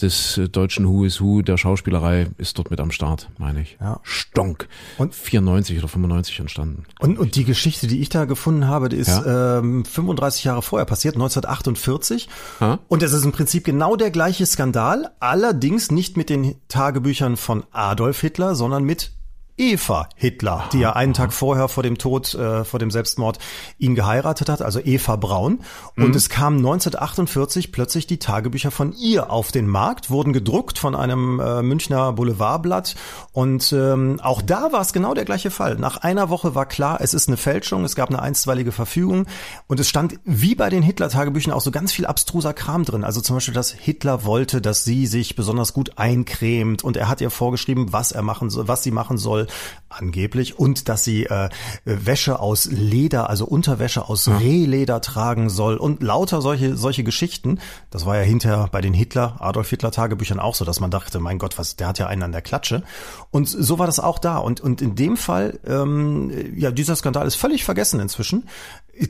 des 0.00 0.38
äh, 0.38 0.48
deutschen 0.48 0.86
Who 0.86 1.04
is 1.04 1.20
Who 1.20 1.42
der 1.42 1.56
Schauspielerei 1.56 2.28
ist 2.38 2.56
dort 2.58 2.70
mit 2.70 2.78
am 2.78 2.92
Start, 2.92 3.28
meine 3.38 3.60
ich. 3.62 3.76
Ja. 3.80 3.98
Stonk. 4.04 4.68
Und- 4.98 5.14
94 5.14 5.78
oder 5.78 5.88
95 5.88 6.38
entstanden. 6.38 6.84
Und, 7.00 7.18
und 7.18 7.34
die 7.34 7.44
Geschichte, 7.44 7.88
die 7.88 8.00
ich 8.00 8.08
da 8.08 8.24
gefunden 8.24 8.68
habe, 8.68 8.88
die 8.88 8.96
ist 8.98 9.08
Ja. 9.08 9.58
ähm, 9.58 9.84
35 9.84 10.44
Jahre 10.44 10.62
vorher 10.62 10.86
passiert, 10.86 11.16
1948. 11.16 12.28
Ha? 12.60 12.78
Und 12.86 13.02
es 13.02 13.12
ist 13.12 13.24
im 13.24 13.32
Prinzip 13.32 13.64
genau 13.64 13.96
der 13.96 14.12
gleiche 14.12 14.46
Skandal, 14.46 15.10
allerdings 15.18 15.90
nicht 15.90 16.16
mit 16.16 16.30
den 16.30 16.54
Tagebüchern 16.68 17.36
von 17.36 17.64
Adolf 17.72 18.20
Hitler, 18.20 18.54
sondern 18.54 18.84
mit 18.84 19.10
Eva 19.56 20.08
Hitler, 20.16 20.68
die 20.72 20.80
ja 20.80 20.94
einen 20.94 21.12
Tag 21.12 21.32
vorher 21.32 21.68
vor 21.68 21.82
dem 21.82 21.98
Tod, 21.98 22.34
äh, 22.34 22.64
vor 22.64 22.80
dem 22.80 22.90
Selbstmord 22.90 23.38
ihn 23.78 23.94
geheiratet 23.94 24.48
hat, 24.48 24.62
also 24.62 24.80
Eva 24.80 25.16
Braun. 25.16 25.60
Und 25.96 26.16
es 26.16 26.28
kamen 26.30 26.56
1948 26.58 27.70
plötzlich 27.70 28.06
die 28.06 28.18
Tagebücher 28.18 28.70
von 28.70 28.92
ihr 28.92 29.30
auf 29.30 29.52
den 29.52 29.66
Markt, 29.66 30.10
wurden 30.10 30.32
gedruckt 30.32 30.78
von 30.78 30.94
einem 30.94 31.38
äh, 31.38 31.62
Münchner 31.62 32.12
Boulevardblatt. 32.12 32.94
Und 33.32 33.72
ähm, 33.72 34.20
auch 34.22 34.40
da 34.40 34.72
war 34.72 34.80
es 34.80 34.92
genau 34.92 35.14
der 35.14 35.26
gleiche 35.26 35.50
Fall. 35.50 35.76
Nach 35.76 35.98
einer 35.98 36.30
Woche 36.30 36.54
war 36.54 36.66
klar, 36.66 37.00
es 37.00 37.12
ist 37.12 37.28
eine 37.28 37.36
Fälschung, 37.36 37.84
es 37.84 37.94
gab 37.94 38.08
eine 38.08 38.22
einstweilige 38.22 38.72
Verfügung 38.72 39.26
und 39.66 39.78
es 39.80 39.88
stand 39.88 40.18
wie 40.24 40.54
bei 40.54 40.70
den 40.70 40.82
Hitler-Tagebüchern 40.82 41.52
auch 41.52 41.60
so 41.60 41.70
ganz 41.70 41.92
viel 41.92 42.06
abstruser 42.06 42.54
Kram 42.54 42.84
drin. 42.84 43.04
Also 43.04 43.20
zum 43.20 43.36
Beispiel, 43.36 43.54
dass 43.54 43.70
Hitler 43.70 44.24
wollte, 44.24 44.62
dass 44.62 44.84
sie 44.84 45.06
sich 45.06 45.36
besonders 45.36 45.74
gut 45.74 45.98
eincremt 45.98 46.82
und 46.82 46.96
er 46.96 47.08
hat 47.08 47.20
ihr 47.20 47.30
vorgeschrieben, 47.30 47.92
was 47.92 48.12
er 48.12 48.22
machen 48.22 48.48
soll, 48.48 48.66
was 48.66 48.82
sie 48.82 48.90
machen 48.90 49.18
soll, 49.18 49.41
angeblich, 49.88 50.58
und 50.58 50.88
dass 50.88 51.04
sie 51.04 51.26
äh, 51.26 51.48
Wäsche 51.84 52.40
aus 52.40 52.66
Leder, 52.66 53.28
also 53.28 53.44
Unterwäsche 53.44 54.08
aus 54.08 54.28
Rehleder 54.28 55.00
tragen 55.00 55.50
soll 55.50 55.76
und 55.76 56.02
lauter 56.02 56.40
solche 56.40 56.76
solche 56.76 57.04
Geschichten. 57.04 57.58
Das 57.90 58.06
war 58.06 58.16
ja 58.16 58.22
hinterher 58.22 58.68
bei 58.72 58.80
den 58.80 58.94
Hitler, 58.94 59.36
Adolf 59.40 59.70
Hitler 59.70 59.90
Tagebüchern 59.90 60.40
auch 60.40 60.54
so, 60.54 60.64
dass 60.64 60.80
man 60.80 60.90
dachte, 60.90 61.20
mein 61.20 61.38
Gott, 61.38 61.58
was, 61.58 61.76
der 61.76 61.88
hat 61.88 61.98
ja 61.98 62.06
einen 62.06 62.22
an 62.22 62.32
der 62.32 62.42
Klatsche. 62.42 62.82
Und 63.30 63.48
so 63.48 63.78
war 63.78 63.86
das 63.86 64.00
auch 64.00 64.18
da. 64.18 64.38
Und 64.38 64.60
und 64.60 64.80
in 64.80 64.94
dem 64.94 65.16
Fall, 65.16 65.60
ähm, 65.66 66.32
ja, 66.56 66.70
dieser 66.70 66.96
Skandal 66.96 67.26
ist 67.26 67.36
völlig 67.36 67.64
vergessen 67.64 68.00
inzwischen. 68.00 68.48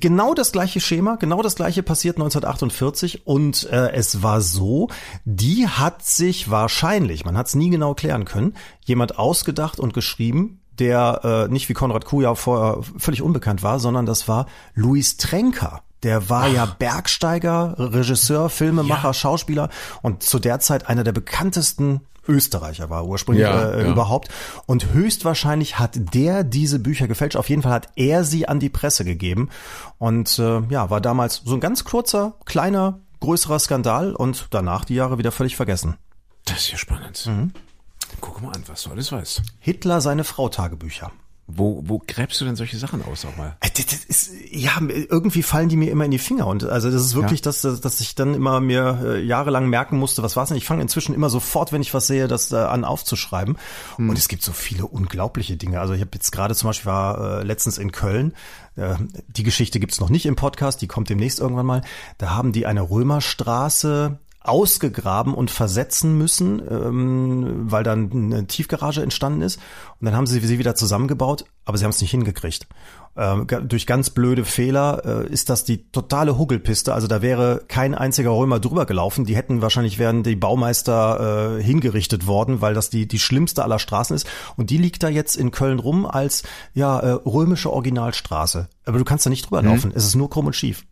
Genau 0.01 0.33
das 0.33 0.53
gleiche 0.53 0.81
Schema, 0.81 1.17
genau 1.17 1.43
das 1.43 1.55
gleiche 1.55 1.83
passiert 1.83 2.17
1948 2.17 3.27
und 3.27 3.69
äh, 3.71 3.93
es 3.93 4.23
war 4.23 4.41
so, 4.41 4.89
die 5.25 5.69
hat 5.69 6.03
sich 6.03 6.51
wahrscheinlich, 6.51 7.27
man 7.27 7.37
hat 7.37 7.49
es 7.49 7.55
nie 7.55 7.69
genau 7.69 7.93
klären 7.93 8.25
können, 8.25 8.55
jemand 8.85 9.19
ausgedacht 9.19 9.79
und 9.79 9.93
geschrieben, 9.93 10.61
der 10.79 11.47
äh, 11.49 11.53
nicht 11.53 11.69
wie 11.69 11.75
Konrad 11.75 12.07
Kuja 12.07 12.35
vorher 12.35 12.83
völlig 12.97 13.21
unbekannt 13.21 13.63
war, 13.63 13.81
sondern 13.81 14.07
das 14.07 14.29
war 14.29 14.47
Luis 14.75 15.19
Trenker. 15.19 15.83
Der 16.03 16.31
war 16.31 16.49
ja 16.49 16.65
Bergsteiger, 16.65 17.75
Regisseur, 17.79 18.49
Filmemacher, 18.49 19.13
Schauspieler 19.15 19.69
und 20.01 20.23
zu 20.23 20.39
der 20.39 20.59
Zeit 20.59 20.89
einer 20.89 21.05
der 21.05 21.13
bekanntesten 21.13 22.01
Österreicher 22.29 22.91
war 22.91 23.05
ursprünglich 23.07 23.43
Ja, 23.45 23.71
äh, 23.73 23.83
ja. 23.85 23.91
überhaupt. 23.91 24.29
Und 24.67 24.93
höchstwahrscheinlich 24.93 25.79
hat 25.79 26.15
der 26.15 26.45
diese 26.45 26.79
Bücher 26.79 27.09
gefälscht. 27.09 27.37
Auf 27.37 27.49
jeden 27.49 27.63
Fall 27.63 27.73
hat 27.73 27.89
er 27.97 28.25
sie 28.25 28.49
an 28.49 28.61
die 28.61 28.69
Presse 28.69 29.05
gegeben. 29.05 29.49
Und 29.99 30.39
äh, 30.39 30.61
ja, 30.69 30.91
war 30.91 31.01
damals 31.01 31.43
so 31.45 31.55
ein 31.55 31.61
ganz 31.61 31.85
kurzer, 31.85 32.35
kleiner, 32.45 33.01
größerer 33.21 33.59
Skandal 33.59 34.15
und 34.15 34.49
danach 34.51 34.85
die 34.85 34.95
Jahre 34.95 35.19
wieder 35.19 35.33
völlig 35.33 35.57
vergessen. 35.57 35.97
Das 36.45 36.59
ist 36.59 36.73
ja 36.73 36.79
spannend. 36.79 37.29
Guck 38.21 38.43
mal 38.43 38.53
an, 38.53 38.63
was 38.67 38.83
du 38.83 38.91
alles 38.91 39.13
weißt. 39.13 39.43
Hitler 39.61 40.01
seine 40.01 40.25
Frau 40.25 40.49
Tagebücher. 40.49 41.13
Wo, 41.55 41.83
wo 41.87 42.03
gräbst 42.07 42.41
du 42.41 42.45
denn 42.45 42.57
solche 42.57 42.79
Sachen 42.79 43.05
aus 43.05 43.25
auch 43.25 43.37
mal? 43.37 43.57
Äh, 43.61 43.69
ist, 44.09 44.31
ja, 44.51 44.73
irgendwie 44.81 45.43
fallen 45.43 45.69
die 45.69 45.77
mir 45.77 45.91
immer 45.91 46.05
in 46.05 46.11
die 46.11 46.19
Finger 46.19 46.47
und 46.47 46.65
also 46.65 46.91
das 46.91 47.03
ist 47.05 47.15
wirklich 47.15 47.41
Ja. 47.41 47.45
das, 47.45 47.61
dass, 47.63 47.81
dass 47.81 48.01
ich 48.01 48.15
dann 48.15 48.35
immer 48.35 48.61
mir 48.61 49.01
äh, 49.05 49.23
jahrelang 49.23 49.69
merken 49.69 49.99
musste, 49.99 50.23
was 50.23 50.37
war's 50.37 50.49
denn? 50.49 50.59
Ich 50.59 50.65
fange 50.67 50.83
inzwischen 50.83 51.15
immer 51.15 51.31
sofort, 51.31 51.73
wenn 51.73 51.83
ich 51.83 51.93
was 51.95 52.07
sehe, 52.07 52.29
das 52.29 52.53
äh, 52.53 52.57
an 52.57 52.85
aufzuschreiben. 52.85 53.57
Und 53.99 54.17
es 54.19 54.29
gibt 54.29 54.43
so 54.43 54.53
viele 54.53 54.87
unglaubliche 54.87 55.57
Dinge. 55.57 55.81
Also 55.81 55.95
ich 55.95 56.01
habe 56.01 56.11
jetzt 56.15 56.31
gerade 56.33 56.55
zum 56.55 56.69
Beispiel 56.69 56.87
war 56.91 57.41
äh, 57.41 57.43
letztens 57.45 57.79
in 57.79 57.93
Köln. 57.93 58.35
Äh, 58.77 58.95
die 59.29 59.43
Geschichte 59.43 59.81
gibt's 59.81 60.01
noch 60.01 60.09
nicht 60.11 60.27
im 60.27 60.37
Podcast, 60.37 60.81
die 60.83 60.87
kommt 60.89 61.09
demnächst 61.11 61.41
irgendwann 61.41 61.67
mal. 61.67 61.83
Da 62.19 62.31
haben 62.31 62.53
die 62.53 62.67
eine 62.67 62.83
Römerstraße 62.89 64.19
ausgegraben 64.45 65.35
und 65.35 65.51
versetzen 65.51 66.17
müssen, 66.19 66.61
ähm, 66.69 67.71
weil 67.71 67.85
dann 67.85 68.11
eine 68.13 68.47
Tiefgarage 68.47 69.03
entstanden 69.03 69.43
ist. 69.43 69.61
Und 70.01 70.07
dann 70.07 70.17
haben 70.17 70.27
sie 70.27 70.41
sie 70.41 70.59
wieder 70.59 70.75
zusammengebaut, 70.75 71.45
aber 71.65 71.79
sie 71.79 71.85
haben 71.85 71.91
es 71.91 72.01
nicht 72.01 72.11
hingekriegt. 72.11 72.67
Ähm, 73.15 73.47
durch 73.47 73.87
ganz 73.87 74.11
blöde 74.11 74.45
Fehler 74.45 75.03
äh, 75.05 75.27
ist 75.29 75.51
das 75.51 75.65
die 75.65 75.91
totale 75.91 76.39
Huggelpiste. 76.39 76.95
Also 76.95 77.07
da 77.07 77.21
wäre 77.21 77.63
kein 77.69 77.95
einziger 77.95 78.31
Römer 78.31 78.59
drüber 78.59 78.87
gelaufen. 78.87 79.27
Die 79.27 79.37
hätten 79.37 79.61
wahrscheinlich 79.63 79.99
wären 79.99 80.23
die 80.23 80.35
Baumeister 80.35 81.59
äh, 81.59 81.63
hingerichtet 81.63 82.27
worden, 82.27 82.61
weil 82.63 82.75
das 82.75 82.91
die 82.91 83.07
die 83.07 83.19
schlimmste 83.19 83.63
aller 83.63 83.79
Straßen 83.79 84.17
ist. 84.17 84.27
Und 84.57 84.71
die 84.71 84.79
liegt 84.79 85.03
da 85.03 85.09
jetzt 85.09 85.37
in 85.37 85.51
Köln 85.51 85.79
rum 85.79 86.07
als 86.07 86.43
ja 86.73 86.99
äh, 86.99 87.11
römische 87.11 87.71
Originalstraße. 87.71 88.69
Aber 88.87 88.99
du 88.99 89.05
kannst 89.05 89.27
da 89.27 89.31
nicht 89.31 89.45
drüber 89.45 89.63
laufen. 89.63 89.93
Es 89.95 90.05
ist 90.05 90.17
nur 90.17 90.31
krumm 90.31 90.47
und 90.47 90.57
schief. 90.57 90.87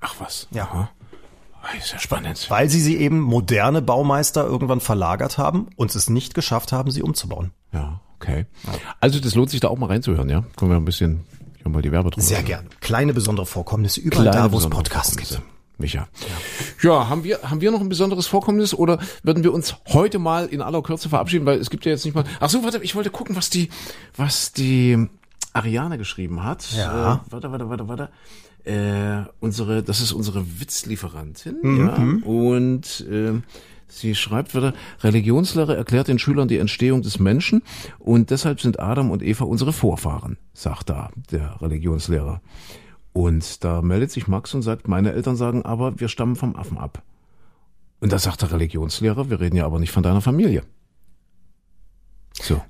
Ach 0.00 0.16
was. 0.18 0.48
Ja. 0.50 0.64
Aha. 0.64 0.90
Ist 1.78 1.92
ja 1.92 1.98
spannend. 1.98 2.46
Weil 2.48 2.68
sie 2.68 2.80
sie 2.80 2.96
eben 2.96 3.20
moderne 3.20 3.82
Baumeister 3.82 4.44
irgendwann 4.44 4.80
verlagert 4.80 5.38
haben 5.38 5.68
und 5.76 5.94
es 5.94 6.10
nicht 6.10 6.34
geschafft 6.34 6.72
haben, 6.72 6.90
sie 6.90 7.02
umzubauen. 7.02 7.52
Ja, 7.72 8.00
okay. 8.16 8.46
Also 9.00 9.20
das 9.20 9.34
lohnt 9.34 9.50
sich 9.50 9.60
da 9.60 9.68
auch 9.68 9.78
mal 9.78 9.86
reinzuhören, 9.86 10.28
ja? 10.28 10.44
Können 10.56 10.70
wir 10.70 10.76
ein 10.76 10.84
bisschen 10.84 11.24
hier 11.62 11.70
mal 11.70 11.82
die 11.82 11.92
Werbedrucke. 11.92 12.22
Sehr 12.22 12.42
gern. 12.42 12.66
Kleine 12.80 13.12
besondere 13.12 13.46
Vorkommnisse 13.46 14.00
überall 14.00 14.24
Kleine 14.24 14.48
da, 14.48 14.52
wo 14.52 14.58
es 14.58 14.68
Podcasts 14.68 15.16
gibt. 15.16 15.40
Micha. 15.80 16.08
Ja, 16.82 17.08
haben 17.08 17.24
wir, 17.24 17.40
haben 17.42 17.60
wir 17.60 17.70
noch 17.70 17.80
ein 17.80 17.88
besonderes 17.88 18.26
Vorkommnis 18.26 18.74
oder 18.74 18.98
würden 19.22 19.42
wir 19.42 19.52
uns 19.52 19.76
heute 19.88 20.18
mal 20.18 20.46
in 20.46 20.60
aller 20.60 20.82
Kürze 20.82 21.08
verabschieden, 21.08 21.46
weil 21.46 21.58
es 21.58 21.70
gibt 21.70 21.86
ja 21.86 21.92
jetzt 21.92 22.04
nicht 22.04 22.14
mal. 22.14 22.24
Ach 22.38 22.50
so, 22.50 22.62
warte, 22.62 22.82
ich 22.82 22.94
wollte 22.94 23.10
gucken, 23.10 23.34
was 23.34 23.48
die, 23.48 23.70
was 24.16 24.52
die 24.52 25.08
Ariane 25.52 25.98
geschrieben 25.98 26.44
hat. 26.44 26.70
Ja. 26.72 27.14
Äh, 27.14 27.32
warte, 27.32 27.50
warte, 27.50 27.68
warte, 27.68 27.88
warte. 27.88 28.08
Äh, 28.64 29.24
unsere, 29.40 29.82
das 29.82 30.00
ist 30.00 30.12
unsere 30.12 30.60
Witzlieferantin, 30.60 31.56
Mhm. 31.62 31.80
ja. 31.80 32.28
Und 32.28 33.06
äh, 33.10 33.40
sie 33.88 34.14
schreibt 34.14 34.54
wieder, 34.54 34.74
Religionslehre 35.02 35.76
erklärt 35.76 36.08
den 36.08 36.18
Schülern 36.18 36.48
die 36.48 36.58
Entstehung 36.58 37.02
des 37.02 37.18
Menschen 37.18 37.62
und 37.98 38.30
deshalb 38.30 38.60
sind 38.60 38.78
Adam 38.78 39.10
und 39.10 39.22
Eva 39.22 39.44
unsere 39.44 39.72
Vorfahren, 39.72 40.36
sagt 40.52 40.90
da 40.90 41.10
der 41.30 41.60
Religionslehrer. 41.60 42.40
Und 43.12 43.64
da 43.64 43.82
meldet 43.82 44.12
sich 44.12 44.28
Max 44.28 44.54
und 44.54 44.62
sagt, 44.62 44.86
meine 44.86 45.12
Eltern 45.12 45.36
sagen 45.36 45.64
aber, 45.64 45.98
wir 45.98 46.08
stammen 46.08 46.36
vom 46.36 46.54
Affen 46.54 46.78
ab. 46.78 47.02
Und 48.00 48.12
da 48.12 48.18
sagt 48.18 48.42
der 48.42 48.52
Religionslehrer, 48.52 49.30
wir 49.30 49.40
reden 49.40 49.56
ja 49.56 49.66
aber 49.66 49.78
nicht 49.80 49.90
von 49.90 50.02
deiner 50.02 50.20
Familie. 50.20 50.62
So. 52.40 52.62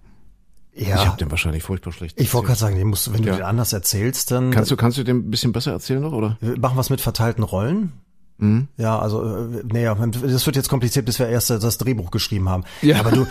Ja. 0.74 0.96
Ich 0.96 1.06
habe 1.06 1.16
den 1.16 1.30
wahrscheinlich 1.30 1.62
furchtbar 1.62 1.92
schlecht. 1.92 2.20
Ich 2.20 2.32
wollte 2.32 2.46
gerade 2.48 2.60
sagen, 2.60 2.76
den 2.76 2.86
musst, 2.88 3.06
du- 3.08 3.12
wenn 3.12 3.22
Ja. 3.24 3.32
du 3.32 3.38
den 3.38 3.44
anders 3.46 3.72
erzählst, 3.72 4.30
dann 4.30 4.50
Kannst 4.50 4.70
du, 4.70 4.76
kannst 4.76 4.96
du 4.98 5.02
dem 5.04 5.18
ein 5.26 5.30
bisschen 5.30 5.52
besser 5.52 5.72
erzählen 5.72 6.00
noch, 6.00 6.12
oder? 6.12 6.36
Wir 6.40 6.58
machen 6.58 6.76
was 6.76 6.90
mit 6.90 7.00
verteilten 7.00 7.42
Rollen. 7.42 7.92
Mhm. 8.38 8.68
Ja, 8.78 8.98
also 8.98 9.22
äh, 9.22 9.62
naja, 9.70 9.94
das 9.94 10.46
wird 10.46 10.56
jetzt 10.56 10.68
kompliziert, 10.70 11.04
bis 11.04 11.18
wir 11.18 11.28
erst 11.28 11.50
das 11.50 11.76
Drehbuch 11.78 12.10
geschrieben 12.10 12.48
haben. 12.48 12.64
Ja. 12.80 13.00
Aber 13.00 13.10
du, 13.10 13.26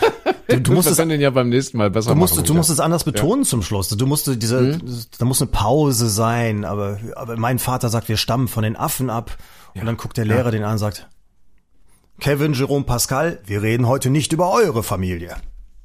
du, 0.48 0.60
du 0.60 0.72
musst 0.72 0.86
wir 0.86 0.92
es, 0.92 0.98
können 0.98 1.10
den 1.10 1.20
ja 1.20 1.30
beim 1.30 1.48
nächsten 1.48 1.78
Mal 1.78 1.90
besser 1.90 2.10
du 2.10 2.16
musst, 2.16 2.36
machen. 2.36 2.46
du 2.46 2.54
musst 2.54 2.70
es 2.70 2.78
anders 2.78 3.02
betonen 3.04 3.44
zum 3.44 3.62
Schluss. 3.62 3.88
Du 3.88 4.06
musst 4.06 4.30
diese, 4.40 4.60
Mhm. 4.60 4.80
da 5.18 5.24
muss 5.24 5.40
eine 5.42 5.50
Pause 5.50 6.08
sein. 6.08 6.64
Aber, 6.64 6.98
aber 7.16 7.36
mein 7.38 7.58
Vater 7.58 7.88
sagt, 7.88 8.08
wir 8.08 8.18
stammen 8.18 8.46
von 8.46 8.62
den 8.62 8.76
Affen 8.76 9.10
ab. 9.10 9.36
Und 9.74 9.84
dann 9.86 9.96
guckt 9.96 10.16
der 10.16 10.26
Lehrer 10.26 10.50
den 10.52 10.62
an 10.62 10.72
und 10.72 10.78
sagt, 10.78 11.08
Kevin, 12.20 12.52
Jerome, 12.52 12.84
Pascal, 12.84 13.40
wir 13.46 13.62
reden 13.62 13.88
heute 13.88 14.10
nicht 14.10 14.32
über 14.32 14.52
eure 14.52 14.82
Familie. 14.82 15.36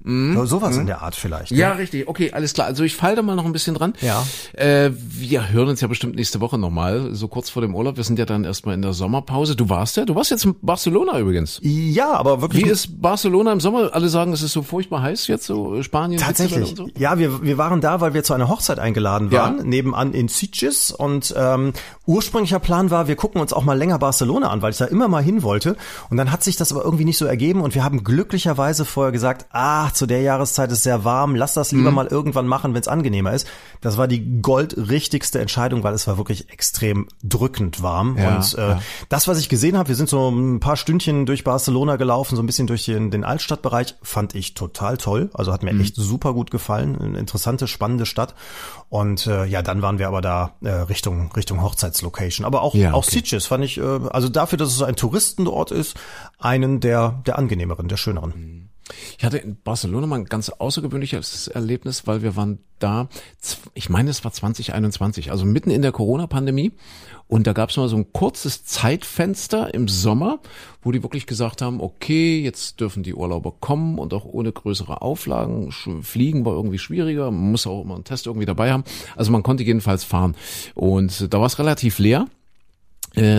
So, 0.05 0.45
sowas 0.45 0.77
in 0.77 0.85
der 0.85 1.01
Art 1.01 1.15
vielleicht. 1.15 1.51
ne? 1.51 1.55
Mhm. 1.55 1.61
Ja, 1.61 1.71
richtig. 1.71 2.07
Okay, 2.07 2.31
alles 2.31 2.53
klar. 2.53 2.67
Also 2.67 2.83
ich 2.83 2.95
falle 2.95 3.15
da 3.15 3.21
mal 3.23 3.35
noch 3.35 3.45
ein 3.45 3.51
bisschen 3.53 3.73
dran. 3.75 3.93
Ja. 4.01 4.23
Äh, 4.53 4.91
wir 4.93 5.49
hören 5.49 5.69
uns 5.69 5.81
ja 5.81 5.87
bestimmt 5.87 6.15
nächste 6.15 6.41
Woche 6.41 6.57
nochmal, 6.57 7.09
so 7.15 7.27
kurz 7.27 7.49
vor 7.49 7.61
dem 7.61 7.73
Urlaub. 7.75 7.97
Wir 7.97 8.03
sind 8.03 8.19
ja 8.19 8.25
dann 8.25 8.43
erstmal 8.43 8.75
in 8.75 8.81
der 8.83 8.93
Sommerpause. 8.93 9.55
Du 9.55 9.69
warst 9.69 9.97
ja, 9.97 10.05
du 10.05 10.13
warst 10.15 10.31
jetzt 10.31 10.45
in 10.45 10.55
Barcelona 10.61 11.17
übrigens. 11.19 11.59
Ja, 11.63 12.13
aber 12.13 12.41
wirklich. 12.41 12.65
Wie 12.65 12.69
ist 12.69 13.01
Barcelona 13.01 13.51
im 13.51 13.59
Sommer? 13.59 13.89
Alle 13.93 14.09
sagen, 14.09 14.31
es 14.33 14.41
ist 14.43 14.51
so 14.53 14.61
furchtbar 14.61 15.01
heiß 15.01 15.27
jetzt, 15.27 15.45
so 15.45 15.75
äh, 15.75 15.83
Spanien. 15.83 16.19
Tatsächlich. 16.19 16.75
So. 16.77 16.87
Ja, 16.97 17.17
wir, 17.17 17.41
wir 17.41 17.57
waren 17.57 17.81
da, 17.81 17.99
weil 18.01 18.13
wir 18.13 18.23
zu 18.23 18.33
einer 18.33 18.47
Hochzeit 18.49 18.77
eingeladen 18.79 19.29
Ja. 19.31 19.41
waren, 19.43 19.67
nebenan 19.67 20.13
in 20.13 20.27
Sitges. 20.27 20.91
Und 20.91 21.33
ähm, 21.37 21.73
ursprünglicher 22.05 22.59
Plan 22.59 22.91
war, 22.91 23.07
wir 23.07 23.15
gucken 23.15 23.41
uns 23.41 23.53
auch 23.53 23.63
mal 23.63 23.77
länger 23.77 23.97
Barcelona 23.99 24.49
an, 24.49 24.61
weil 24.61 24.71
ich 24.71 24.77
da 24.77 24.85
immer 24.85 25.07
mal 25.07 25.23
hin 25.23 25.41
wollte. 25.43 25.75
Und 26.09 26.17
dann 26.17 26.31
hat 26.31 26.43
sich 26.43 26.57
das 26.57 26.71
aber 26.71 26.83
irgendwie 26.83 27.05
nicht 27.05 27.17
so 27.17 27.25
ergeben. 27.25 27.61
Und 27.61 27.73
wir 27.75 27.83
haben 27.83 28.03
glücklicherweise 28.03 28.85
vorher 28.85 29.11
gesagt, 29.11 29.47
ah, 29.51 29.89
zu 29.95 30.05
der 30.05 30.21
Jahreszeit 30.21 30.71
ist 30.71 30.83
sehr 30.83 31.03
warm, 31.03 31.35
lass 31.35 31.53
das 31.53 31.71
lieber 31.71 31.91
mal 31.91 32.07
irgendwann 32.07 32.47
machen, 32.47 32.73
wenn 32.73 32.81
es 32.81 32.87
angenehmer 32.87 33.33
ist. 33.33 33.47
Das 33.81 33.97
war 33.97 34.07
die 34.07 34.41
goldrichtigste 34.41 35.39
Entscheidung, 35.39 35.83
weil 35.83 35.93
es 35.93 36.07
war 36.07 36.17
wirklich 36.17 36.49
extrem 36.51 37.07
drückend 37.23 37.81
warm. 37.81 38.17
Ja, 38.17 38.35
und 38.35 38.53
äh, 38.57 38.69
ja. 38.69 38.81
das, 39.09 39.27
was 39.27 39.39
ich 39.39 39.49
gesehen 39.49 39.77
habe, 39.77 39.89
wir 39.89 39.95
sind 39.95 40.09
so 40.09 40.29
ein 40.29 40.59
paar 40.59 40.75
Stündchen 40.77 41.25
durch 41.25 41.43
Barcelona 41.43 41.95
gelaufen, 41.95 42.35
so 42.35 42.43
ein 42.43 42.45
bisschen 42.45 42.67
durch 42.67 42.85
den, 42.85 43.11
den 43.11 43.23
Altstadtbereich, 43.23 43.95
fand 44.01 44.35
ich 44.35 44.53
total 44.53 44.97
toll. 44.97 45.29
Also 45.33 45.51
hat 45.53 45.63
mir 45.63 45.73
Mhm. 45.73 45.81
echt 45.81 45.95
super 45.95 46.33
gut 46.33 46.51
gefallen. 46.51 46.97
Eine 46.99 47.17
interessante, 47.19 47.67
spannende 47.67 48.05
Stadt. 48.05 48.35
Und 48.89 49.27
äh, 49.27 49.45
ja, 49.45 49.61
dann 49.61 49.81
waren 49.81 49.99
wir 49.99 50.07
aber 50.07 50.21
da 50.21 50.55
äh, 50.61 50.69
Richtung 50.69 51.31
Richtung 51.33 51.61
Hochzeitslocation. 51.61 52.45
Aber 52.45 52.61
auch 52.61 52.73
Ja, 52.75 52.93
auch 52.93 52.99
okay. 53.05 53.15
Sitges 53.17 53.45
fand 53.45 53.63
ich, 53.63 53.77
äh, 53.77 53.81
also 54.09 54.29
dafür, 54.29 54.57
dass 54.57 54.69
es 54.69 54.75
so 54.77 54.85
ein 54.85 54.95
Touristenort 54.95 55.71
ist, 55.71 55.95
einen 56.39 56.79
der 56.79 57.21
der 57.25 57.37
angenehmeren, 57.37 57.87
der 57.87 57.97
schöneren. 57.97 58.33
Mhm. 58.35 58.69
Ich 59.17 59.25
hatte 59.25 59.37
in 59.37 59.57
Barcelona 59.63 60.05
mal 60.05 60.19
ein 60.19 60.25
ganz 60.25 60.49
außergewöhnliches 60.49 61.47
Erlebnis, 61.47 62.05
weil 62.05 62.21
wir 62.21 62.35
waren 62.35 62.59
da, 62.79 63.07
ich 63.73 63.89
meine, 63.89 64.09
es 64.09 64.23
war 64.23 64.31
2021, 64.31 65.31
also 65.31 65.45
mitten 65.45 65.71
in 65.71 65.81
der 65.81 65.91
Corona-Pandemie. 65.91 66.73
Und 67.27 67.47
da 67.47 67.53
gab 67.53 67.71
es 67.71 67.77
mal 67.77 67.87
so 67.87 67.95
ein 67.95 68.13
kurzes 68.13 68.65
Zeitfenster 68.65 69.73
im 69.73 69.87
Sommer, 69.87 70.39
wo 70.83 70.91
die 70.91 71.01
wirklich 71.01 71.25
gesagt 71.25 71.63
haben, 71.63 71.81
okay, 71.81 72.41
jetzt 72.41 72.79
dürfen 72.79 73.01
die 73.01 73.15
Urlauber 73.15 73.53
kommen 73.59 73.97
und 73.97 74.13
auch 74.13 74.25
ohne 74.25 74.51
größere 74.51 75.01
Auflagen. 75.01 75.71
Fliegen 75.71 76.45
war 76.45 76.53
irgendwie 76.53 76.77
schwieriger, 76.77 77.31
man 77.31 77.51
muss 77.51 77.65
auch 77.65 77.81
immer 77.81 77.95
einen 77.95 78.03
Test 78.03 78.27
irgendwie 78.27 78.45
dabei 78.45 78.71
haben. 78.71 78.83
Also 79.15 79.31
man 79.31 79.41
konnte 79.41 79.63
jedenfalls 79.63 80.03
fahren. 80.03 80.35
Und 80.75 81.33
da 81.33 81.39
war 81.39 81.47
es 81.47 81.57
relativ 81.57 81.97
leer 81.97 82.27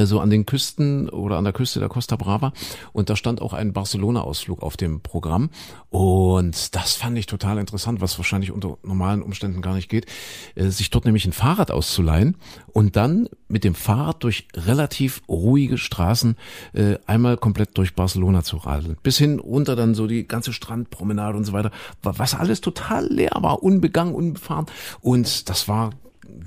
so 0.06 0.20
an 0.20 0.30
den 0.30 0.46
Küsten 0.46 1.08
oder 1.08 1.36
an 1.36 1.44
der 1.44 1.52
Küste 1.52 1.80
der 1.80 1.88
Costa 1.88 2.16
Brava. 2.16 2.52
Und 2.92 3.10
da 3.10 3.16
stand 3.16 3.42
auch 3.42 3.52
ein 3.52 3.72
Barcelona-Ausflug 3.72 4.62
auf 4.62 4.76
dem 4.76 5.00
Programm. 5.00 5.50
Und 5.90 6.74
das 6.74 6.94
fand 6.94 7.16
ich 7.18 7.26
total 7.26 7.58
interessant, 7.58 8.00
was 8.00 8.18
wahrscheinlich 8.18 8.52
unter 8.52 8.78
normalen 8.82 9.22
Umständen 9.22 9.62
gar 9.62 9.74
nicht 9.74 9.88
geht, 9.88 10.06
äh, 10.54 10.68
sich 10.68 10.90
dort 10.90 11.04
nämlich 11.04 11.26
ein 11.26 11.32
Fahrrad 11.32 11.70
auszuleihen 11.70 12.36
und 12.72 12.96
dann 12.96 13.28
mit 13.48 13.64
dem 13.64 13.74
Fahrrad 13.74 14.22
durch 14.24 14.48
relativ 14.54 15.22
ruhige 15.28 15.78
Straßen 15.78 16.36
äh, 16.72 16.96
einmal 17.06 17.36
komplett 17.36 17.76
durch 17.78 17.94
Barcelona 17.94 18.42
zu 18.42 18.56
radeln, 18.58 18.96
bis 19.02 19.18
hin 19.18 19.38
runter 19.38 19.76
dann 19.76 19.94
so 19.94 20.06
die 20.06 20.26
ganze 20.26 20.52
Strandpromenade 20.52 21.36
und 21.36 21.44
so 21.44 21.52
weiter, 21.52 21.70
wa- 22.02 22.14
was 22.16 22.34
alles 22.34 22.60
total 22.60 23.06
leer 23.06 23.36
war, 23.40 23.62
unbegangen, 23.62 24.14
unbefahren. 24.14 24.66
Und 25.00 25.48
das 25.48 25.68
war 25.68 25.90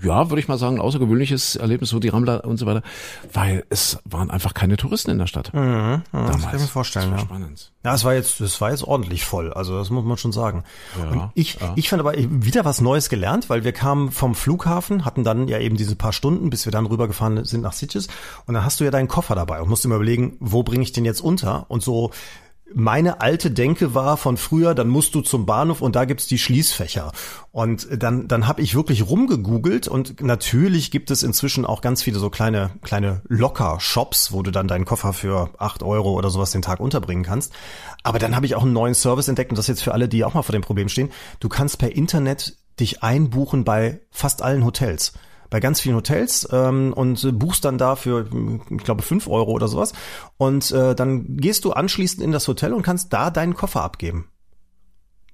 ja, 0.01 0.29
würde 0.29 0.39
ich 0.39 0.47
mal 0.47 0.57
sagen, 0.57 0.77
ein 0.77 0.81
außergewöhnliches 0.81 1.55
Erlebnis, 1.55 1.89
so 1.89 1.99
die 1.99 2.09
Rambla 2.09 2.37
und 2.37 2.57
so 2.57 2.65
weiter, 2.65 2.81
weil 3.33 3.65
es 3.69 3.99
waren 4.05 4.29
einfach 4.29 4.53
keine 4.53 4.77
Touristen 4.77 5.11
in 5.11 5.17
der 5.17 5.27
Stadt. 5.27 5.53
Mhm, 5.53 6.03
Damals. 6.11 6.33
das 6.33 6.41
kann 6.43 6.55
ich 6.55 6.61
mir 6.61 6.67
vorstellen, 6.67 7.11
Das 7.11 7.11
war 7.11 7.19
ja. 7.19 7.25
spannend. 7.25 7.71
Ja, 7.83 7.95
es 7.95 8.03
war 8.03 8.13
jetzt, 8.13 8.41
es 8.41 8.59
war 8.61 8.71
jetzt 8.71 8.83
ordentlich 8.83 9.25
voll. 9.25 9.53
Also 9.53 9.77
das 9.77 9.89
muss 9.89 10.03
man 10.03 10.17
schon 10.17 10.31
sagen. 10.31 10.63
Ja, 10.97 11.09
und 11.09 11.31
ich, 11.33 11.59
ja. 11.59 11.73
ich 11.75 11.89
fand 11.89 12.01
aber 12.01 12.13
wieder 12.17 12.65
was 12.65 12.81
Neues 12.81 13.09
gelernt, 13.09 13.49
weil 13.49 13.63
wir 13.63 13.71
kamen 13.71 14.11
vom 14.11 14.35
Flughafen, 14.35 15.05
hatten 15.05 15.23
dann 15.23 15.47
ja 15.47 15.59
eben 15.59 15.77
diese 15.77 15.95
paar 15.95 16.13
Stunden, 16.13 16.49
bis 16.49 16.65
wir 16.65 16.71
dann 16.71 16.85
rübergefahren 16.85 17.45
sind 17.45 17.61
nach 17.61 17.73
Sitges. 17.73 18.07
Und 18.45 18.53
dann 18.53 18.63
hast 18.63 18.79
du 18.79 18.83
ja 18.83 18.91
deinen 18.91 19.07
Koffer 19.07 19.35
dabei 19.35 19.61
und 19.61 19.69
musst 19.69 19.85
immer 19.85 19.95
überlegen, 19.95 20.37
wo 20.39 20.63
bringe 20.63 20.83
ich 20.83 20.91
den 20.91 21.05
jetzt 21.05 21.21
unter? 21.21 21.65
Und 21.69 21.83
so 21.83 22.11
meine 22.73 23.21
alte 23.21 23.51
Denke 23.51 23.95
war 23.95 24.17
von 24.17 24.37
früher, 24.37 24.75
dann 24.75 24.87
musst 24.87 25.15
du 25.15 25.21
zum 25.21 25.45
Bahnhof 25.45 25.81
und 25.81 25.95
da 25.95 26.05
gibt's 26.05 26.27
die 26.27 26.37
Schließfächer. 26.37 27.11
Und 27.51 27.87
dann, 27.91 28.27
dann 28.27 28.47
habe 28.47 28.61
ich 28.61 28.75
wirklich 28.75 29.09
rumgegoogelt 29.09 29.87
und 29.87 30.21
natürlich 30.21 30.91
gibt 30.91 31.11
es 31.11 31.23
inzwischen 31.23 31.65
auch 31.65 31.81
ganz 31.81 32.03
viele 32.03 32.19
so 32.19 32.29
kleine, 32.29 32.71
kleine 32.81 33.21
Locker-Shops, 33.27 34.31
wo 34.31 34.43
du 34.43 34.51
dann 34.51 34.67
deinen 34.67 34.85
Koffer 34.85 35.13
für 35.13 35.49
acht 35.57 35.83
Euro 35.83 36.13
oder 36.13 36.29
sowas 36.29 36.51
den 36.51 36.61
Tag 36.61 36.79
unterbringen 36.79 37.23
kannst. 37.23 37.53
Aber 38.03 38.19
dann 38.19 38.35
habe 38.35 38.45
ich 38.45 38.55
auch 38.55 38.63
einen 38.63 38.73
neuen 38.73 38.95
Service 38.95 39.27
entdeckt 39.27 39.51
und 39.51 39.57
das 39.57 39.67
jetzt 39.67 39.83
für 39.83 39.93
alle, 39.93 40.07
die 40.07 40.23
auch 40.23 40.33
mal 40.33 40.43
vor 40.43 40.53
dem 40.53 40.61
Problem 40.61 40.89
stehen. 40.89 41.11
Du 41.39 41.49
kannst 41.49 41.79
per 41.79 41.95
Internet 41.95 42.57
dich 42.79 43.03
einbuchen 43.03 43.63
bei 43.63 44.01
fast 44.11 44.41
allen 44.41 44.63
Hotels 44.65 45.13
bei 45.49 45.59
ganz 45.59 45.81
vielen 45.81 45.95
Hotels 45.95 46.47
ähm, 46.51 46.93
und 46.93 47.23
äh, 47.23 47.31
buchst 47.31 47.65
dann 47.65 47.77
da 47.77 47.95
für, 47.95 48.27
ich 48.69 48.83
glaube, 48.83 49.01
fünf 49.01 49.27
Euro 49.27 49.51
oder 49.51 49.67
sowas. 49.67 49.93
Und 50.37 50.71
äh, 50.71 50.95
dann 50.95 51.37
gehst 51.37 51.65
du 51.65 51.71
anschließend 51.71 52.21
in 52.21 52.31
das 52.31 52.47
Hotel 52.47 52.73
und 52.73 52.83
kannst 52.83 53.13
da 53.13 53.29
deinen 53.29 53.55
Koffer 53.55 53.83
abgeben. 53.83 54.29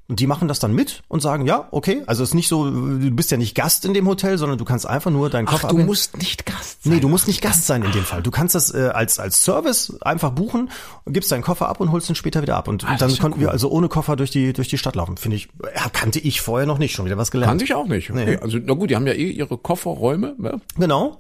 Und 0.08 0.20
die 0.20 0.28
machen 0.28 0.48
das 0.48 0.60
dann 0.60 0.72
mit 0.74 1.02
und 1.08 1.22
sagen, 1.22 1.48
ja, 1.48 1.68
okay. 1.72 2.04
Also 2.06 2.22
es 2.22 2.30
ist 2.30 2.36
nicht 2.36 2.48
so, 2.48 2.70
du 2.70 3.10
bist 3.12 3.32
ja 3.32 3.38
nicht 3.38 3.56
Gast 3.56 3.86
in 3.86 3.96
dem 3.96 4.08
Hotel, 4.08 4.38
sondern 4.38 4.60
du 4.60 4.64
kannst 4.66 4.86
einfach 4.86 5.10
nur 5.10 5.32
deinen 5.32 5.48
Ach, 5.48 5.54
Koffer 5.54 5.68
du 5.70 5.74
abgeben. 5.74 5.88
musst 5.88 6.16
nicht 6.18 6.46
Gast 6.46 6.84
sein. 6.84 6.94
Nee, 6.94 7.00
du 7.00 7.10
musst 7.10 7.28
nicht 7.28 7.42
Gast 7.42 7.66
sein 7.66 7.82
in 7.82 7.92
dem 7.92 8.04
Fall. 8.04 8.22
Du 8.22 8.30
kannst 8.30 8.54
das 8.54 8.72
äh, 8.72 8.90
als 8.94 9.18
als 9.18 9.44
Service 9.44 9.98
einfach 10.02 10.30
buchen, 10.32 10.70
gibst 11.08 11.32
deinen 11.32 11.42
Koffer 11.42 11.70
ab 11.70 11.80
und 11.80 11.92
holst 11.92 12.08
ihn 12.10 12.16
später 12.16 12.44
wieder 12.44 12.56
ab. 12.56 12.68
Und 12.68 12.84
Ah, 12.86 12.92
das 12.92 13.00
dann 13.00 13.10
ja 13.10 13.18
konnten 13.20 13.40
cool. 13.40 13.46
wir 13.48 13.52
also 13.52 13.70
ohne 13.72 13.88
Koffer 13.90 14.16
durch 14.16 14.30
die 14.30 14.54
durch 14.54 14.68
die 14.68 14.78
Stadt 14.78 14.96
laufen. 14.96 15.18
Finde 15.18 15.38
ich, 15.38 15.50
ja, 15.76 15.90
kannte 15.90 16.20
ich 16.20 16.40
vorher 16.42 16.68
noch 16.68 16.78
nicht. 16.78 16.94
Schon 16.94 17.06
wieder 17.06 17.18
was 17.18 17.32
gelernt. 17.32 17.50
Kannte 17.50 17.64
ich 17.66 17.74
auch 17.74 17.88
nicht. 17.88 18.12
Nee. 18.12 18.38
Also, 18.38 18.60
na 18.64 18.74
gut, 18.76 18.92
die 18.92 18.96
haben 18.96 19.08
ja 19.08 19.14
eh 19.14 19.32
ihre 19.32 19.58
Kofferräume. 19.58 20.36
Ne? 20.38 20.62
Genau. 20.78 21.20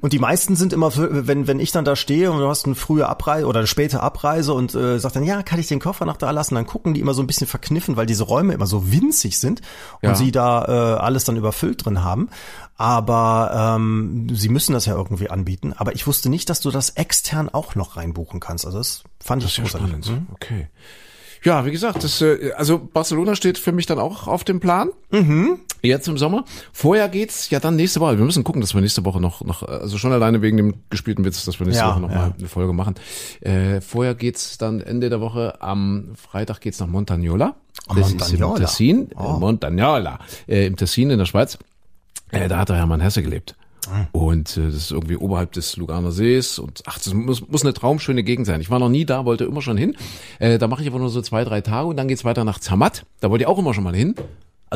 Und 0.00 0.12
die 0.12 0.18
meisten 0.20 0.54
sind 0.54 0.72
immer, 0.72 0.92
für- 0.92 1.26
wenn, 1.26 1.46
wenn 1.48 1.58
ich 1.58 1.72
dann 1.72 1.84
da 1.84 1.96
stehe 1.96 2.30
und 2.30 2.38
du 2.38 2.46
hast 2.48 2.66
eine 2.66 2.76
frühe 2.76 3.08
Abreise 3.08 3.46
oder 3.46 3.58
eine 3.58 3.66
späte 3.66 4.00
Abreise 4.00 4.54
und 4.54 4.74
äh, 4.76 4.98
sag 5.00 5.12
dann, 5.14 5.24
ja, 5.24 5.42
kann 5.42 5.58
ich 5.58 5.66
den 5.66 5.80
Koffer 5.80 6.06
nach 6.06 6.16
da 6.16 6.30
lassen, 6.30 6.54
dann 6.54 6.66
gucken 6.66 6.94
die 6.94 7.00
immer 7.00 7.14
so 7.14 7.22
ein 7.22 7.26
bisschen 7.26 7.48
verkniffen, 7.48 7.96
weil 7.96 8.06
diese 8.06 8.22
Räume 8.24 8.52
immer 8.54 8.66
so 8.66 8.92
winzig 8.92 9.40
sind 9.40 9.62
und 10.02 10.08
Ja. 10.10 10.14
sie 10.14 10.30
da 10.30 10.64
äh, 10.64 11.00
alles 11.00 11.24
dann 11.24 11.36
überfüllt 11.36 11.84
drin 11.84 12.04
haben. 12.04 12.28
Aber 12.78 13.74
ähm, 13.76 14.28
sie 14.32 14.48
müssen 14.50 14.72
das 14.72 14.86
ja 14.86 14.94
irgendwie 14.94 15.30
anbieten. 15.30 15.72
Aber 15.76 15.94
ich 15.94 16.06
wusste 16.06 16.28
nicht, 16.28 16.48
dass 16.50 16.60
du 16.60 16.70
das 16.70 16.90
extern 16.90 17.48
auch 17.48 17.74
noch 17.74 17.96
reinbuchen 17.96 18.38
kannst. 18.38 18.66
Also 18.66 18.78
das 18.78 19.02
fand 19.18 19.42
ich 19.42 19.48
Das 19.48 19.56
ja 19.56 19.62
großartig. 19.64 20.04
spannend. 20.04 20.22
Okay. 20.34 20.68
Ja, 21.44 21.64
wie 21.66 21.70
gesagt, 21.70 22.02
das, 22.04 22.20
äh, 22.20 22.52
also 22.56 22.78
Barcelona 22.78 23.34
steht 23.36 23.58
für 23.58 23.72
mich 23.72 23.86
dann 23.86 23.98
auch 23.98 24.26
auf 24.26 24.44
dem 24.44 24.60
Plan. 24.60 24.90
Mhm. 25.10 25.60
Jetzt 25.82 26.08
im 26.08 26.18
Sommer. 26.18 26.44
Vorher 26.72 27.08
geht's 27.08 27.50
ja 27.50 27.60
dann 27.60 27.76
nächste 27.76 28.00
Woche. 28.00 28.18
Wir 28.18 28.24
müssen 28.24 28.42
gucken, 28.42 28.60
dass 28.60 28.74
wir 28.74 28.80
nächste 28.80 29.04
Woche 29.04 29.20
noch, 29.20 29.42
noch 29.44 29.62
also 29.62 29.98
schon 29.98 30.12
alleine 30.12 30.42
wegen 30.42 30.56
dem 30.56 30.74
gespielten 30.90 31.24
Witz, 31.24 31.44
dass 31.44 31.60
wir 31.60 31.66
nächste 31.66 31.84
Ja, 31.84 31.90
Woche 31.92 32.00
noch 32.00 32.10
ja. 32.10 32.16
mal 32.16 32.34
eine 32.36 32.48
Folge 32.48 32.72
machen. 32.72 32.94
Äh, 33.40 33.80
vorher 33.80 34.14
geht's 34.14 34.58
dann 34.58 34.80
Ende 34.80 35.10
der 35.10 35.20
Woche, 35.20 35.60
am 35.62 36.14
Freitag 36.16 36.60
geht's 36.60 36.80
nach 36.80 36.88
Montagnola. 36.88 37.54
Das 37.88 38.08
ist 38.08 38.18
Montagnola. 38.18 38.56
im 38.56 38.60
Tessin, 38.62 39.10
Oh. 39.16 39.36
äh, 39.36 39.38
Montagnola, 39.38 40.18
äh, 40.48 40.66
im 40.66 40.76
Tessin 40.76 41.10
in 41.10 41.18
der 41.18 41.26
Schweiz. 41.26 41.58
Äh, 42.32 42.48
da 42.48 42.58
hat 42.58 42.68
der 42.70 42.76
Hermann 42.76 43.00
Hesse 43.00 43.22
gelebt. 43.22 43.54
Ah. 43.90 44.06
Und 44.12 44.56
äh, 44.56 44.66
das 44.66 44.74
ist 44.74 44.90
irgendwie 44.90 45.16
oberhalb 45.16 45.52
des 45.52 45.76
Luganer 45.76 46.12
Sees 46.12 46.58
und 46.58 46.82
ach, 46.86 46.98
das 46.98 47.14
muss, 47.14 47.46
muss 47.48 47.62
eine 47.62 47.74
traumschöne 47.74 48.22
Gegend 48.22 48.46
sein. 48.46 48.60
Ich 48.60 48.70
war 48.70 48.78
noch 48.78 48.88
nie 48.88 49.04
da, 49.04 49.24
wollte 49.24 49.44
immer 49.44 49.62
schon 49.62 49.76
hin. 49.76 49.96
Äh, 50.38 50.58
da 50.58 50.68
mache 50.68 50.82
ich 50.82 50.88
aber 50.88 50.98
nur 50.98 51.08
so 51.08 51.22
zwei, 51.22 51.44
drei 51.44 51.60
Tage 51.60 51.88
und 51.88 51.96
dann 51.96 52.08
geht's 52.08 52.24
weiter 52.24 52.44
nach 52.44 52.58
Zermatt. 52.58 53.06
Da 53.20 53.30
wollte 53.30 53.44
ich 53.44 53.48
auch 53.48 53.58
immer 53.58 53.74
schon 53.74 53.84
mal 53.84 53.94
hin. 53.94 54.14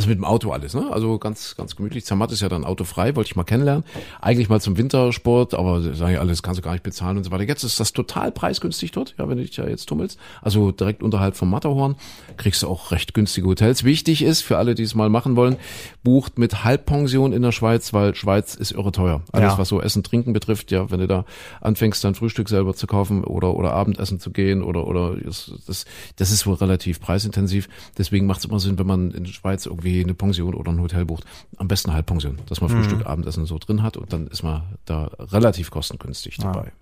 Also 0.01 0.09
mit 0.09 0.17
dem 0.17 0.25
Auto 0.25 0.51
alles, 0.51 0.73
ne? 0.73 0.89
Also 0.91 1.19
ganz, 1.19 1.55
ganz 1.57 1.77
gemütlich. 1.77 2.07
Zermatt 2.07 2.33
ist 2.33 2.41
ja 2.41 2.49
dann 2.49 2.65
autofrei, 2.65 3.17
wollte 3.17 3.29
ich 3.29 3.37
mal 3.37 3.45
kennenlernen. 3.45 3.85
Eigentlich 4.23 4.49
mal 4.49 4.59
zum 4.59 4.79
Wintersport, 4.79 5.53
aber 5.53 5.83
sagen 5.95 6.15
ja 6.15 6.21
alles, 6.21 6.43
kannst 6.43 6.57
du 6.59 6.63
gar 6.63 6.73
nicht 6.73 6.83
bezahlen 6.83 7.19
und 7.19 7.25
so 7.25 7.31
weiter. 7.31 7.45
Jetzt 7.45 7.65
ist 7.65 7.79
das 7.81 7.93
total 7.93 8.33
preisgünstig 8.33 8.93
dort, 8.93 9.15
ja, 9.19 9.29
wenn 9.29 9.37
du 9.37 9.45
dich 9.45 9.55
ja 9.59 9.69
jetzt 9.69 9.85
tummelst. 9.91 10.19
Also 10.41 10.73
direkt 10.73 11.03
unterhalb 11.03 11.37
vom 11.37 11.51
Matterhorn 11.51 11.97
kriegst 12.39 12.63
du 12.63 12.69
auch 12.69 12.93
recht 12.93 13.13
günstige 13.13 13.47
Hotels. 13.47 13.85
Wichtig 13.85 14.23
ist, 14.23 14.41
für 14.41 14.57
alle, 14.57 14.75
die 14.75 14.85
es 14.85 14.95
mal 14.95 15.11
machen 15.11 15.37
wollen, 15.37 15.57
bucht 16.03 16.39
mit 16.39 16.65
Halbpension 16.65 17.35
in 17.35 17.43
der 17.43 17.53
Schweiz, 17.53 17.93
weil 17.93 18.15
Schweiz 18.15 18.55
ist 18.55 18.71
irre 18.73 18.93
teuer. 18.93 19.21
Alles, 19.33 19.53
Ja. 19.53 19.59
was 19.59 19.69
so 19.69 19.83
Essen, 19.83 20.03
Trinken 20.03 20.33
betrifft, 20.33 20.71
ja, 20.71 20.91
wenn 20.91 21.01
du 21.01 21.09
da 21.09 21.27
anfängst, 21.61 22.03
dein 22.05 22.15
Frühstück 22.15 22.49
selber 22.49 22.73
zu 22.75 22.87
kaufen 22.87 23.23
oder, 23.23 23.55
oder 23.55 23.75
Abendessen 23.75 24.19
zu 24.19 24.31
gehen 24.31 24.63
oder, 24.63 24.87
oder, 24.87 25.17
das, 25.23 25.53
das, 25.67 25.85
das 26.17 26.31
ist 26.31 26.47
wohl 26.47 26.55
relativ 26.55 27.01
preisintensiv. 27.03 27.69
Deswegen 27.99 28.25
macht 28.27 28.39
es 28.39 28.47
immer 28.47 28.61
Sinn, 28.61 28.79
wenn 28.79 28.87
man 28.87 29.11
in 29.11 29.25
der 29.25 29.33
Schweiz 29.33 29.67
irgendwie 29.67 29.90
eine 30.03 30.15
Pension 30.15 30.55
oder 30.55 30.71
ein 30.71 30.81
Hotel 30.81 31.05
bucht. 31.05 31.25
Am 31.57 31.69
besten 31.69 31.93
Halbpension, 31.93 32.39
dass 32.47 32.61
man 32.61 32.71
Frühstück, 32.71 33.07
Abendessen 33.07 33.47
so 33.47 33.59
drin 33.59 33.83
hat 33.83 33.97
und 33.97 34.13
dann 34.13 34.29
ist 34.29 34.43
man 34.43 34.63
da 34.85 35.11
relativ 35.19 35.71
kostengünstig 35.71 36.37
dabei. 36.39 36.73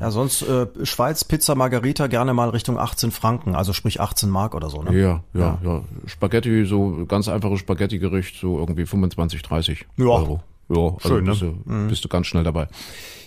Ja, 0.00 0.10
sonst 0.10 0.42
äh, 0.42 0.66
Schweiz, 0.82 1.22
Pizza, 1.24 1.54
Margarita 1.54 2.08
gerne 2.08 2.34
mal 2.34 2.48
Richtung 2.50 2.76
18 2.76 3.12
Franken, 3.12 3.54
also 3.54 3.72
sprich 3.72 4.00
18 4.00 4.28
Mark 4.28 4.54
oder 4.54 4.68
so. 4.68 4.82
Ne? 4.82 4.98
Ja, 4.98 5.22
ja, 5.32 5.58
ja. 5.62 5.82
Spaghetti, 6.06 6.64
so 6.66 7.06
ganz 7.06 7.28
einfaches 7.28 7.60
Spaghetti-Gericht, 7.60 8.36
so 8.40 8.58
irgendwie 8.58 8.84
25, 8.84 9.42
30 9.42 9.86
Ja. 9.96 10.06
Euro. 10.06 10.42
Ja, 10.68 10.76
also 10.76 11.08
Schön, 11.08 11.24
ne? 11.24 11.30
bist, 11.30 11.42
du, 11.42 11.88
bist 11.88 12.04
du 12.04 12.08
ganz 12.08 12.26
schnell 12.26 12.42
dabei. 12.42 12.66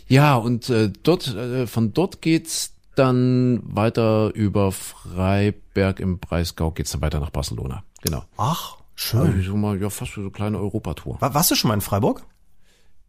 Ja, 0.08 0.36
und 0.36 0.70
äh, 0.70 0.92
dort, 1.04 1.34
äh, 1.34 1.66
von 1.66 1.94
dort 1.94 2.22
geht's 2.22 2.74
dann 2.96 3.62
weiter 3.64 4.34
über 4.36 4.74
Freiberg 4.74 6.02
im 6.02 6.20
Breisgau 6.20 6.72
geht's 6.72 6.92
dann 6.92 7.02
weiter 7.02 7.22
nach 7.22 7.30
Barcelona. 7.30 7.84
Genau. 8.02 8.24
Ach, 8.36 8.76
Also 9.14 9.32
schön. 9.32 9.44
so 9.44 9.56
mal, 9.56 9.82
ja, 9.82 9.90
fast 9.90 10.14
so 10.14 10.22
eine 10.22 10.32
kleine 10.32 10.60
Europatour. 10.60 11.22
War, 11.22 11.34
warst 11.34 11.52
du 11.52 11.56
schon 11.56 11.70
mal 11.70 11.76
in 11.76 11.82
Freiburg? 11.82 12.26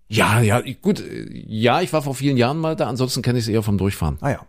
Ja, 0.08 0.40
ja, 0.40 0.60
gut, 0.82 1.00
äh, 1.00 1.28
ja, 1.30 1.80
ich 1.80 1.92
war 1.92 2.02
vor 2.02 2.14
vielen 2.14 2.36
Jahren 2.36 2.58
mal 2.58 2.76
da, 2.76 2.88
ansonsten 2.88 3.22
kenne 3.22 3.38
ich 3.38 3.44
es 3.44 3.48
eher 3.48 3.62
vom 3.62 3.78
Durchfahren. 3.78 4.18
Ah 4.20 4.30
ja. 4.30 4.46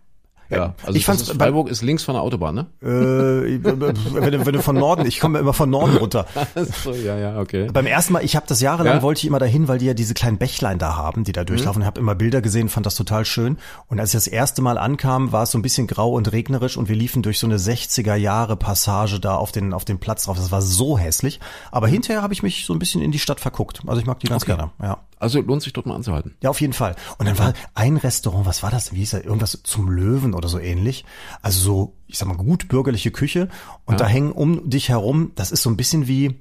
Ja, 0.57 0.75
also 0.85 0.97
ich 0.97 1.05
fand's 1.05 1.23
ist, 1.23 1.37
bei- 1.37 1.45
Freiburg 1.45 1.69
ist 1.69 1.81
links 1.81 2.03
von 2.03 2.13
der 2.15 2.21
Autobahn, 2.21 2.55
ne? 2.55 2.65
Äh, 2.81 3.59
wenn, 3.63 3.79
du, 3.79 4.45
wenn 4.45 4.53
du 4.53 4.61
von 4.61 4.75
Norden, 4.75 5.05
ich 5.05 5.19
komme 5.19 5.39
immer 5.39 5.53
von 5.53 5.69
Norden 5.69 5.97
runter. 5.97 6.25
so, 6.83 6.91
ja, 6.93 7.17
ja, 7.17 7.39
okay. 7.39 7.67
Beim 7.71 7.85
ersten 7.85 8.13
Mal, 8.13 8.23
ich 8.23 8.35
habe 8.35 8.45
das 8.47 8.61
jahrelang, 8.61 8.97
Ja? 8.97 9.01
wollte 9.01 9.19
ich 9.19 9.25
immer 9.25 9.39
dahin, 9.39 9.67
weil 9.67 9.77
die 9.79 9.85
ja 9.85 9.93
diese 9.93 10.13
kleinen 10.13 10.37
Bächlein 10.37 10.77
da 10.77 10.95
haben, 10.95 11.23
die 11.23 11.31
da 11.31 11.43
durchlaufen. 11.43 11.81
Ich 11.81 11.85
habe 11.85 11.99
immer 11.99 12.15
Bilder 12.15 12.41
gesehen, 12.41 12.69
fand 12.69 12.85
das 12.85 12.95
total 12.95 13.25
schön. 13.25 13.57
Und 13.87 13.99
als 13.99 14.09
ich 14.09 14.17
das 14.17 14.27
erste 14.27 14.61
Mal 14.61 14.77
ankam, 14.77 15.31
war 15.31 15.43
es 15.43 15.51
so 15.51 15.57
ein 15.57 15.61
bisschen 15.61 15.87
grau 15.87 16.11
und 16.13 16.31
regnerisch 16.31 16.77
und 16.77 16.89
wir 16.89 16.95
liefen 16.95 17.21
durch 17.23 17.39
so 17.39 17.47
eine 17.47 17.57
60er 17.57 18.15
Jahre 18.15 18.55
Passage 18.57 19.19
da 19.19 19.35
auf 19.35 19.51
den 19.51 19.73
auf 19.73 19.85
den 19.85 19.99
Platz 19.99 20.25
drauf. 20.25 20.37
Das 20.37 20.51
war 20.51 20.61
so 20.61 20.97
hässlich. 20.97 21.39
Aber 21.71 21.87
hinterher 21.87 22.21
habe 22.21 22.33
ich 22.33 22.43
mich 22.43 22.65
so 22.65 22.73
ein 22.73 22.79
bisschen 22.79 23.01
in 23.01 23.11
die 23.11 23.19
Stadt 23.19 23.39
verguckt. 23.39 23.81
Also 23.87 23.99
ich 24.01 24.05
mag 24.07 24.19
die 24.19 24.27
ganz 24.27 24.43
Okay. 24.43 24.55
gerne. 24.55 24.71
Ja. 24.81 24.97
Also 25.21 25.39
lohnt 25.39 25.61
sich 25.61 25.71
dort 25.71 25.85
mal 25.85 25.95
anzuhalten. 25.95 26.35
Ja, 26.41 26.49
auf 26.49 26.59
jeden 26.61 26.73
Fall. 26.73 26.95
Und 27.19 27.27
dann 27.27 27.37
war 27.37 27.53
ein 27.75 27.97
Restaurant, 27.97 28.47
was 28.47 28.63
war 28.63 28.71
das? 28.71 28.91
Wie 28.91 28.97
hieß 28.97 29.11
das? 29.11 29.21
Irgendwas 29.21 29.59
zum 29.63 29.89
Löwen 29.89 30.33
oder 30.33 30.47
so 30.47 30.57
ähnlich. 30.57 31.05
Also 31.43 31.59
so, 31.59 31.93
ich 32.07 32.17
sag 32.17 32.27
mal, 32.27 32.37
gut 32.37 32.67
bürgerliche 32.67 33.11
Küche. 33.11 33.47
Und 33.85 33.99
da 33.99 34.07
hängen 34.07 34.31
um 34.31 34.67
dich 34.67 34.89
herum, 34.89 35.31
das 35.35 35.51
ist 35.51 35.61
so 35.61 35.69
ein 35.69 35.77
bisschen 35.77 36.07
wie, 36.07 36.39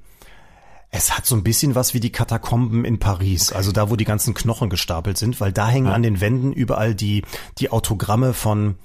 es 0.89 1.15
hat 1.15 1.27
so 1.27 1.35
ein 1.35 1.43
bisschen 1.43 1.75
was 1.75 1.93
wie 1.93 1.99
die 1.99 2.11
Katakomben 2.11 2.83
in 2.83 2.97
Paris. 2.97 3.53
Also 3.53 3.71
da, 3.71 3.91
wo 3.91 3.95
die 3.95 4.03
ganzen 4.03 4.33
Knochen 4.33 4.71
gestapelt 4.71 5.17
sind, 5.19 5.39
weil 5.39 5.53
da 5.53 5.67
hängen 5.69 5.87
an 5.87 6.01
den 6.01 6.19
Wänden 6.19 6.51
überall 6.51 6.95
die, 6.95 7.23
die 7.59 7.69
Autogramme 7.69 8.33
von 8.33 8.75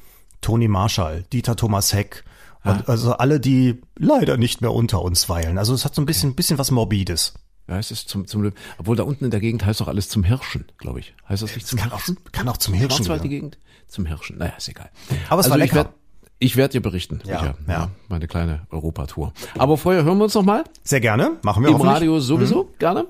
Toni 0.42 0.68
Marshall, 0.68 1.24
Dieter 1.32 1.56
Thomas 1.56 1.94
Heck. 1.94 2.22
Und 2.64 2.88
also 2.88 3.12
alle, 3.14 3.40
die 3.40 3.80
leider 3.96 4.36
nicht 4.36 4.60
mehr 4.60 4.72
unter 4.72 5.00
uns 5.00 5.28
weilen. 5.30 5.56
Also 5.56 5.72
es 5.72 5.86
hat 5.86 5.94
so 5.94 6.02
ein 6.02 6.06
bisschen, 6.06 6.34
bisschen 6.34 6.58
was 6.58 6.70
Morbides. 6.70 7.32
Ja, 7.68 7.78
es 7.78 7.90
ist 7.90 8.08
zum, 8.08 8.26
zum 8.26 8.42
Löwen. 8.42 8.54
Obwohl 8.78 8.96
da 8.96 9.02
unten 9.02 9.24
in 9.24 9.30
der 9.30 9.40
Gegend 9.40 9.64
heißt 9.64 9.80
doch 9.80 9.88
alles 9.88 10.08
zum 10.08 10.22
Hirschen, 10.22 10.66
glaube 10.78 11.00
ich. 11.00 11.14
Heißt 11.28 11.42
das 11.42 11.54
nicht 11.54 11.66
zum 11.66 11.78
Kann 11.78 11.90
auch, 11.90 11.96
Hirschen? 11.96 12.18
kann 12.32 12.48
auch 12.48 12.56
zum 12.56 12.74
Hirschen 12.74 12.98
Schwarzwald 12.98 13.24
die. 13.24 13.28
Gegend? 13.28 13.58
Zum 13.88 14.06
Hirschen. 14.06 14.38
Naja, 14.38 14.52
ist 14.56 14.68
egal. 14.68 14.90
Aber 15.28 15.40
es 15.40 15.46
also 15.46 15.50
war 15.50 15.56
ich 15.58 15.64
lecker. 15.64 15.74
werd, 15.76 15.90
ich 16.38 16.56
werde 16.56 16.72
dir 16.72 16.82
berichten. 16.82 17.20
Ja, 17.24 17.40
sicher. 17.40 17.54
ja. 17.68 17.90
Meine 18.08 18.28
kleine 18.28 18.66
Europatour. 18.70 19.32
Aber 19.58 19.76
vorher 19.78 20.04
hören 20.04 20.18
wir 20.18 20.24
uns 20.24 20.34
noch 20.34 20.44
mal. 20.44 20.64
Sehr 20.84 21.00
gerne. 21.00 21.38
Machen 21.42 21.62
wir 21.62 21.68
Im 21.70 21.74
hoffentlich. 21.74 21.94
Radio 21.96 22.20
sowieso. 22.20 22.70
Gerne. 22.78 23.06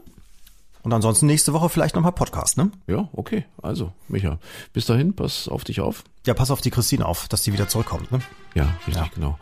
Und 0.83 0.93
ansonsten 0.93 1.27
nächste 1.27 1.53
Woche 1.53 1.69
vielleicht 1.69 1.97
nochmal 1.97 2.13
Podcast, 2.13 2.57
ne? 2.57 2.71
Ja, 2.87 3.09
okay. 3.13 3.45
Also, 3.61 3.93
Micha, 4.07 4.39
bis 4.73 4.87
dahin, 4.87 5.15
pass 5.17 5.49
auf 5.49 5.65
dich 5.65 5.81
auf. 5.81 6.05
Ja, 6.27 6.35
pass 6.35 6.53
auf 6.53 6.61
die 6.61 6.71
Christine 6.71 7.05
auf, 7.05 7.27
dass 7.27 7.43
die 7.43 7.53
wieder 7.53 7.67
zurückkommt, 7.67 8.13
ne? 8.13 8.21
Ja, 8.55 8.73
richtig, 8.87 9.11
genau. 9.11 9.37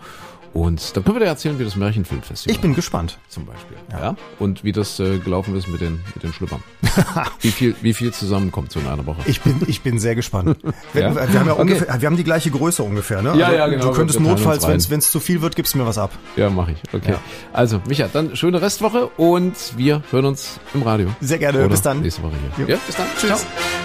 Und 0.55 0.97
dann 0.97 1.05
können 1.05 1.17
wir 1.17 1.21
dir 1.21 1.27
erzählen, 1.27 1.59
wie 1.59 1.65
das 1.65 1.75
Märchenfilmfestival 1.75 2.55
Ich 2.55 2.61
bin 2.61 2.75
gespannt. 2.75 3.19
zum 3.29 3.45
Beispiel. 3.45 3.77
Ja. 3.91 4.15
Und 4.39 4.63
wie 4.65 4.71
das 4.73 5.01
äh, 5.01 5.19
gelaufen 5.19 5.57
ist 5.57 5.67
mit 5.69 5.81
den, 5.81 6.01
mit 6.15 6.23
den 6.23 6.33
Schlüppern. 6.33 6.63
wie 7.41 7.51
viel, 7.51 7.75
wie 7.83 7.93
viel 7.93 8.13
zusammenkommt 8.13 8.71
so 8.71 8.79
in 8.81 8.87
einer 8.87 9.05
Woche. 9.05 9.19
Ich 9.27 9.41
bin, 9.41 9.61
ich 9.67 9.83
bin 9.83 9.99
sehr 9.99 10.15
gespannt. 10.15 10.57
Wenn, 10.93 11.03
Ja? 11.03 11.15
Wir 11.15 11.41
haben 11.41 11.47
ja 11.49 11.53
Okay. 11.55 11.61
ungefähr, 11.61 12.01
wir 12.01 12.07
haben 12.07 12.17
die 12.17 12.25
gleiche 12.25 12.51
Größe 12.51 12.83
ungefähr, 12.85 13.21
ne? 13.21 13.37
Ja, 13.37 13.53
ja, 13.53 13.67
genau. 13.67 13.87
Du 13.87 13.93
könntest 13.93 14.21
notfalls, 14.21 14.67
wenn 14.91 14.99
es 15.01 15.11
zu 15.11 15.19
viel 15.21 15.43
wird, 15.43 15.57
gibst 15.57 15.75
du 15.75 15.79
mir 15.79 15.87
was 15.87 15.99
ab. 15.99 16.13
Ja, 16.37 16.49
mache 16.51 16.73
ich. 16.73 16.79
Okay. 16.95 17.15
Also, 17.53 17.81
Micha, 17.89 18.09
dann 18.13 18.37
schöne 18.37 18.63
Restwoche 18.63 19.07
und 19.17 19.55
wir 19.77 20.03
hören 20.13 20.27
uns 20.27 20.61
im 20.73 20.83
Radio. 20.83 21.09
Sehr 21.21 21.39
gerne. 21.39 21.59
Oder 21.59 21.69
Bis 21.69 21.83
dann. 21.83 22.01
Nächste 22.01 22.23
Woche 22.23 22.35
hier. 22.57 22.69
Ja, 22.69 22.79
bis 22.87 22.95
dann. 22.97 23.07
Tschüss. 23.19 23.41
Ciao. 23.41 23.84